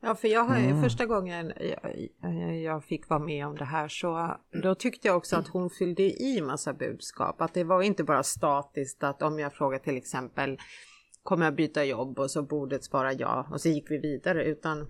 Ja, 0.00 0.14
för 0.14 0.28
jag 0.28 0.44
har 0.44 0.56
mm. 0.56 0.82
första 0.82 1.06
gången 1.06 1.52
jag, 1.60 2.56
jag, 2.62 2.84
fick 2.84 3.08
vara 3.08 3.20
med 3.20 3.46
om 3.46 3.56
det 3.56 3.64
här 3.64 3.88
så 3.88 4.36
då 4.62 4.74
tyckte 4.74 5.08
jag 5.08 5.16
också 5.16 5.36
att 5.36 5.48
hon 5.48 5.70
fyllde 5.70 6.02
i 6.02 6.40
massa 6.40 6.72
budskap. 6.72 7.40
Att 7.40 7.54
det 7.54 7.64
var 7.64 7.82
inte 7.82 8.04
bara 8.04 8.22
statiskt 8.22 9.04
att 9.04 9.22
om 9.22 9.38
jag 9.38 9.52
frågar 9.52 9.78
till 9.78 9.96
exempel 9.96 10.58
kommer 11.22 11.44
jag 11.44 11.54
byta 11.54 11.84
jobb 11.84 12.18
och 12.18 12.30
så 12.30 12.42
bordet 12.42 12.84
svara 12.84 13.12
ja 13.12 13.48
och 13.52 13.60
så 13.60 13.68
gick 13.68 13.90
vi 13.90 13.98
vidare 13.98 14.44
utan 14.44 14.86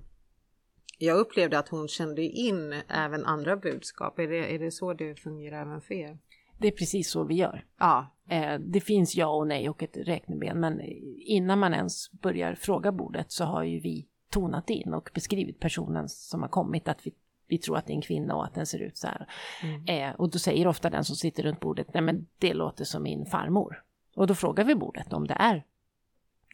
jag 0.99 1.19
upplevde 1.19 1.59
att 1.59 1.69
hon 1.69 1.89
kände 1.89 2.23
in 2.23 2.75
även 2.89 3.25
andra 3.25 3.57
budskap. 3.57 4.19
Är 4.19 4.29
det, 4.29 4.55
är 4.55 4.59
det 4.59 4.71
så 4.71 4.93
det 4.93 5.15
fungerar 5.15 5.63
även 5.63 5.81
för 5.81 5.95
er? 5.95 6.19
Det 6.59 6.69
är 6.69 6.73
precis 6.73 7.11
så 7.11 7.25
vi 7.25 7.35
gör. 7.35 7.65
Ja. 7.79 8.15
Eh, 8.31 8.59
det 8.61 8.81
finns 8.81 9.17
ja 9.17 9.27
och 9.27 9.47
nej 9.47 9.69
och 9.69 9.83
ett 9.83 9.97
räkneben 9.97 10.61
men 10.61 10.81
innan 11.27 11.59
man 11.59 11.75
ens 11.75 12.11
börjar 12.11 12.55
fråga 12.55 12.93
bordet 12.93 13.33
så 13.33 13.45
har 13.45 13.65
ju 13.65 13.81
vi 13.81 14.08
tonat 14.31 14.71
in 14.71 14.95
och 14.95 15.11
beskrivit 15.15 15.61
personen 15.61 16.09
som 16.09 16.43
har 16.43 16.49
kommit, 16.49 16.89
att 16.89 17.07
vi, 17.07 17.15
vi 17.47 17.59
tror 17.59 17.77
att 17.77 17.87
det 17.87 17.93
är 17.93 17.95
en 17.95 18.03
kvinna 18.03 18.35
och 18.35 18.45
att 18.45 18.55
den 18.55 18.67
ser 18.67 18.79
ut 18.79 18.97
så 18.97 19.07
här. 19.07 19.29
Mm. 19.63 19.85
Eh, 19.87 20.15
och 20.15 20.31
då 20.31 20.39
säger 20.39 20.67
ofta 20.67 20.91
den 20.91 21.05
som 21.05 21.17
sitter 21.17 21.43
runt 21.43 21.61
bordet, 21.61 21.95
nej 21.95 22.03
men 22.03 22.27
det 22.39 22.55
låter 22.55 22.85
som 22.85 23.03
min 23.03 23.27
farmor. 23.27 23.83
Och 24.15 24.27
då 24.27 24.35
frågar 24.35 24.65
vi 24.65 24.75
bordet 24.75 25.13
om 25.13 25.27
det 25.27 25.35
är 25.35 25.65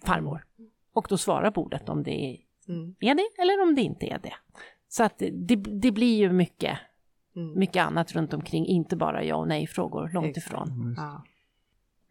farmor. 0.05 0.45
Och 0.93 1.07
då 1.09 1.19
svarar 1.19 1.51
bordet 1.51 1.89
om 1.89 2.03
det 2.03 2.25
är, 2.25 2.39
mm. 2.69 2.95
är 3.01 3.15
det 3.15 3.43
eller 3.43 3.63
om 3.63 3.75
det 3.75 3.83
inte 3.83 4.07
är 4.07 4.19
det. 4.19 4.35
Så 4.89 5.05
att 5.05 5.19
det, 5.19 5.57
det 5.57 5.93
blir 5.93 6.17
ju 6.17 6.33
mycket, 6.33 6.79
mm. 7.37 7.59
mycket 7.59 7.87
annat 7.87 8.13
runt 8.13 8.35
omkring, 8.35 8.67
inte 8.67 8.97
bara 8.97 9.25
ja 9.25 9.37
och 9.37 9.49
nej 9.49 9.67
frågor, 9.67 10.11
långt 10.13 10.37
ifrån. 10.37 10.95
Ja. 10.97 11.25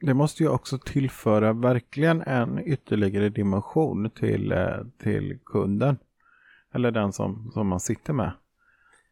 Det 0.06 0.14
måste 0.14 0.43
ju 0.43 0.49
också 0.49 0.78
tillföra 0.78 1.54
verkligen 1.54 2.22
en 2.22 2.68
ytterligare 2.68 3.30
dimension 3.30 4.10
till, 4.10 4.51
eh, 4.51 4.78
till 5.04 5.39
kunden. 5.45 5.97
Eller 6.74 6.91
den 6.91 7.14
som, 7.14 7.51
som 7.54 7.68
man 7.68 7.80
sitter 7.80 8.14
med. 8.14 8.32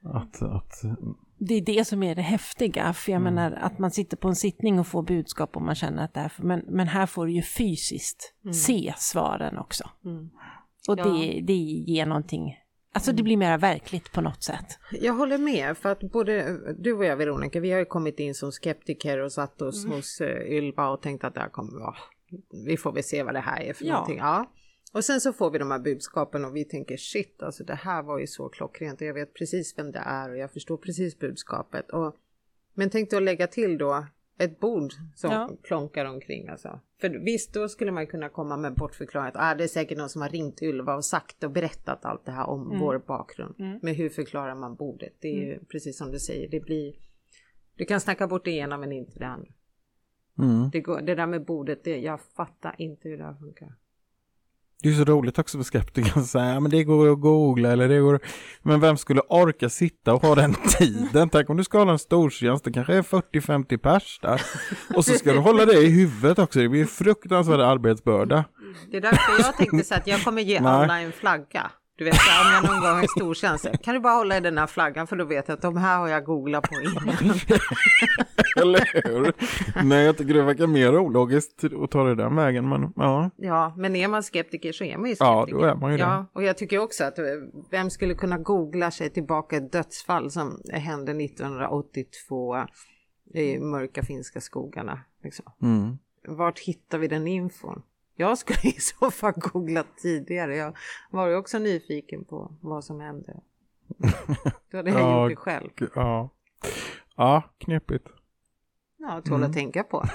Att, 0.04 0.42
att... 0.42 0.82
Det 1.38 1.54
är 1.54 1.62
det 1.62 1.86
som 1.86 2.04
är 2.04 2.16
det 2.16 2.22
häftiga, 2.22 2.94
för 2.94 3.12
jag 3.12 3.22
mm. 3.22 3.34
menar 3.34 3.52
att 3.52 3.80
man 3.80 3.92
sitter 3.92 4.18
på 4.18 4.28
en 4.28 4.36
sittning 4.36 4.80
och 4.80 4.88
får 4.88 5.04
budskap 5.04 5.56
och 5.56 5.62
man 5.62 5.76
känner 5.76 6.04
att 6.04 6.14
det 6.14 6.20
är, 6.20 6.32
men, 6.38 6.64
men 6.68 6.88
här 6.88 7.06
får 7.06 7.26
du 7.26 7.32
ju 7.32 7.42
fysiskt 7.42 8.34
mm. 8.44 8.54
se 8.54 8.94
svaren 8.98 9.58
också. 9.58 9.90
Mm. 10.06 10.30
Och 10.90 11.00
ja. 11.00 11.04
det, 11.04 11.42
det 11.42 11.54
ger 11.54 12.06
någonting 12.06 12.56
Alltså 12.94 13.12
det 13.12 13.24
blir 13.24 13.38
mer 13.38 13.58
verkligt 13.58 14.12
på 14.12 14.22
något 14.22 14.44
sätt. 14.44 14.66
Jag 14.92 15.14
håller 15.14 15.38
med 15.38 15.78
för 15.78 15.92
att 15.92 16.00
både 16.00 16.58
du 16.74 16.94
och 16.94 17.06
jag 17.06 17.18
Veronica, 17.18 17.60
vi 17.60 17.72
har 17.72 17.80
ju 17.80 17.86
kommit 17.86 18.20
in 18.20 18.36
som 18.36 18.52
skeptiker 18.52 19.18
och 19.18 19.32
satt 19.32 19.62
oss 19.62 19.86
mm. 19.86 19.98
hos 19.98 20.22
uh, 20.22 20.52
Ylva 20.52 20.90
och 20.90 21.02
tänkt 21.02 21.24
att 21.24 21.34
det 21.34 21.40
här 21.40 21.50
kommer 21.50 21.80
vara, 21.80 21.96
vi 22.66 22.78
får 22.78 22.92
väl 22.92 23.04
se 23.04 23.24
vad 23.24 23.34
det 23.34 23.40
här 23.40 23.62
är 23.62 23.74
för 23.74 23.86
ja. 23.86 23.94
någonting. 23.94 24.18
Ja. 24.18 24.52
Och 24.94 25.06
sen 25.06 25.22
så 25.22 25.34
får 25.34 25.52
vi 25.52 25.60
de 25.60 25.72
här 25.72 25.80
budskapen 25.80 26.46
och 26.46 26.56
vi 26.56 26.66
tänker 26.66 26.98
shit, 26.98 27.44
alltså 27.44 27.64
det 27.64 27.76
här 27.76 28.04
var 28.04 28.20
ju 28.20 28.28
så 28.28 28.50
klockrent 28.50 29.02
och 29.02 29.08
jag 29.08 29.14
vet 29.14 29.34
precis 29.34 29.78
vem 29.78 29.92
det 29.92 30.04
är 30.06 30.30
och 30.30 30.38
jag 30.38 30.52
förstår 30.52 30.78
precis 30.78 31.20
budskapet. 31.20 31.90
Och, 31.90 32.16
men 32.74 32.90
tänk 32.90 33.10
då 33.10 33.20
lägga 33.20 33.48
till 33.48 33.78
då 33.78 34.06
ett 34.44 34.60
bord 34.60 34.94
som 35.16 35.32
ja. 35.32 35.52
klonkar 35.64 36.06
omkring 36.06 36.48
alltså. 36.48 36.80
För 37.02 37.10
visst, 37.10 37.54
då 37.54 37.70
skulle 37.70 37.92
man 37.92 38.08
kunna 38.08 38.30
komma 38.30 38.58
med 38.58 38.76
bortförklaring 38.76 39.28
att 39.28 39.36
ah, 39.38 39.56
det 39.56 39.64
är 39.64 39.68
säkert 39.68 39.98
någon 39.98 40.10
som 40.10 40.22
har 40.22 40.30
ringt 40.30 40.62
Ylva 40.62 40.96
och 40.96 41.06
sagt 41.06 41.44
och 41.44 41.52
berättat 41.52 42.06
allt 42.06 42.26
det 42.26 42.32
här 42.32 42.50
om 42.50 42.68
mm. 42.68 42.80
vår 42.80 43.04
bakgrund. 43.08 43.56
Mm. 43.60 43.80
Men 43.82 43.96
hur 43.96 44.10
förklarar 44.10 44.56
man 44.56 44.76
bordet? 44.76 45.14
Det 45.20 45.28
är 45.28 45.38
mm. 45.38 45.48
ju 45.48 45.60
precis 45.66 45.98
som 45.98 46.12
du 46.12 46.20
säger, 46.20 46.50
det 46.50 46.60
blir... 46.60 46.94
Du 47.76 47.86
kan 47.86 48.00
snacka 48.00 48.28
bort 48.28 48.46
det 48.46 48.52
ena 48.52 48.78
men 48.78 48.92
inte 48.92 49.20
det 49.20 49.28
andra. 49.28 49.52
Mm. 50.40 50.70
Det, 50.70 50.82
går, 50.82 51.02
det 51.02 51.16
där 51.16 51.28
med 51.28 51.46
bordet, 51.46 51.84
det, 51.84 51.98
jag 51.98 52.22
fattar 52.22 52.76
inte 52.78 53.10
hur 53.10 53.18
det 53.18 53.24
här 53.24 53.34
funkar. 53.34 53.76
Det 54.84 54.90
är 54.90 54.94
så 54.94 55.04
roligt 55.04 55.40
också 55.40 55.58
för 55.58 55.64
skeptiker 55.64 56.20
att 56.20 56.26
säga, 56.26 56.60
men 56.60 56.72
det 56.72 56.84
går 56.84 57.12
att 57.12 57.20
googla 57.22 57.72
eller 57.72 57.90
det 57.90 58.00
går 58.00 58.20
Men 58.62 58.80
vem 58.80 58.98
skulle 58.98 59.22
orka 59.22 59.70
sitta 59.70 60.14
och 60.14 60.22
ha 60.22 60.36
den 60.36 60.54
tiden? 60.78 61.30
Tänk 61.30 61.50
om 61.50 61.58
du 61.58 61.64
ska 61.64 61.78
hålla 61.78 61.92
en 61.92 62.00
stortjänst, 62.00 62.64
det 62.64 62.72
kanske 62.72 62.94
är 62.94 63.02
40-50 63.02 63.78
pers 63.78 64.20
där. 64.22 64.42
Och 64.96 65.06
så 65.06 65.14
ska 65.14 65.34
du 65.34 65.40
hålla 65.40 65.66
det 65.66 65.78
i 65.78 65.90
huvudet 65.90 66.40
också, 66.40 66.60
det 66.60 66.70
blir 66.70 66.86
fruktansvärd 66.86 67.60
arbetsbörda. 67.60 68.46
Det 68.92 68.98
är 68.98 69.02
därför 69.02 69.44
jag 69.44 69.58
tänkte 69.58 69.84
så 69.84 69.96
att 69.96 70.08
jag 70.08 70.24
kommer 70.24 70.42
ge 70.42 70.58
alla 70.58 71.00
en 71.00 71.12
flagga. 71.12 71.72
Du 72.02 72.06
vet, 72.06 72.14
om 72.14 72.54
jag 72.54 72.64
någon 72.64 72.82
gång 72.82 73.00
har 73.00 73.08
stortjänst, 73.08 73.82
kan 73.84 73.94
du 73.94 74.00
bara 74.00 74.14
hålla 74.14 74.38
i 74.38 74.40
den 74.40 74.58
här 74.58 74.68
flaggan 74.68 75.08
för 75.08 75.16
då 75.16 75.26
vet 75.26 75.48
jag 75.48 75.56
att 75.56 75.62
de 75.62 75.78
här 75.78 75.98
har 75.98 76.08
jag 76.08 76.26
googlat 76.26 76.70
på 76.70 76.76
innan. 76.82 77.10
Eller 78.62 78.90
hur? 78.94 79.34
Nej, 79.84 80.06
jag 80.06 80.18
tycker 80.18 80.34
det 80.34 80.44
verkar 80.44 80.68
mer 80.68 81.00
ologiskt 81.00 81.64
att 81.64 81.92
ta 81.92 82.04
det 82.04 82.16
den 82.16 82.36
vägen, 82.36 82.70
men 82.70 82.94
ja. 82.96 83.30
Ja, 83.38 83.74
men 83.78 83.96
är 83.96 84.08
man 84.08 84.24
skeptiker 84.24 84.72
så 84.72 84.84
är 84.84 84.98
man 84.98 85.10
ju 85.10 85.16
skeptiker. 85.16 85.26
Ja, 85.26 85.46
då 85.50 85.64
är 85.64 85.76
man 85.76 85.92
ju 85.92 85.98
det. 85.98 86.04
Ja, 86.04 86.26
och 86.34 86.44
jag 86.44 86.58
tycker 86.58 86.80
också 86.80 87.04
att 87.04 87.20
eh, 87.20 87.26
vem 87.72 87.90
skulle 87.90 88.14
kunna 88.14 88.38
googla 88.38 88.92
sig 88.92 89.10
tillbaka 89.10 89.58
ett 89.58 89.72
dödsfall 89.72 90.32
som 90.32 90.62
hände 90.74 91.12
1982 91.12 92.58
i 93.34 93.60
mörka 93.60 94.04
finska 94.04 94.42
skogarna. 94.42 95.00
Liksom. 95.24 95.46
Mm. 95.62 95.98
Vart 96.28 96.60
hittar 96.60 96.98
vi 96.98 97.08
den 97.08 97.28
infon? 97.28 97.82
Jag 98.22 98.38
skulle 98.38 98.60
i 98.64 98.80
så 98.80 99.12
fall 99.12 99.34
googlat 99.36 99.98
tidigare. 99.98 100.56
Jag 100.56 100.78
var 101.10 101.28
ju 101.28 101.36
också 101.36 101.60
nyfiken 101.60 102.26
på 102.26 102.52
vad 102.62 102.84
som 102.84 103.00
hände. 103.00 103.40
Då 104.72 104.78
hade 104.78 104.90
jag 104.90 105.00
ja, 105.00 105.24
gjort 105.24 105.32
det 105.32 105.36
själv. 105.36 105.70
Ja, 105.96 106.30
ja 107.16 107.44
knepigt. 107.58 108.08
Ja, 108.98 109.22
tål 109.26 109.36
mm. 109.36 109.50
att 109.50 109.56
tänka 109.56 109.84
på. 109.84 110.06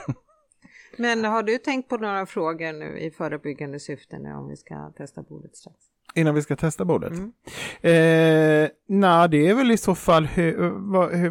Men 0.98 1.24
har 1.24 1.42
du 1.42 1.58
tänkt 1.58 1.88
på 1.88 1.96
några 1.96 2.26
frågor 2.26 2.72
nu 2.72 2.98
i 2.98 3.10
förebyggande 3.10 3.80
syfte 3.80 4.18
nu 4.18 4.32
om 4.32 4.48
vi 4.48 4.56
ska 4.56 4.92
testa 4.96 5.22
bordet 5.22 5.56
strax? 5.56 5.76
Innan 6.14 6.34
vi 6.34 6.42
ska 6.42 6.56
testa 6.56 6.84
bordet? 6.84 7.12
Mm. 7.12 7.32
Eh, 7.80 8.70
Nej, 8.86 9.28
det 9.28 9.48
är 9.48 9.54
väl 9.54 9.70
i 9.70 9.76
så 9.76 9.94
fall 9.94 10.26
hur, 10.26 10.70
vad, 10.92 11.14
hur, 11.14 11.30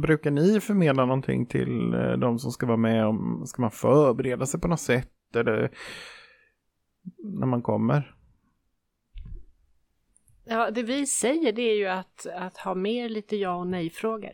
brukar 0.00 0.30
ni 0.30 0.60
förmedla 0.60 1.04
någonting 1.04 1.46
till 1.46 1.94
eh, 1.94 2.12
de 2.12 2.38
som 2.38 2.52
ska 2.52 2.66
vara 2.66 2.76
med? 2.76 3.06
Om, 3.06 3.42
ska 3.46 3.62
man 3.62 3.70
förbereda 3.70 4.46
sig 4.46 4.60
på 4.60 4.68
något 4.68 4.80
sätt? 4.80 5.08
Eller 5.34 5.70
när 7.18 7.46
man 7.46 7.62
kommer? 7.62 8.14
Ja, 10.44 10.70
det 10.70 10.82
vi 10.82 11.06
säger 11.06 11.52
det 11.52 11.62
är 11.62 11.76
ju 11.76 11.86
att, 11.86 12.26
att 12.26 12.56
ha 12.56 12.74
med 12.74 13.10
lite 13.10 13.36
ja 13.36 13.54
och 13.54 13.66
nej-frågor. 13.66 14.32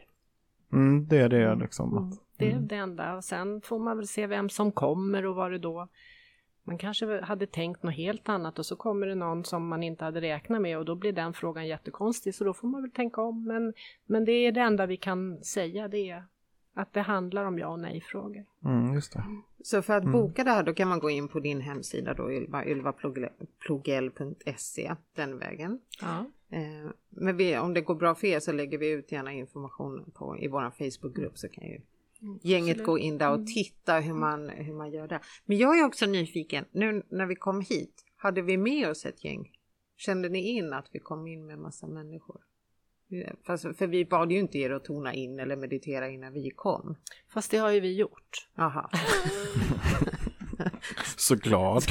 Mm, 0.72 1.08
det 1.08 1.18
är 1.18 1.28
det 1.28 1.54
liksom. 1.54 1.96
Mm, 1.96 2.18
det 2.36 2.50
är 2.50 2.58
det 2.60 2.76
enda. 2.76 3.16
Och 3.16 3.24
sen 3.24 3.60
får 3.60 3.78
man 3.78 3.96
väl 3.96 4.06
se 4.06 4.26
vem 4.26 4.48
som 4.48 4.72
kommer 4.72 5.26
och 5.26 5.34
vad 5.34 5.50
det 5.50 5.58
då 5.58 5.88
man 6.66 6.78
kanske 6.78 7.20
hade 7.20 7.46
tänkt 7.46 7.82
något 7.82 7.94
helt 7.94 8.28
annat 8.28 8.58
och 8.58 8.66
så 8.66 8.76
kommer 8.76 9.06
det 9.06 9.14
någon 9.14 9.44
som 9.44 9.68
man 9.68 9.82
inte 9.82 10.04
hade 10.04 10.20
räknat 10.20 10.62
med 10.62 10.78
och 10.78 10.84
då 10.84 10.94
blir 10.94 11.12
den 11.12 11.32
frågan 11.32 11.66
jättekonstig 11.66 12.34
så 12.34 12.44
då 12.44 12.54
får 12.54 12.68
man 12.68 12.82
väl 12.82 12.90
tänka 12.90 13.22
om. 13.22 13.44
Men, 13.44 13.72
men 14.06 14.24
det 14.24 14.32
är 14.32 14.52
det 14.52 14.60
enda 14.60 14.86
vi 14.86 14.96
kan 14.96 15.44
säga 15.44 15.88
det 15.88 16.10
är 16.10 16.24
att 16.76 16.92
det 16.92 17.00
handlar 17.00 17.44
om 17.44 17.58
ja 17.58 17.68
och 17.68 17.80
nej-frågor. 17.80 18.44
Mm, 18.64 18.94
just 18.94 19.12
det. 19.12 19.24
Så 19.64 19.82
för 19.82 19.94
att 19.94 20.02
mm. 20.02 20.12
boka 20.12 20.44
det 20.44 20.50
här 20.50 20.62
då 20.62 20.74
kan 20.74 20.88
man 20.88 20.98
gå 20.98 21.10
in 21.10 21.28
på 21.28 21.40
din 21.40 21.60
hemsida 21.60 22.14
då 22.14 22.32
Ylva, 22.32 22.66
ylvaplogell.se 22.66 24.94
den 25.14 25.38
vägen. 25.38 25.80
Ja. 26.00 26.26
Eh, 26.50 26.90
men 27.08 27.36
vi, 27.36 27.58
om 27.58 27.74
det 27.74 27.80
går 27.80 27.94
bra 27.94 28.14
för 28.14 28.26
er 28.26 28.40
så 28.40 28.52
lägger 28.52 28.78
vi 28.78 28.90
ut 28.90 29.12
gärna 29.12 29.32
information 29.32 30.10
på, 30.14 30.38
i 30.38 30.48
vår 30.48 30.70
Facebookgrupp 30.70 31.38
så 31.38 31.48
kan 31.48 31.64
ju 31.64 31.80
mm, 32.22 32.38
gänget 32.42 32.70
absolut. 32.70 32.86
gå 32.86 32.98
in 32.98 33.18
där 33.18 33.28
och 33.28 33.34
mm. 33.34 33.46
titta 33.46 34.00
hur 34.00 34.14
man, 34.14 34.48
hur 34.48 34.74
man 34.74 34.90
gör 34.90 35.08
det. 35.08 35.20
Men 35.44 35.58
jag 35.58 35.78
är 35.78 35.84
också 35.84 36.06
nyfiken, 36.06 36.64
nu 36.70 37.02
när 37.08 37.26
vi 37.26 37.34
kom 37.34 37.60
hit, 37.60 38.04
hade 38.16 38.42
vi 38.42 38.56
med 38.56 38.90
oss 38.90 39.06
ett 39.06 39.24
gäng? 39.24 39.50
Kände 39.96 40.28
ni 40.28 40.38
in 40.38 40.72
att 40.72 40.88
vi 40.92 40.98
kom 40.98 41.26
in 41.26 41.46
med 41.46 41.58
massa 41.58 41.86
människor? 41.86 42.40
Fast, 43.46 43.62
för 43.62 43.86
vi 43.86 44.04
bad 44.04 44.32
ju 44.32 44.38
inte 44.38 44.58
er 44.58 44.70
att 44.70 44.84
tona 44.84 45.14
in 45.14 45.38
eller 45.38 45.56
meditera 45.56 46.08
innan 46.08 46.32
vi 46.32 46.50
kom. 46.50 46.96
Fast 47.28 47.50
det 47.50 47.58
har 47.58 47.70
ju 47.70 47.80
vi 47.80 47.94
gjort. 47.94 48.48
Aha. 48.58 48.90
Såklart. 51.16 51.84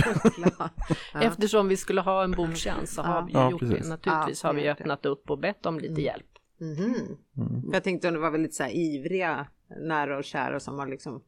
Eftersom 1.14 1.68
vi 1.68 1.78
skulle 1.78 2.02
ha 2.02 2.24
en 2.24 2.32
bordtjänst 2.32 2.94
så 2.94 3.02
har 3.02 3.26
vi 3.26 3.34
ja, 3.34 3.52
gjort 3.52 3.60
precis. 3.60 3.84
det. 3.84 3.90
Naturligtvis 3.90 4.44
ja, 4.44 4.50
har 4.50 4.54
vi 4.54 4.70
öppnat 4.70 5.06
upp 5.06 5.30
och 5.30 5.40
bett 5.40 5.66
om 5.66 5.80
lite 5.80 5.88
mm. 5.88 6.04
hjälp. 6.04 6.26
Mm 6.62 6.76
-hmm. 6.76 7.18
mm. 7.38 7.70
Jag 7.74 7.84
tänkte 7.84 8.08
om 8.08 8.14
det 8.14 8.20
var 8.20 8.32
väldigt 8.32 8.54
så 8.54 8.64
här 8.64 8.72
ivriga 8.76 9.48
nära 9.82 10.18
och 10.18 10.24
kära 10.24 10.60
som 10.60 10.80
har 10.80 10.88
liksom 10.88 11.22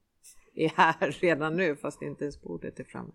är 0.55 0.71
här 0.75 1.11
redan 1.21 1.55
nu 1.55 1.75
fast 1.75 2.01
inte 2.01 2.23
ens 2.23 2.41
bordet 2.41 2.79
är 2.79 2.83
framme. 2.83 3.11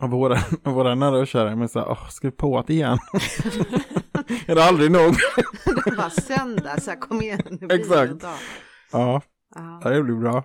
Och 0.00 0.10
våra, 0.10 0.38
våra 0.72 0.94
nära 0.94 1.18
och 1.18 1.26
kära 1.26 1.50
är 1.50 1.66
så 1.66 1.78
här, 1.78 1.88
åh, 1.88 2.08
ska 2.08 2.28
vi 2.28 2.32
på 2.32 2.64
det 2.66 2.72
igen? 2.72 2.98
är 4.46 4.54
det 4.54 4.64
aldrig 4.64 4.90
nog? 4.90 5.14
det 5.84 5.96
var 5.96 6.08
söndag, 6.08 6.80
så 6.80 6.92
kom 6.92 7.22
igen, 7.22 7.58
nu 7.60 7.66
Exakt. 7.70 8.22
Ja, 8.92 9.22
ja, 9.54 9.90
det 9.90 10.02
blir 10.02 10.14
bra. 10.14 10.44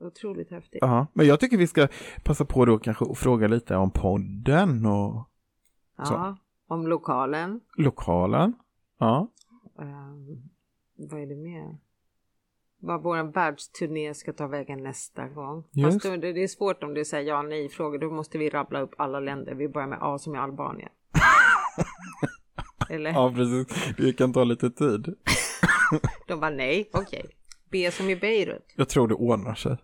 Otroligt 0.00 0.50
häftigt. 0.50 0.78
Ja, 0.80 1.06
men 1.12 1.26
jag 1.26 1.40
tycker 1.40 1.56
vi 1.56 1.66
ska 1.66 1.88
passa 2.24 2.44
på 2.44 2.64
då 2.64 2.78
kanske 2.78 3.04
att 3.04 3.18
fråga 3.18 3.48
lite 3.48 3.76
om 3.76 3.90
podden 3.90 4.86
och 4.86 5.28
Ja, 5.96 6.04
så. 6.04 6.36
om 6.74 6.86
lokalen. 6.86 7.60
Lokalen, 7.76 8.54
ja. 8.98 9.28
Um, 9.78 10.50
vad 10.96 11.22
är 11.22 11.26
det 11.26 11.36
mer? 11.36 11.78
vad 12.84 13.02
vår 13.02 13.32
världsturné 13.32 14.14
ska 14.14 14.32
ta 14.32 14.46
vägen 14.46 14.82
nästa 14.82 15.28
gång. 15.28 15.64
Fast 15.82 16.02
då, 16.02 16.16
det 16.16 16.42
är 16.42 16.48
svårt 16.48 16.82
om 16.82 16.94
det 16.94 17.04
säger 17.04 17.28
ja 17.28 17.42
nej 17.42 17.68
frågor. 17.68 17.98
Då 17.98 18.10
måste 18.10 18.38
vi 18.38 18.50
rabbla 18.50 18.80
upp 18.80 18.94
alla 18.98 19.20
länder. 19.20 19.54
Vi 19.54 19.68
börjar 19.68 19.88
med 19.88 19.98
A 20.00 20.18
som 20.18 20.34
i 20.34 20.38
Albanien. 20.38 20.90
Eller? 22.90 23.10
Ja, 23.10 23.32
precis. 23.36 23.94
Det 23.96 24.12
kan 24.12 24.32
ta 24.32 24.44
lite 24.44 24.70
tid. 24.70 25.14
De 26.26 26.40
var 26.40 26.50
nej, 26.50 26.90
okej. 26.92 27.20
Okay. 27.24 27.30
B 27.70 27.90
som 27.90 28.10
i 28.10 28.16
Beirut. 28.16 28.74
Jag 28.76 28.88
tror 28.88 29.08
det 29.08 29.14
ordnar 29.14 29.54
sig. 29.54 29.76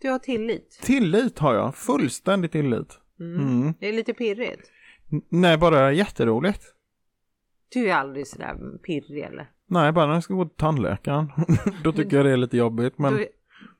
Du 0.00 0.08
har 0.08 0.18
tillit? 0.18 0.78
Tillit 0.82 1.38
har 1.38 1.54
jag. 1.54 1.74
Fullständig 1.74 2.52
tillit. 2.52 2.98
Mm. 3.20 3.40
Mm. 3.40 3.74
Det 3.80 3.88
är 3.88 3.92
lite 3.92 4.14
pirrigt. 4.14 4.70
N 5.12 5.22
nej, 5.28 5.56
bara 5.56 5.92
jätteroligt. 5.92 6.62
Du 7.68 7.90
är 7.90 7.94
aldrig 7.94 8.26
sådär 8.26 8.78
pirrig 8.86 9.22
eller? 9.22 9.50
Nej, 9.66 9.92
bara 9.92 10.06
när 10.06 10.14
jag 10.14 10.22
ska 10.22 10.34
gå 10.34 10.44
till 10.44 10.56
tandläkaren. 10.56 11.32
då 11.84 11.92
tycker 11.92 12.16
jag 12.16 12.26
det 12.26 12.32
är 12.32 12.36
lite 12.36 12.56
jobbigt. 12.56 12.98
Men... 12.98 13.14
Då, 13.14 13.24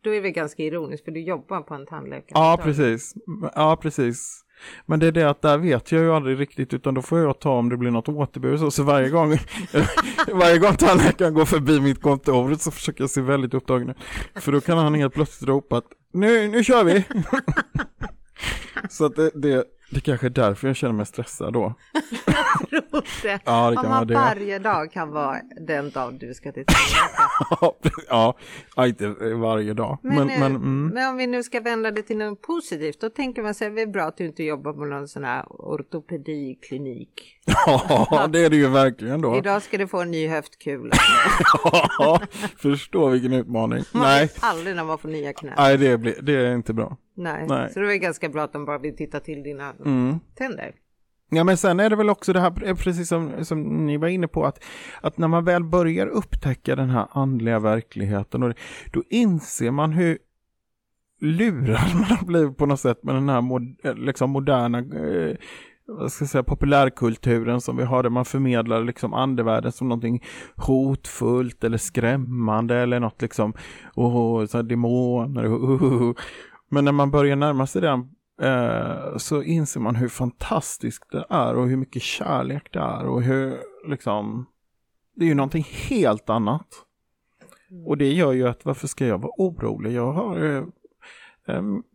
då 0.00 0.14
är 0.14 0.22
det 0.22 0.30
ganska 0.30 0.62
ironiskt 0.62 1.04
för 1.04 1.12
du 1.12 1.20
jobbar 1.20 1.62
på 1.62 1.74
en 1.74 1.86
tandläkare. 1.86 2.30
Ja, 2.34 2.58
precis. 2.62 3.14
Ja, 3.54 3.78
precis. 3.82 4.44
Men 4.86 5.00
det 5.00 5.06
är 5.06 5.12
det 5.12 5.30
att 5.30 5.42
där 5.42 5.58
vet 5.58 5.92
jag 5.92 6.02
ju 6.02 6.12
aldrig 6.12 6.40
riktigt 6.40 6.74
utan 6.74 6.94
då 6.94 7.02
får 7.02 7.18
jag 7.18 7.40
ta 7.40 7.50
om 7.50 7.68
det 7.68 7.76
blir 7.76 7.90
något 7.90 8.08
återbud 8.08 8.60
så, 8.60 8.70
så 8.70 8.82
varje 8.82 9.08
gång 9.08 9.38
varje 10.32 10.58
gång 10.58 10.76
tandläkaren 10.76 11.34
går 11.34 11.44
förbi 11.44 11.80
mitt 11.80 12.02
kontor 12.02 12.54
så 12.54 12.70
försöker 12.70 13.02
jag 13.02 13.10
se 13.10 13.20
väldigt 13.20 13.54
upptagen 13.54 13.94
För 14.34 14.52
då 14.52 14.60
kan 14.60 14.78
han 14.78 14.94
helt 14.94 15.14
plötsligt 15.14 15.48
ropa 15.48 15.76
att 15.76 15.86
nu, 16.12 16.48
nu 16.48 16.64
kör 16.64 16.84
vi! 16.84 17.04
så 18.90 19.04
att 19.04 19.16
det, 19.16 19.30
det, 19.34 19.64
det 19.90 20.00
kanske 20.00 20.26
är 20.26 20.30
därför 20.30 20.66
jag 20.68 20.76
känner 20.76 20.94
mig 20.94 21.06
stressad 21.06 21.52
då. 21.52 21.74
jag 22.70 22.90
tror 22.90 23.04
det. 23.22 23.40
Ja, 23.44 23.70
det 23.70 23.76
kan 23.76 23.84
Om 23.84 23.90
man 23.90 24.06
varje 24.06 24.58
dag 24.58 24.92
kan 24.92 25.10
vara 25.10 25.40
den 25.60 25.90
dag 25.90 26.18
du 26.20 26.34
ska 26.34 26.52
till 26.52 26.64
ja, 28.08 28.34
ja, 28.76 28.86
inte 28.86 29.08
varje 29.34 29.74
dag. 29.74 29.98
Men, 30.02 30.14
men, 30.16 30.26
men, 30.26 30.56
mm. 30.56 30.86
men, 30.86 31.08
om 31.08 31.16
vi 31.16 31.26
nu 31.26 31.42
ska 31.42 31.60
vända 31.60 31.90
det 31.90 32.02
till 32.02 32.16
något 32.16 32.42
positivt, 32.42 33.00
då 33.00 33.10
tänker 33.10 33.42
man 33.42 33.54
sig, 33.54 33.70
det 33.70 33.82
är 33.82 33.86
bra 33.86 34.04
att 34.04 34.16
du 34.16 34.26
inte 34.26 34.42
jobbar 34.42 34.72
på 34.72 34.84
någon 34.84 35.08
sån 35.08 35.24
här 35.24 35.44
ortopediklinik. 35.48 37.37
Ja, 37.66 38.28
det 38.32 38.44
är 38.44 38.50
det 38.50 38.56
ju 38.56 38.68
verkligen 38.68 39.20
då. 39.20 39.36
Idag 39.36 39.62
ska 39.62 39.78
du 39.78 39.86
få 39.86 40.00
en 40.00 40.10
ny 40.10 40.28
höftkula. 40.28 40.96
ja, 41.98 42.20
förstå 42.56 43.08
vilken 43.08 43.32
utmaning. 43.32 43.84
Man 43.92 44.02
Nej. 44.02 44.20
vet 44.20 44.36
aldrig 44.40 44.76
när 44.76 44.84
man 44.84 44.98
får 44.98 45.08
nya 45.08 45.32
knän. 45.32 45.54
Nej, 45.56 45.78
det, 45.78 45.98
blir, 45.98 46.14
det 46.22 46.32
är 46.32 46.54
inte 46.54 46.72
bra. 46.72 46.96
Nej. 47.14 47.46
Nej. 47.48 47.72
så 47.72 47.80
det 47.80 47.94
är 47.94 47.96
ganska 47.96 48.28
bra 48.28 48.42
att 48.42 48.52
de 48.52 48.64
bara 48.64 48.78
vill 48.78 48.96
titta 48.96 49.20
till 49.20 49.42
dina 49.42 49.72
mm. 49.84 50.20
tänder. 50.34 50.74
Ja 51.30 51.44
men 51.44 51.56
sen 51.56 51.80
är 51.80 51.90
det 51.90 51.96
väl 51.96 52.10
också 52.10 52.32
det 52.32 52.40
här, 52.40 52.74
precis 52.74 53.08
som, 53.08 53.44
som 53.44 53.86
ni 53.86 53.96
var 53.96 54.08
inne 54.08 54.28
på, 54.28 54.44
att, 54.44 54.64
att 55.00 55.18
när 55.18 55.28
man 55.28 55.44
väl 55.44 55.64
börjar 55.64 56.06
upptäcka 56.06 56.76
den 56.76 56.90
här 56.90 57.06
andliga 57.10 57.58
verkligheten, 57.58 58.42
och 58.42 58.54
då 58.92 59.02
inser 59.10 59.70
man 59.70 59.92
hur 59.92 60.18
lurad 61.20 61.80
man 61.94 62.04
har 62.04 62.26
blivit 62.26 62.56
på 62.56 62.66
något 62.66 62.80
sätt 62.80 63.02
med 63.02 63.14
den 63.14 63.28
här 63.28 63.40
mod, 63.40 63.76
liksom 63.96 64.30
moderna 64.30 64.78
eh, 64.78 65.36
vad 65.88 66.12
ska 66.12 66.22
jag 66.22 66.30
säga, 66.30 66.42
populärkulturen 66.42 67.60
som 67.60 67.76
vi 67.76 67.84
har 67.84 68.02
där 68.02 68.10
man 68.10 68.24
förmedlar 68.24 68.84
liksom 68.84 69.14
andevärlden 69.14 69.72
som 69.72 69.88
någonting 69.88 70.24
hotfullt 70.56 71.64
eller 71.64 71.78
skrämmande 71.78 72.76
eller 72.76 73.00
något 73.00 73.22
liksom, 73.22 73.52
oh, 73.94 74.46
så 74.46 74.62
demoner, 74.62 75.46
oh, 75.46 75.82
oh. 75.82 76.14
Men 76.68 76.84
när 76.84 76.92
man 76.92 77.10
börjar 77.10 77.36
närma 77.36 77.66
sig 77.66 77.82
den 77.82 78.08
eh, 78.42 79.16
så 79.16 79.42
inser 79.42 79.80
man 79.80 79.96
hur 79.96 80.08
fantastiskt 80.08 81.10
det 81.10 81.24
är 81.30 81.56
och 81.56 81.68
hur 81.68 81.76
mycket 81.76 82.02
kärlek 82.02 82.68
det 82.72 82.78
är 82.78 83.06
och 83.06 83.22
hur 83.22 83.56
liksom, 83.86 84.46
det 85.16 85.24
är 85.24 85.28
ju 85.28 85.34
någonting 85.34 85.66
helt 85.88 86.30
annat. 86.30 86.66
Och 87.86 87.98
det 87.98 88.12
gör 88.12 88.32
ju 88.32 88.48
att 88.48 88.64
varför 88.64 88.86
ska 88.86 89.06
jag 89.06 89.18
vara 89.18 89.32
orolig? 89.38 89.92
Jag 89.92 90.12
har 90.12 90.66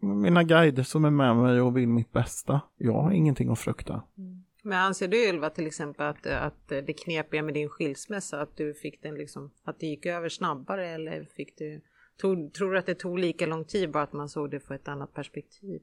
mina 0.02 0.44
guider 0.44 0.84
som 0.84 1.06
är 1.06 1.10
med 1.10 1.36
mig 1.36 1.62
och 1.62 1.78
vill 1.78 1.88
mitt 1.88 2.12
bästa. 2.12 2.62
Jag 2.78 2.94
har 2.94 3.12
ingenting 3.12 3.50
att 3.50 3.60
frukta. 3.60 4.04
Mm. 4.18 4.44
Men 4.66 4.80
anser 4.80 5.08
du 5.08 5.30
Ylva 5.30 5.50
till 5.50 5.68
exempel 5.68 6.06
att, 6.06 6.28
att 6.28 6.68
det 6.68 6.94
knepiga 6.94 7.44
med 7.44 7.54
din 7.54 7.70
skilsmässa, 7.70 8.42
att 8.42 8.58
du 8.58 8.74
fick 8.74 9.04
den 9.04 9.16
liksom, 9.16 9.52
att 9.64 9.80
det 9.80 9.88
gick 9.88 10.06
över 10.06 10.30
snabbare 10.30 10.90
eller 10.90 11.24
fick 11.24 11.58
du, 11.58 11.82
tog, 12.18 12.54
tror 12.54 12.72
du 12.72 12.78
att 12.78 12.86
det 12.86 12.96
tog 12.96 13.20
lika 13.20 13.46
lång 13.46 13.66
tid 13.66 13.92
bara 13.92 14.04
att 14.04 14.14
man 14.14 14.30
såg 14.30 14.52
det 14.52 14.60
från 14.60 14.76
ett 14.76 14.88
annat 14.88 15.14
perspektiv? 15.14 15.82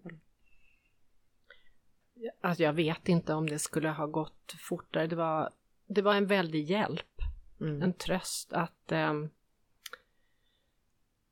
Alltså 2.40 2.62
jag 2.62 2.72
vet 2.72 3.08
inte 3.08 3.34
om 3.34 3.46
det 3.46 3.58
skulle 3.58 3.88
ha 3.88 4.06
gått 4.06 4.54
fortare. 4.58 5.06
Det 5.06 5.16
var, 5.16 5.50
det 5.86 6.02
var 6.02 6.14
en 6.14 6.26
väldig 6.26 6.64
hjälp, 6.64 7.20
mm. 7.60 7.82
en 7.82 7.92
tröst 7.92 8.52
att 8.52 8.92
um, 8.92 9.30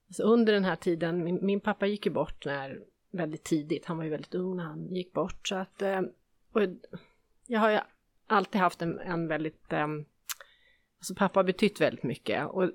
Alltså 0.08 0.22
under 0.22 0.52
den 0.52 0.64
här 0.64 0.76
tiden, 0.76 1.24
min, 1.24 1.38
min, 1.42 1.60
pappa 1.60 1.86
gick 1.86 2.06
ju 2.06 2.12
bort 2.12 2.44
när, 2.44 2.80
väldigt 3.10 3.44
tidigt, 3.44 3.86
han 3.86 3.96
var 3.96 4.04
ju 4.04 4.10
väldigt 4.10 4.34
ung 4.34 4.56
när 4.56 4.64
han 4.64 4.94
gick 4.94 5.12
bort. 5.12 5.48
Så 5.48 5.54
att, 5.54 5.82
eh, 5.82 6.00
och 6.52 6.62
jag 7.46 7.60
har 7.60 7.70
ju 7.70 7.78
alltid 8.26 8.60
haft 8.60 8.82
en, 8.82 8.98
en 8.98 9.28
väldigt, 9.28 9.72
eh, 9.72 9.86
alltså 10.98 11.14
pappa 11.14 11.38
har 11.38 11.44
betytt 11.44 11.80
väldigt 11.80 12.04
mycket. 12.04 12.46
Och 12.46 12.70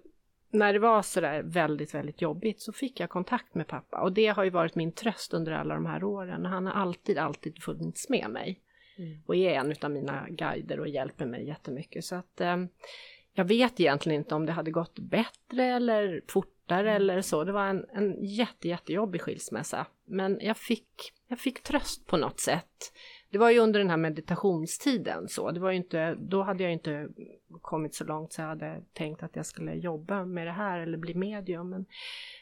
när 0.54 0.74
det 0.74 0.80
var 0.80 1.02
sådär 1.02 1.42
väldigt, 1.44 1.94
väldigt 1.94 2.22
jobbigt 2.22 2.62
så 2.62 2.74
fick 2.74 3.00
jag 3.00 3.10
kontakt 3.10 3.56
med 3.56 3.68
pappa. 3.68 4.02
Och 4.02 4.14
det 4.14 4.28
har 4.28 4.44
ju 4.44 4.50
varit 4.50 4.76
min 4.76 4.92
tröst 4.92 5.34
under 5.34 5.52
alla 5.52 5.76
de 5.76 5.86
här 5.86 6.04
åren. 6.04 6.46
Han 6.46 6.66
har 6.66 6.74
alltid, 6.74 7.18
alltid 7.18 7.64
funnits 7.64 8.10
med 8.10 8.30
mig. 8.30 8.60
Mm. 8.98 9.22
Och 9.26 9.36
är 9.36 9.54
en 9.54 9.76
av 9.82 9.92
mina 9.92 10.28
guider 10.30 10.80
och 10.80 10.88
hjälper 10.88 11.26
mig 11.26 11.48
jättemycket. 11.48 12.06
Så 12.06 12.16
att 12.16 12.42
eh, 12.42 12.58
jag 13.34 13.46
vet 13.46 13.80
egentligen 13.80 14.20
inte 14.20 14.36
om 14.36 14.46
det 14.46 14.52
hade 14.52 14.72
gått 14.72 15.00
bättre 15.00 15.66
eller 15.66 16.22
fortare 16.28 16.53
mm. 16.72 16.95
eller 16.95 17.22
så. 17.22 17.43
Det 17.43 17.51
var 17.51 17.68
en, 17.68 17.86
en 17.93 18.26
jätte, 18.26 18.68
jättejobbig 18.68 19.22
skilsmässa. 19.22 19.86
Men 20.05 20.39
jag 20.41 20.57
fick, 20.57 21.14
jag 21.28 21.39
fick 21.39 21.64
tröst 21.64 22.07
på 22.07 22.18
något 22.18 22.39
sätt. 22.39 22.93
Det 23.30 23.38
var 23.38 23.51
ju 23.51 23.59
under 23.59 23.80
den 23.80 23.89
här 23.89 23.97
meditationstiden 23.97 25.28
så. 25.28 25.51
Det 25.51 25.59
var 25.59 25.72
ju 25.72 25.78
inte, 25.78 26.16
då 26.16 26.43
hade 26.43 26.64
jag 26.64 26.74
inte 26.74 27.07
kommit 27.61 27.95
så 27.95 28.03
långt 28.03 28.34
så 28.34 28.41
jag 28.41 28.47
hade 28.47 28.84
tänkt 28.93 29.24
att 29.24 29.36
jag 29.36 29.45
skulle 29.45 29.74
jobba 29.74 30.26
med 30.26 30.47
det 30.47 30.51
här 30.51 30.80
eller 30.80 30.97
bli 30.97 31.14
medium. 31.14 31.70
Men, 31.70 31.86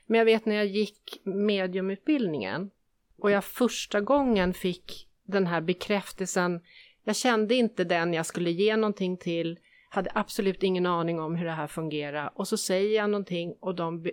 men 0.06 0.18
jag 0.18 0.26
vet 0.26 0.46
när 0.46 0.56
jag 0.56 0.66
gick 0.66 1.22
mediumutbildningen 1.24 2.72
och 3.18 3.32
jag 3.32 3.44
första 3.44 4.02
gången 4.02 4.54
fick 4.54 5.08
den 5.24 5.48
här 5.48 5.62
bekräftelsen. 5.62 6.62
Jag 7.04 7.16
kände 7.16 7.56
inte 7.56 7.84
den 7.84 8.14
jag 8.14 8.26
skulle 8.26 8.52
ge 8.52 8.76
någonting 8.76 9.18
till 9.18 9.60
hade 9.94 10.12
absolut 10.14 10.64
ingen 10.64 10.86
aning 10.86 11.20
om 11.20 11.36
hur 11.36 11.46
det 11.46 11.52
här 11.52 11.68
fungerar 11.68 12.32
och 12.34 12.48
så 12.48 12.58
säger 12.58 12.96
jag 12.96 13.10
någonting 13.10 13.56
och 13.60 13.76
de, 13.76 14.10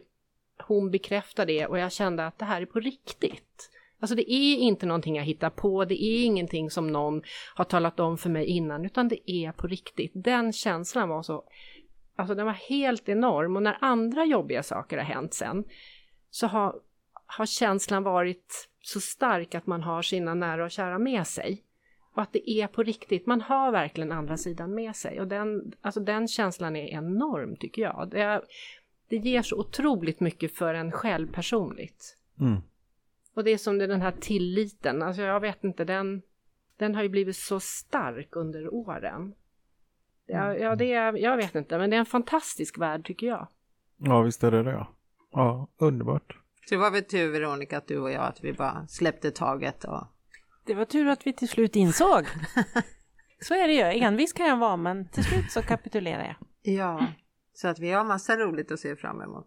hon 0.62 0.90
bekräftar 0.90 1.46
det 1.46 1.66
och 1.66 1.78
jag 1.78 1.92
kände 1.92 2.26
att 2.26 2.38
det 2.38 2.44
här 2.44 2.62
är 2.62 2.66
på 2.66 2.80
riktigt. 2.80 3.70
Alltså 4.00 4.14
det 4.14 4.32
är 4.32 4.56
inte 4.56 4.86
någonting 4.86 5.16
jag 5.16 5.24
hittar 5.24 5.50
på, 5.50 5.84
det 5.84 6.04
är 6.04 6.24
ingenting 6.24 6.70
som 6.70 6.86
någon 6.86 7.22
har 7.54 7.64
talat 7.64 8.00
om 8.00 8.18
för 8.18 8.30
mig 8.30 8.44
innan, 8.44 8.84
utan 8.84 9.08
det 9.08 9.30
är 9.30 9.52
på 9.52 9.66
riktigt. 9.66 10.12
Den 10.14 10.52
känslan 10.52 11.08
var 11.08 11.22
så, 11.22 11.44
alltså 12.16 12.34
den 12.34 12.46
var 12.46 12.52
helt 12.52 13.08
enorm 13.08 13.56
och 13.56 13.62
när 13.62 13.78
andra 13.80 14.24
jobbiga 14.24 14.62
saker 14.62 14.96
har 14.96 15.04
hänt 15.04 15.34
sen 15.34 15.64
så 16.30 16.46
har, 16.46 16.74
har 17.26 17.46
känslan 17.46 18.02
varit 18.02 18.68
så 18.80 19.00
stark 19.00 19.54
att 19.54 19.66
man 19.66 19.82
har 19.82 20.02
sina 20.02 20.34
nära 20.34 20.64
och 20.64 20.70
kära 20.70 20.98
med 20.98 21.26
sig. 21.26 21.64
Och 22.18 22.22
att 22.22 22.32
det 22.32 22.50
är 22.50 22.66
på 22.66 22.82
riktigt, 22.82 23.26
man 23.26 23.40
har 23.40 23.72
verkligen 23.72 24.12
andra 24.12 24.36
sidan 24.36 24.74
med 24.74 24.96
sig. 24.96 25.20
Och 25.20 25.28
den, 25.28 25.72
alltså 25.80 26.00
den 26.00 26.28
känslan 26.28 26.76
är 26.76 26.86
enorm 26.86 27.56
tycker 27.56 27.82
jag. 27.82 28.08
Det, 28.10 28.42
det 29.08 29.16
ger 29.16 29.42
så 29.42 29.56
otroligt 29.60 30.20
mycket 30.20 30.54
för 30.54 30.74
en 30.74 30.92
själv 30.92 31.32
personligt. 31.32 32.16
Mm. 32.40 32.56
Och 33.34 33.44
det 33.44 33.50
är 33.50 33.58
som 33.58 33.78
den 33.78 34.00
här 34.00 34.12
tilliten, 34.20 35.02
alltså 35.02 35.22
jag 35.22 35.40
vet 35.40 35.64
inte, 35.64 35.84
den, 35.84 36.22
den 36.76 36.94
har 36.94 37.02
ju 37.02 37.08
blivit 37.08 37.36
så 37.36 37.60
stark 37.60 38.36
under 38.36 38.74
åren. 38.74 39.34
Ja, 40.26 40.54
ja 40.54 40.76
det 40.76 40.92
är, 40.92 41.16
jag 41.16 41.36
vet 41.36 41.54
inte, 41.54 41.78
men 41.78 41.90
det 41.90 41.96
är 41.96 42.00
en 42.00 42.06
fantastisk 42.06 42.78
värld 42.78 43.06
tycker 43.06 43.26
jag. 43.26 43.46
Ja, 43.96 44.22
visst 44.22 44.44
är 44.44 44.50
det 44.50 44.62
det. 44.62 44.86
Ja, 45.32 45.68
underbart. 45.76 46.38
Så 46.66 46.74
det 46.74 46.80
var 46.80 46.90
väl 46.90 47.04
tur 47.04 47.32
Veronica 47.32 47.78
att 47.78 47.86
du 47.86 47.98
och 47.98 48.10
jag, 48.10 48.22
att 48.22 48.44
vi 48.44 48.52
bara 48.52 48.86
släppte 48.86 49.30
taget 49.30 49.84
och 49.84 50.04
det 50.68 50.74
var 50.74 50.84
tur 50.84 51.06
att 51.08 51.26
vi 51.26 51.32
till 51.32 51.48
slut 51.48 51.76
insåg. 51.76 52.26
Så 53.40 53.54
är 53.54 53.68
det 53.68 53.74
ju, 53.74 54.02
envis 54.04 54.32
kan 54.32 54.46
jag 54.46 54.56
vara 54.56 54.76
men 54.76 55.08
till 55.08 55.24
slut 55.24 55.52
så 55.52 55.62
kapitulerar 55.62 56.24
jag. 56.24 56.36
Ja, 56.74 57.06
så 57.54 57.68
att 57.68 57.78
vi 57.78 57.90
har 57.90 58.04
massa 58.04 58.36
roligt 58.36 58.72
att 58.72 58.80
se 58.80 58.96
fram 58.96 59.20
emot. 59.22 59.46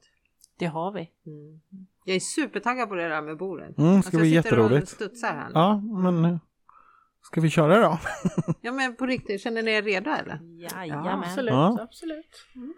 Det 0.60 0.66
har 0.66 0.92
vi. 0.92 1.00
Mm. 1.00 1.62
Jag 2.06 2.16
är 2.16 2.20
supertaggad 2.20 2.90
på 2.90 2.96
det 2.96 3.10
där 3.10 3.22
med 3.22 3.38
bordet. 3.38 3.78
Mm, 3.78 4.02
ska 4.02 4.08
alltså, 4.08 4.20
bli 4.20 4.30
jätteroligt. 4.30 4.88
studsar 4.88 5.34
här. 5.34 5.52
Ja, 5.54 5.82
men 5.82 6.40
ska 7.22 7.42
vi 7.42 7.50
köra 7.50 7.80
då? 7.80 8.00
ja, 8.62 8.72
men 8.72 8.96
på 8.96 9.06
riktigt, 9.06 9.42
känner 9.42 9.64
ni 9.64 9.72
er 9.72 9.82
redo 9.82 10.10
eller? 10.10 10.40
Jajamän. 10.44 11.06
Ja, 11.06 11.24
absolut, 11.26 11.52
ja. 11.52 11.78
absolut. 11.82 12.46
Mm. 12.56 12.74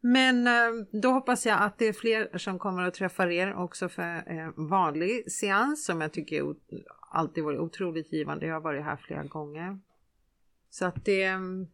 Men 0.00 0.46
eh, 0.46 1.00
då 1.02 1.10
hoppas 1.10 1.46
jag 1.46 1.62
att 1.62 1.78
det 1.78 1.88
är 1.88 1.92
fler 1.92 2.38
som 2.38 2.58
kommer 2.58 2.82
att 2.82 2.94
träffa 2.94 3.32
er 3.32 3.54
också 3.54 3.88
för 3.88 4.68
vanlig 4.68 5.32
seans 5.32 5.84
som 5.84 6.00
jag 6.00 6.12
tycker 6.12 6.42
alltid 7.10 7.44
varit 7.44 7.60
otroligt 7.60 8.12
givande. 8.12 8.46
Jag 8.46 8.54
har 8.54 8.60
varit 8.60 8.84
här 8.84 8.96
flera 8.96 9.24
gånger. 9.24 9.78
Så 10.70 10.84
att 10.84 11.04
det 11.04 11.22
mm, 11.22 11.66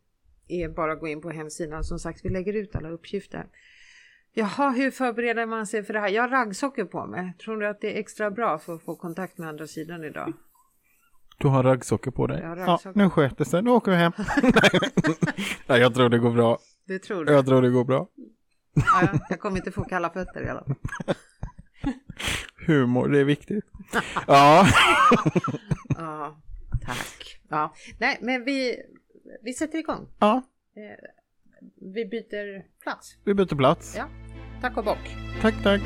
är 0.49 0.69
bara 0.69 0.93
att 0.93 1.01
gå 1.01 1.09
in 1.09 1.21
på 1.21 1.31
hemsidan. 1.31 1.85
Som 1.85 1.99
sagt, 1.99 2.25
vi 2.25 2.29
lägger 2.29 2.53
ut 2.53 2.77
alla 2.77 2.89
uppgifter. 2.89 3.47
Jaha, 4.33 4.71
hur 4.71 4.91
förbereder 4.91 5.47
man 5.47 5.67
sig 5.67 5.85
för 5.85 5.93
det 5.93 6.01
här? 6.01 6.09
Jag 6.09 6.23
har 6.23 6.29
raggsockor 6.29 6.85
på 6.85 7.07
mig. 7.07 7.33
Tror 7.45 7.61
du 7.61 7.67
att 7.67 7.81
det 7.81 7.97
är 7.97 8.01
extra 8.01 8.31
bra 8.31 8.59
för 8.59 8.75
att 8.75 8.83
få 8.83 8.97
kontakt 8.97 9.39
med 9.39 9.49
andra 9.49 9.67
sidan 9.67 10.05
idag? 10.05 10.33
Du 11.39 11.49
har 11.49 11.63
raggsockor 11.63 12.11
på 12.11 12.27
dig? 12.27 12.41
Ja, 12.43 12.81
nu 12.95 13.11
sköter 13.11 13.37
det 13.37 13.45
sig. 13.45 13.63
Nu 13.63 13.71
åker 13.71 13.91
vi 13.91 13.97
hem. 13.97 14.13
Nej, 15.67 15.81
jag 15.81 15.95
tror 15.95 16.09
det 16.09 16.19
går 16.19 16.31
bra. 16.31 16.59
Du 16.87 16.99
tror 16.99 17.25
det? 17.25 17.33
Jag 17.33 17.47
tror 17.47 17.63
det 17.63 17.71
går 17.71 17.85
bra. 17.85 18.09
Ja, 18.75 19.09
jag 19.29 19.41
kommer 19.41 19.57
inte 19.57 19.71
få 19.71 19.85
kalla 19.85 20.11
fötter 20.11 20.43
i 20.47 20.49
alla 20.49 20.65
fall. 20.65 20.77
Humor, 22.67 23.09
det 23.09 23.19
är 23.19 23.25
viktigt. 23.25 23.65
ja. 24.27 24.67
ja, 25.89 26.41
tack. 26.87 27.41
Ja, 27.49 27.75
nej, 27.99 28.19
men 28.21 28.45
vi, 28.45 28.77
vi 29.43 29.53
sätter 29.53 29.79
igång. 29.79 30.09
Ja. 30.19 30.43
Eh, 30.77 30.83
vi 31.95 32.05
byter 32.05 32.63
plats. 32.83 33.17
Vi 33.25 33.35
byter 33.35 33.57
plats. 33.57 33.95
Ja. 33.97 34.09
Tack 34.61 34.77
och 34.77 34.85
bock. 34.85 35.17
Tack, 35.41 35.63
tack. 35.63 35.81